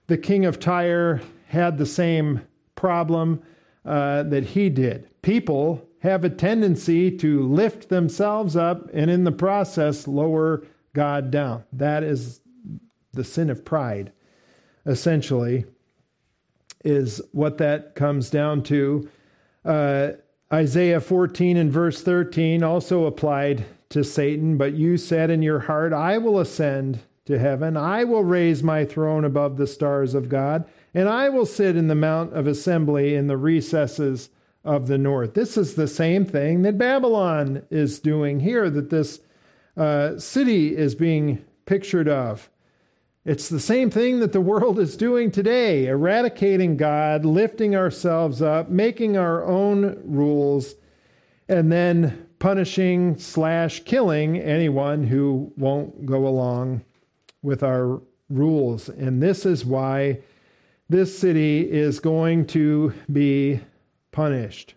The 0.08 0.18
king 0.18 0.44
of 0.44 0.60
Tyre 0.60 1.22
had 1.48 1.78
the 1.78 1.86
same 1.86 2.42
problem 2.76 3.42
uh, 3.86 4.24
that 4.24 4.44
he 4.44 4.68
did. 4.68 5.08
People 5.22 5.88
have 6.00 6.22
a 6.22 6.28
tendency 6.28 7.10
to 7.16 7.48
lift 7.48 7.88
themselves 7.88 8.56
up 8.56 8.90
and 8.92 9.10
in 9.10 9.24
the 9.24 9.32
process 9.32 10.06
lower 10.06 10.62
God 10.92 11.30
down. 11.30 11.64
That 11.72 12.02
is 12.02 12.42
the 13.14 13.24
sin 13.24 13.48
of 13.48 13.64
pride, 13.64 14.12
essentially, 14.84 15.64
is 16.84 17.22
what 17.32 17.56
that 17.56 17.94
comes 17.94 18.28
down 18.28 18.62
to. 18.64 19.08
Uh, 19.64 20.10
Isaiah 20.52 21.00
14 21.00 21.56
and 21.56 21.72
verse 21.72 22.02
13 22.02 22.62
also 22.62 23.06
applied 23.06 23.64
to 23.90 24.04
Satan, 24.04 24.56
but 24.56 24.74
you 24.74 24.96
said 24.96 25.30
in 25.30 25.42
your 25.42 25.60
heart, 25.60 25.92
I 25.92 26.18
will 26.18 26.38
ascend 26.38 27.00
to 27.26 27.38
heaven. 27.38 27.76
I 27.76 28.04
will 28.04 28.24
raise 28.24 28.62
my 28.62 28.84
throne 28.84 29.24
above 29.24 29.56
the 29.56 29.66
stars 29.66 30.14
of 30.14 30.28
God, 30.28 30.64
and 30.92 31.08
I 31.08 31.28
will 31.28 31.46
sit 31.46 31.76
in 31.76 31.88
the 31.88 31.94
mount 31.94 32.34
of 32.34 32.46
assembly 32.46 33.14
in 33.14 33.26
the 33.26 33.36
recesses 33.36 34.30
of 34.64 34.86
the 34.86 34.98
north. 34.98 35.34
This 35.34 35.56
is 35.56 35.74
the 35.74 35.88
same 35.88 36.24
thing 36.24 36.62
that 36.62 36.78
Babylon 36.78 37.62
is 37.70 37.98
doing 37.98 38.40
here, 38.40 38.70
that 38.70 38.90
this 38.90 39.20
uh, 39.76 40.18
city 40.18 40.76
is 40.76 40.94
being 40.94 41.44
pictured 41.66 42.08
of. 42.08 42.50
It's 43.24 43.48
the 43.48 43.60
same 43.60 43.90
thing 43.90 44.20
that 44.20 44.32
the 44.32 44.40
world 44.40 44.78
is 44.78 44.98
doing 44.98 45.30
today 45.30 45.86
eradicating 45.86 46.76
God, 46.76 47.24
lifting 47.24 47.74
ourselves 47.74 48.42
up, 48.42 48.68
making 48.68 49.16
our 49.16 49.44
own 49.44 49.98
rules, 50.04 50.74
and 51.48 51.72
then 51.72 52.26
punishing 52.44 53.16
slash 53.16 53.80
killing 53.84 54.36
anyone 54.36 55.02
who 55.02 55.50
won't 55.56 56.04
go 56.04 56.26
along 56.26 56.84
with 57.40 57.62
our 57.62 58.02
rules. 58.28 58.90
And 58.90 59.22
this 59.22 59.46
is 59.46 59.64
why 59.64 60.18
this 60.90 61.18
city 61.18 61.60
is 61.60 62.00
going 62.00 62.46
to 62.48 62.92
be 63.10 63.60
punished. 64.12 64.74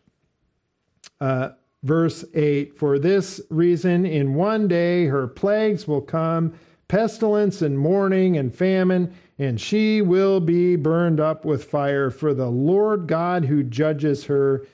Uh, 1.19 1.49
verse 1.83 2.23
8 2.33 2.77
For 2.77 2.99
this 2.99 3.41
reason, 3.49 4.05
in 4.05 4.33
one 4.33 4.69
day 4.69 5.07
her 5.07 5.27
plagues 5.27 5.85
will 5.89 5.99
come 5.99 6.53
pestilence 6.87 7.61
and 7.61 7.77
mourning 7.77 8.37
and 8.37 8.55
famine, 8.55 9.13
and 9.39 9.59
she 9.59 10.01
will 10.01 10.39
be 10.39 10.77
burned 10.77 11.19
up 11.19 11.43
with 11.43 11.65
fire, 11.65 12.11
for 12.11 12.33
the 12.33 12.49
Lord 12.49 13.07
God 13.07 13.43
who 13.43 13.61
judges 13.61 14.23
her 14.23 14.65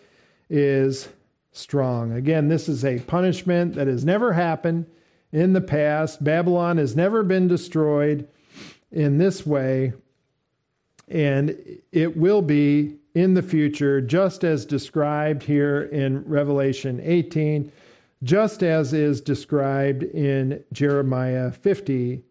is 0.48 1.10
strong. 1.54 2.12
Again, 2.12 2.50
this 2.50 2.68
is 2.68 2.84
a 2.84 3.00
punishment 3.00 3.76
that 3.76 3.88
has 3.88 4.04
never 4.04 4.34
happened 4.34 4.86
in 5.32 5.54
the 5.54 5.62
past. 5.62 6.24
Babylon 6.24 6.78
has 6.78 6.96
never 6.96 7.24
been 7.24 7.48
destroyed 7.48 8.28
in 8.92 9.18
this 9.18 9.46
way, 9.46 9.94
and 11.08 11.58
it 11.92 12.18
will 12.18 12.42
be 12.42 12.98
in 13.16 13.34
the 13.34 13.42
future, 13.42 14.02
just 14.02 14.44
as 14.44 14.66
described 14.66 15.44
here 15.44 15.84
in 15.84 16.26
Revelation 16.26 17.00
18 17.02 17.72
just 18.24 18.64
as 18.64 18.94
is 18.94 19.22
described 19.22 20.04
in 20.04 20.64
Jeremiah 20.72 21.52
50, 21.52 22.24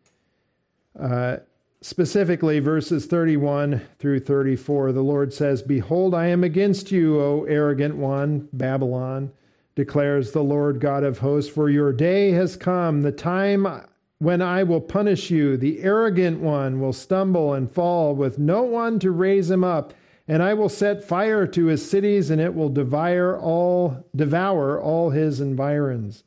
uh, 0.99 1.37
specifically 1.83 2.59
verses 2.59 3.07
31 3.07 3.83
through 3.99 4.21
34. 4.21 4.93
The 4.93 5.03
Lord 5.03 5.35
says, 5.35 5.63
Behold, 5.63 6.15
I 6.15 6.27
am 6.29 6.43
against 6.43 6.91
you, 6.91 7.21
O 7.21 7.45
arrogant 7.45 7.97
one, 7.97 8.49
Babylon, 8.53 9.33
declares 9.75 10.33
the 10.33 10.43
Lord 10.43 10.81
God 10.81 11.05
of 11.05 11.19
hosts, 11.19 11.53
for 11.53 11.69
your 11.69 11.93
day 11.93 12.31
has 12.31 12.57
come, 12.57 13.03
the 13.03 13.13
time 13.13 13.67
when 14.19 14.41
I 14.41 14.63
will 14.63 14.81
punish 14.81 15.31
you. 15.31 15.57
The 15.57 15.81
arrogant 15.81 16.41
one 16.41 16.81
will 16.81 16.93
stumble 16.93 17.53
and 17.53 17.71
fall 17.71 18.15
with 18.15 18.39
no 18.39 18.63
one 18.63 18.99
to 19.01 19.11
raise 19.11 19.51
him 19.51 19.65
up 19.65 19.93
and 20.29 20.43
I 20.43 20.55
will 20.55 20.69
set 20.69 21.05
fire 21.05 21.47
to 21.49 21.67
his 21.67 21.89
cities, 21.89 22.31
and 22.31 22.41
it 22.41 22.55
will 22.55 22.69
devour 22.69 23.39
all, 23.39 24.07
devour 24.15 24.81
all 24.81 25.11
his 25.11 25.41
environs. 25.41 26.23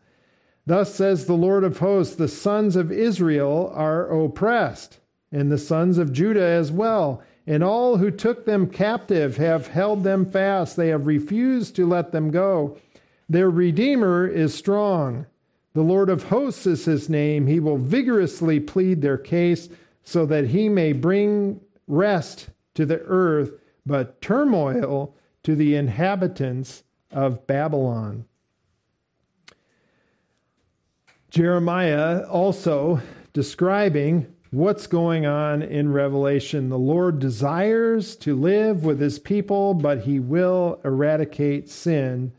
Thus 0.66 0.94
says 0.94 1.26
the 1.26 1.34
Lord 1.34 1.64
of 1.64 1.80
hosts 1.80 2.16
The 2.16 2.28
sons 2.28 2.76
of 2.76 2.92
Israel 2.92 3.72
are 3.74 4.10
oppressed, 4.12 5.00
and 5.36 5.52
the 5.52 5.58
sons 5.58 5.98
of 5.98 6.14
Judah 6.14 6.42
as 6.42 6.72
well. 6.72 7.22
And 7.46 7.62
all 7.62 7.98
who 7.98 8.10
took 8.10 8.46
them 8.46 8.70
captive 8.70 9.36
have 9.36 9.68
held 9.68 10.04
them 10.04 10.26
fast. 10.26 10.78
They 10.78 10.88
have 10.88 11.08
refused 11.08 11.76
to 11.76 11.86
let 11.86 12.14
them 12.14 12.32
go. 12.32 12.78
Their 13.28 13.50
Redeemer 13.50 14.26
is 14.26 14.56
strong. 14.56 15.26
The 15.74 15.82
Lord 15.82 16.10
of 16.10 16.24
hosts 16.24 16.66
is 16.66 16.86
his 16.86 17.10
name. 17.10 17.48
He 17.48 17.60
will 17.60 17.78
vigorously 17.78 18.62
plead 18.62 19.02
their 19.02 19.18
case 19.18 19.68
so 20.06 20.26
that 20.26 20.48
he 20.48 20.70
may 20.70 20.94
bring 20.94 21.60
rest 21.86 22.48
to 22.76 22.86
the 22.86 23.02
earth 23.02 23.52
but 23.86 24.22
turmoil 24.22 25.14
to 25.44 25.54
the 25.54 25.76
inhabitants 25.76 26.84
of 27.12 27.46
Babylon. 27.46 28.24
Jeremiah 31.30 32.26
also 32.26 33.02
describing 33.34 34.34
what's 34.56 34.88
going 34.88 35.26
on 35.26 35.62
in 35.62 35.92
Revelation. 35.92 36.70
The 36.70 36.78
Lord 36.78 37.20
desires 37.20 38.16
to 38.18 38.36
live 38.36 38.86
with 38.86 39.02
his 39.02 39.20
people, 39.20 39.74
but 39.74 40.02
he 40.02 40.18
will 40.18 40.80
eradicate 40.86 41.70
sin 41.70 42.32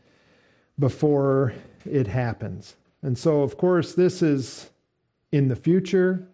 before 0.79 1.53
it 1.85 2.07
happens. 2.07 2.75
And 3.03 3.15
so, 3.17 3.43
of 3.43 3.57
course, 3.57 3.93
this 3.93 4.23
is 4.23 4.71
in 5.31 5.47
the 5.47 5.55
future. 5.55 6.27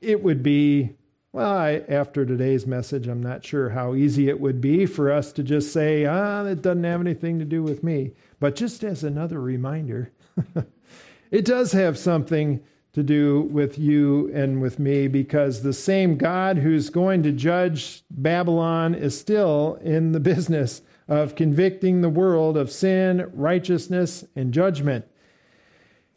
It 0.00 0.24
would 0.24 0.42
be, 0.42 0.96
well, 1.32 1.56
I, 1.56 1.84
after 1.88 2.26
today's 2.26 2.66
message, 2.66 3.06
I'm 3.06 3.22
not 3.22 3.44
sure 3.44 3.70
how 3.70 3.94
easy 3.94 4.28
it 4.28 4.40
would 4.40 4.60
be 4.60 4.86
for 4.86 5.12
us 5.12 5.30
to 5.32 5.44
just 5.44 5.72
say, 5.72 6.04
ah, 6.04 6.42
that 6.42 6.62
doesn't 6.62 6.82
have 6.82 7.00
anything 7.00 7.38
to 7.38 7.44
do 7.44 7.62
with 7.62 7.84
me. 7.84 8.10
But 8.40 8.56
just 8.56 8.82
as 8.82 9.04
another 9.04 9.40
reminder, 9.40 10.10
it 11.30 11.44
does 11.44 11.70
have 11.72 11.96
something 11.96 12.60
to 12.98 13.02
do 13.02 13.42
with 13.50 13.78
you 13.78 14.30
and 14.34 14.60
with 14.60 14.78
me 14.78 15.08
because 15.08 15.62
the 15.62 15.72
same 15.72 16.16
God 16.16 16.58
who's 16.58 16.90
going 16.90 17.22
to 17.22 17.32
judge 17.32 18.02
Babylon 18.10 18.94
is 18.94 19.18
still 19.18 19.78
in 19.82 20.12
the 20.12 20.20
business 20.20 20.82
of 21.08 21.34
convicting 21.34 22.00
the 22.00 22.08
world 22.08 22.56
of 22.56 22.70
sin, 22.70 23.30
righteousness, 23.32 24.24
and 24.36 24.52
judgment. 24.52 25.06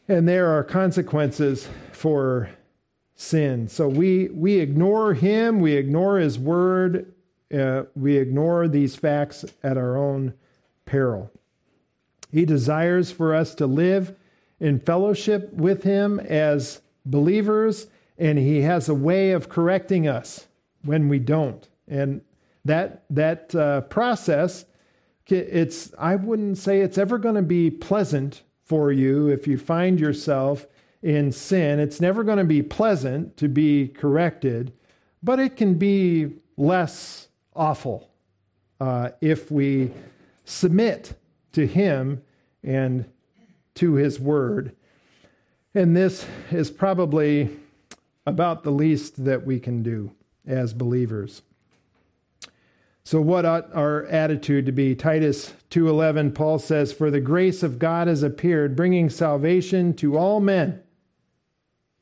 And 0.08 0.28
there 0.28 0.50
are 0.50 0.64
consequences 0.64 1.70
for 1.92 2.50
sin. 3.16 3.68
So 3.68 3.88
we, 3.88 4.30
we 4.30 4.60
ignore 4.60 5.14
him, 5.14 5.60
we 5.60 5.74
ignore 5.74 6.18
his 6.18 6.38
word, 6.38 7.14
uh, 7.54 7.84
we 7.96 8.18
ignore 8.18 8.68
these 8.68 8.96
facts 8.96 9.46
at 9.64 9.78
our 9.78 9.96
own 9.96 10.34
peril. 10.86 11.32
He 12.32 12.46
desires 12.46 13.12
for 13.12 13.36
us 13.36 13.54
to 13.56 13.68
live 13.68 14.16
in 14.62 14.80
fellowship 14.80 15.52
with 15.52 15.84
Him 15.84 16.20
as 16.22 16.82
believers, 17.06 17.88
and 18.18 18.38
He 18.38 18.62
has 18.62 18.88
a 18.88 18.94
way 18.94 19.32
of 19.32 19.50
correcting 19.50 20.08
us 20.08 20.48
when 20.86 21.10
we 21.10 21.20
don't. 21.20 21.68
And 21.88 22.22
that 22.64 23.04
that 23.10 23.54
uh, 23.56 23.82
process, 23.82 24.66
it's 25.28 25.92
I 25.98 26.16
wouldn't 26.16 26.60
say 26.60 26.82
it's 26.82 26.98
ever 26.98 27.18
going 27.18 27.36
to 27.36 27.42
be 27.42 27.72
pleasant 27.72 28.44
for 28.64 28.92
you 28.92 29.28
if 29.28 29.48
you 29.48 29.58
find 29.58 30.00
yourself 30.00 30.68
in 31.02 31.32
sin. 31.32 31.80
It's 31.80 32.00
never 32.00 32.24
going 32.24 32.38
to 32.38 32.44
be 32.44 32.62
pleasant 32.62 33.36
to 33.38 33.50
be 33.50 33.88
corrected, 33.88 34.72
but 35.24 35.40
it 35.40 35.58
can 35.58 35.74
be 35.74 36.34
less 36.56 37.30
awful 37.56 38.12
uh, 38.80 39.10
if 39.22 39.50
we 39.50 39.92
submit 40.46 41.16
to 41.54 41.66
Him 41.66 42.22
and 42.64 43.06
to 43.76 43.94
his 43.94 44.20
word. 44.20 44.76
And 45.74 45.96
this 45.96 46.26
is 46.52 46.70
probably 46.70 47.50
about 48.26 48.64
the 48.64 48.72
least 48.72 49.24
that 49.26 49.46
we 49.46 49.60
can 49.60 49.84
do 49.84 50.12
as 50.46 50.74
believers. 50.74 51.42
So 53.04 53.20
what 53.20 53.46
ought 53.46 53.74
our 53.74 54.06
attitude 54.06 54.66
to 54.68 54.72
be? 54.72 54.96
Titus 54.96 55.54
2:11 55.70 56.34
Paul 56.34 56.60
says 56.60 56.94
for 56.94 57.10
the 57.10 57.20
grace 57.20 57.64
of 57.64 57.80
God 57.80 58.08
has 58.08 58.22
appeared 58.22 58.76
bringing 58.76 59.10
salvation 59.10 59.94
to 59.96 60.18
all 60.18 60.40
men. 60.40 60.82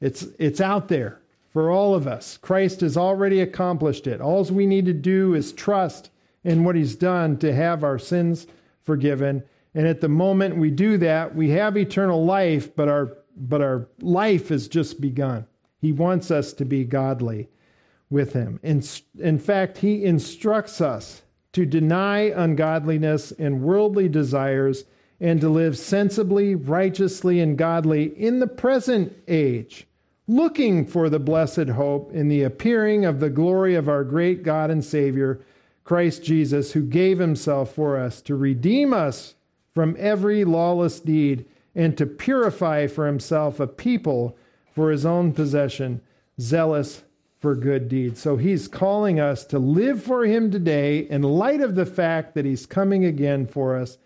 It's 0.01 0.27
it's 0.37 0.61
out 0.61 0.87
there 0.87 1.19
for 1.51 1.71
all 1.71 1.95
of 1.95 2.05
us. 2.05 2.37
Christ 2.37 2.81
has 2.81 2.97
already 2.97 3.39
accomplished 3.39 4.07
it. 4.07 4.21
All 4.21 4.43
we 4.45 4.65
need 4.65 4.85
to 4.85 4.93
do 4.93 5.33
is 5.33 5.51
trust 5.51 6.09
in 6.43 6.63
what 6.63 6.75
he's 6.75 6.95
done 6.95 7.37
to 7.37 7.53
have 7.53 7.83
our 7.83 7.99
sins 7.99 8.45
forgiven 8.81 9.43
and 9.73 9.87
at 9.87 10.01
the 10.01 10.09
moment 10.09 10.57
we 10.57 10.71
do 10.71 10.97
that, 10.97 11.35
we 11.35 11.49
have 11.51 11.77
eternal 11.77 12.25
life, 12.25 12.75
but 12.75 12.87
our 12.87 13.17
but 13.35 13.61
our 13.61 13.87
life 14.01 14.49
has 14.49 14.67
just 14.67 14.99
begun. 14.99 15.45
He 15.79 15.93
wants 15.93 16.29
us 16.29 16.51
to 16.53 16.65
be 16.65 16.83
godly 16.83 17.47
with 18.09 18.33
him. 18.33 18.59
In, 18.63 18.83
in 19.17 19.39
fact, 19.39 19.77
he 19.77 20.03
instructs 20.03 20.81
us 20.81 21.21
to 21.53 21.65
deny 21.65 22.19
ungodliness 22.35 23.31
and 23.31 23.61
worldly 23.61 24.09
desires 24.09 24.83
and 25.21 25.39
to 25.41 25.49
live 25.49 25.77
sensibly, 25.77 26.55
righteously, 26.55 27.39
and 27.39 27.57
godly 27.57 28.05
in 28.17 28.39
the 28.39 28.47
present 28.47 29.13
age, 29.27 29.87
looking 30.27 30.85
for 30.85 31.09
the 31.09 31.19
blessed 31.19 31.69
hope 31.69 32.13
in 32.13 32.27
the 32.27 32.43
appearing 32.43 33.05
of 33.05 33.19
the 33.19 33.29
glory 33.29 33.75
of 33.75 33.89
our 33.89 34.03
great 34.03 34.43
God 34.43 34.69
and 34.69 34.83
Savior, 34.83 35.41
Christ 35.83 36.23
Jesus, 36.23 36.73
who 36.73 36.83
gave 36.83 37.19
himself 37.19 37.73
for 37.73 37.97
us 37.97 38.21
to 38.23 38.35
redeem 38.35 38.93
us 38.93 39.35
from 39.79 39.95
every 39.97 40.43
lawless 40.43 40.99
deed 40.99 41.45
and 41.73 41.97
to 41.97 42.05
purify 42.05 42.85
for 42.85 43.07
himself 43.07 43.61
a 43.61 43.65
people 43.65 44.37
for 44.75 44.91
his 44.91 45.05
own 45.05 45.31
possession, 45.31 46.01
zealous 46.37 47.03
for 47.39 47.55
good 47.55 47.87
deeds. 47.87 48.19
So 48.19 48.35
he's 48.35 48.67
calling 48.67 49.21
us 49.21 49.45
to 49.45 49.57
live 49.57 50.03
for 50.03 50.25
him 50.25 50.51
today 50.51 51.07
in 51.09 51.21
light 51.21 51.61
of 51.61 51.75
the 51.75 51.85
fact 51.85 52.35
that 52.35 52.43
he's 52.43 52.65
coming 52.65 53.05
again 53.05 53.47
for 53.47 53.77
us 53.77 53.97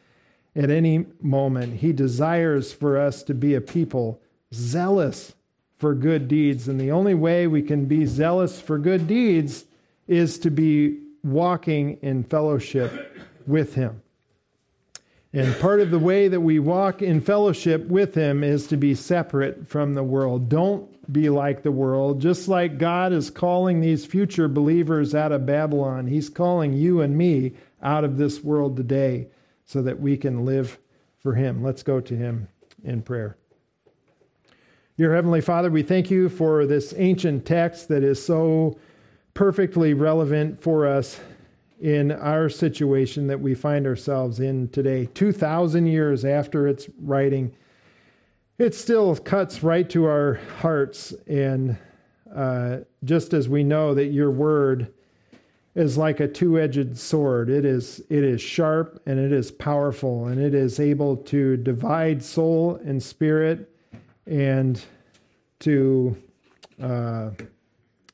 at 0.55 0.69
any 0.69 1.07
moment. 1.19 1.79
He 1.79 1.91
desires 1.91 2.71
for 2.71 2.95
us 2.95 3.23
to 3.23 3.33
be 3.33 3.55
a 3.55 3.59
people 3.59 4.21
zealous 4.53 5.33
for 5.79 5.95
good 5.95 6.27
deeds. 6.27 6.67
And 6.67 6.79
the 6.79 6.91
only 6.91 7.15
way 7.15 7.47
we 7.47 7.63
can 7.63 7.85
be 7.85 8.05
zealous 8.05 8.61
for 8.61 8.77
good 8.77 9.07
deeds 9.07 9.65
is 10.07 10.37
to 10.37 10.51
be 10.51 10.99
walking 11.23 11.97
in 12.03 12.25
fellowship 12.25 13.17
with 13.47 13.73
him. 13.73 14.02
And 15.35 15.59
part 15.59 15.81
of 15.81 15.89
the 15.89 15.97
way 15.97 16.27
that 16.27 16.41
we 16.41 16.59
walk 16.59 17.01
in 17.01 17.19
fellowship 17.19 17.87
with 17.87 18.13
Him 18.13 18.43
is 18.43 18.67
to 18.67 18.77
be 18.77 18.93
separate 18.93 19.67
from 19.67 19.95
the 19.95 20.03
world. 20.03 20.47
Don't 20.47 21.11
be 21.11 21.27
like 21.29 21.63
the 21.63 21.71
world. 21.71 22.21
Just 22.21 22.47
like 22.47 22.77
God 22.77 23.11
is 23.11 23.31
calling 23.31 23.81
these 23.81 24.05
future 24.05 24.47
believers 24.47 25.15
out 25.15 25.31
of 25.31 25.47
Babylon, 25.47 26.05
He's 26.05 26.29
calling 26.29 26.73
you 26.73 27.01
and 27.01 27.17
me 27.17 27.53
out 27.81 28.03
of 28.03 28.17
this 28.17 28.43
world 28.43 28.77
today 28.77 29.27
so 29.65 29.81
that 29.81 29.99
we 29.99 30.17
can 30.17 30.45
live 30.45 30.77
for 31.19 31.33
Him. 31.33 31.63
Let's 31.63 31.81
go 31.81 31.99
to 31.99 32.15
Him 32.15 32.47
in 32.83 33.01
prayer. 33.01 33.35
Dear 34.97 35.15
Heavenly 35.15 35.41
Father, 35.41 35.71
we 35.71 35.81
thank 35.81 36.11
you 36.11 36.29
for 36.29 36.67
this 36.67 36.93
ancient 36.95 37.47
text 37.47 37.87
that 37.87 38.03
is 38.03 38.23
so 38.23 38.77
perfectly 39.33 39.95
relevant 39.95 40.61
for 40.61 40.85
us 40.85 41.19
in 41.83 42.13
our 42.13 42.47
situation 42.47 43.27
that 43.27 43.41
we 43.41 43.53
find 43.53 43.85
ourselves 43.85 44.39
in 44.39 44.69
today. 44.69 45.05
2,000 45.13 45.85
years 45.85 46.23
after 46.23 46.65
its 46.65 46.87
writing, 46.97 47.53
it 48.57 48.73
still 48.73 49.13
cuts 49.17 49.63
right 49.63 49.89
to 49.89 50.05
our 50.05 50.39
hearts. 50.59 51.13
And 51.27 51.77
uh, 52.33 52.77
just 53.03 53.33
as 53.33 53.49
we 53.49 53.65
know 53.65 53.93
that 53.95 54.05
your 54.05 54.31
word 54.31 54.93
is 55.75 55.97
like 55.97 56.21
a 56.21 56.27
two-edged 56.27 56.97
sword, 56.97 57.49
it 57.49 57.65
is 57.65 57.99
it 58.09 58.23
is 58.23 58.41
sharp 58.41 59.01
and 59.05 59.19
it 59.19 59.33
is 59.33 59.51
powerful 59.51 60.27
and 60.27 60.39
it 60.39 60.53
is 60.53 60.79
able 60.79 61.17
to 61.17 61.57
divide 61.57 62.23
soul 62.23 62.79
and 62.85 63.03
spirit 63.03 63.69
and 64.25 64.81
to 65.59 66.15
uh, 66.81 67.31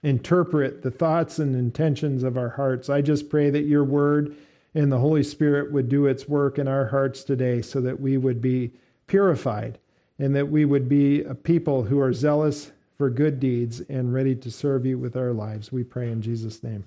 interpret 0.04 0.82
the 0.82 0.92
thoughts 0.92 1.40
and 1.40 1.56
intentions 1.56 2.24
of 2.24 2.38
our 2.38 2.50
hearts. 2.50 2.90
I 2.90 3.02
just 3.02 3.30
pray 3.30 3.50
that 3.50 3.64
your 3.64 3.84
word 3.84 4.36
and 4.74 4.92
the 4.92 5.00
Holy 5.00 5.24
Spirit 5.24 5.72
would 5.72 5.90
do 5.90 6.06
its 6.06 6.28
work 6.28 6.58
in 6.58 6.68
our 6.68 6.88
hearts 6.88 7.24
today 7.24 7.62
so 7.62 7.82
that 7.82 8.00
we 8.00 8.18
would 8.18 8.42
be 8.42 8.72
purified 9.08 9.80
and 10.18 10.36
that 10.36 10.50
we 10.50 10.66
would 10.66 10.88
be 10.88 11.24
a 11.24 11.36
people 11.36 11.84
who 11.84 12.00
are 12.00 12.14
zealous 12.14 12.72
for 12.98 13.10
good 13.10 13.40
deeds 13.40 13.80
and 13.82 14.14
ready 14.14 14.36
to 14.36 14.52
serve 14.52 14.86
you 14.86 14.98
with 14.98 15.16
our 15.16 15.34
lives. 15.34 15.72
We 15.72 15.84
pray 15.84 16.12
in 16.12 16.22
Jesus' 16.22 16.64
name. 16.64 16.86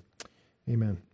Amen. 0.69 1.12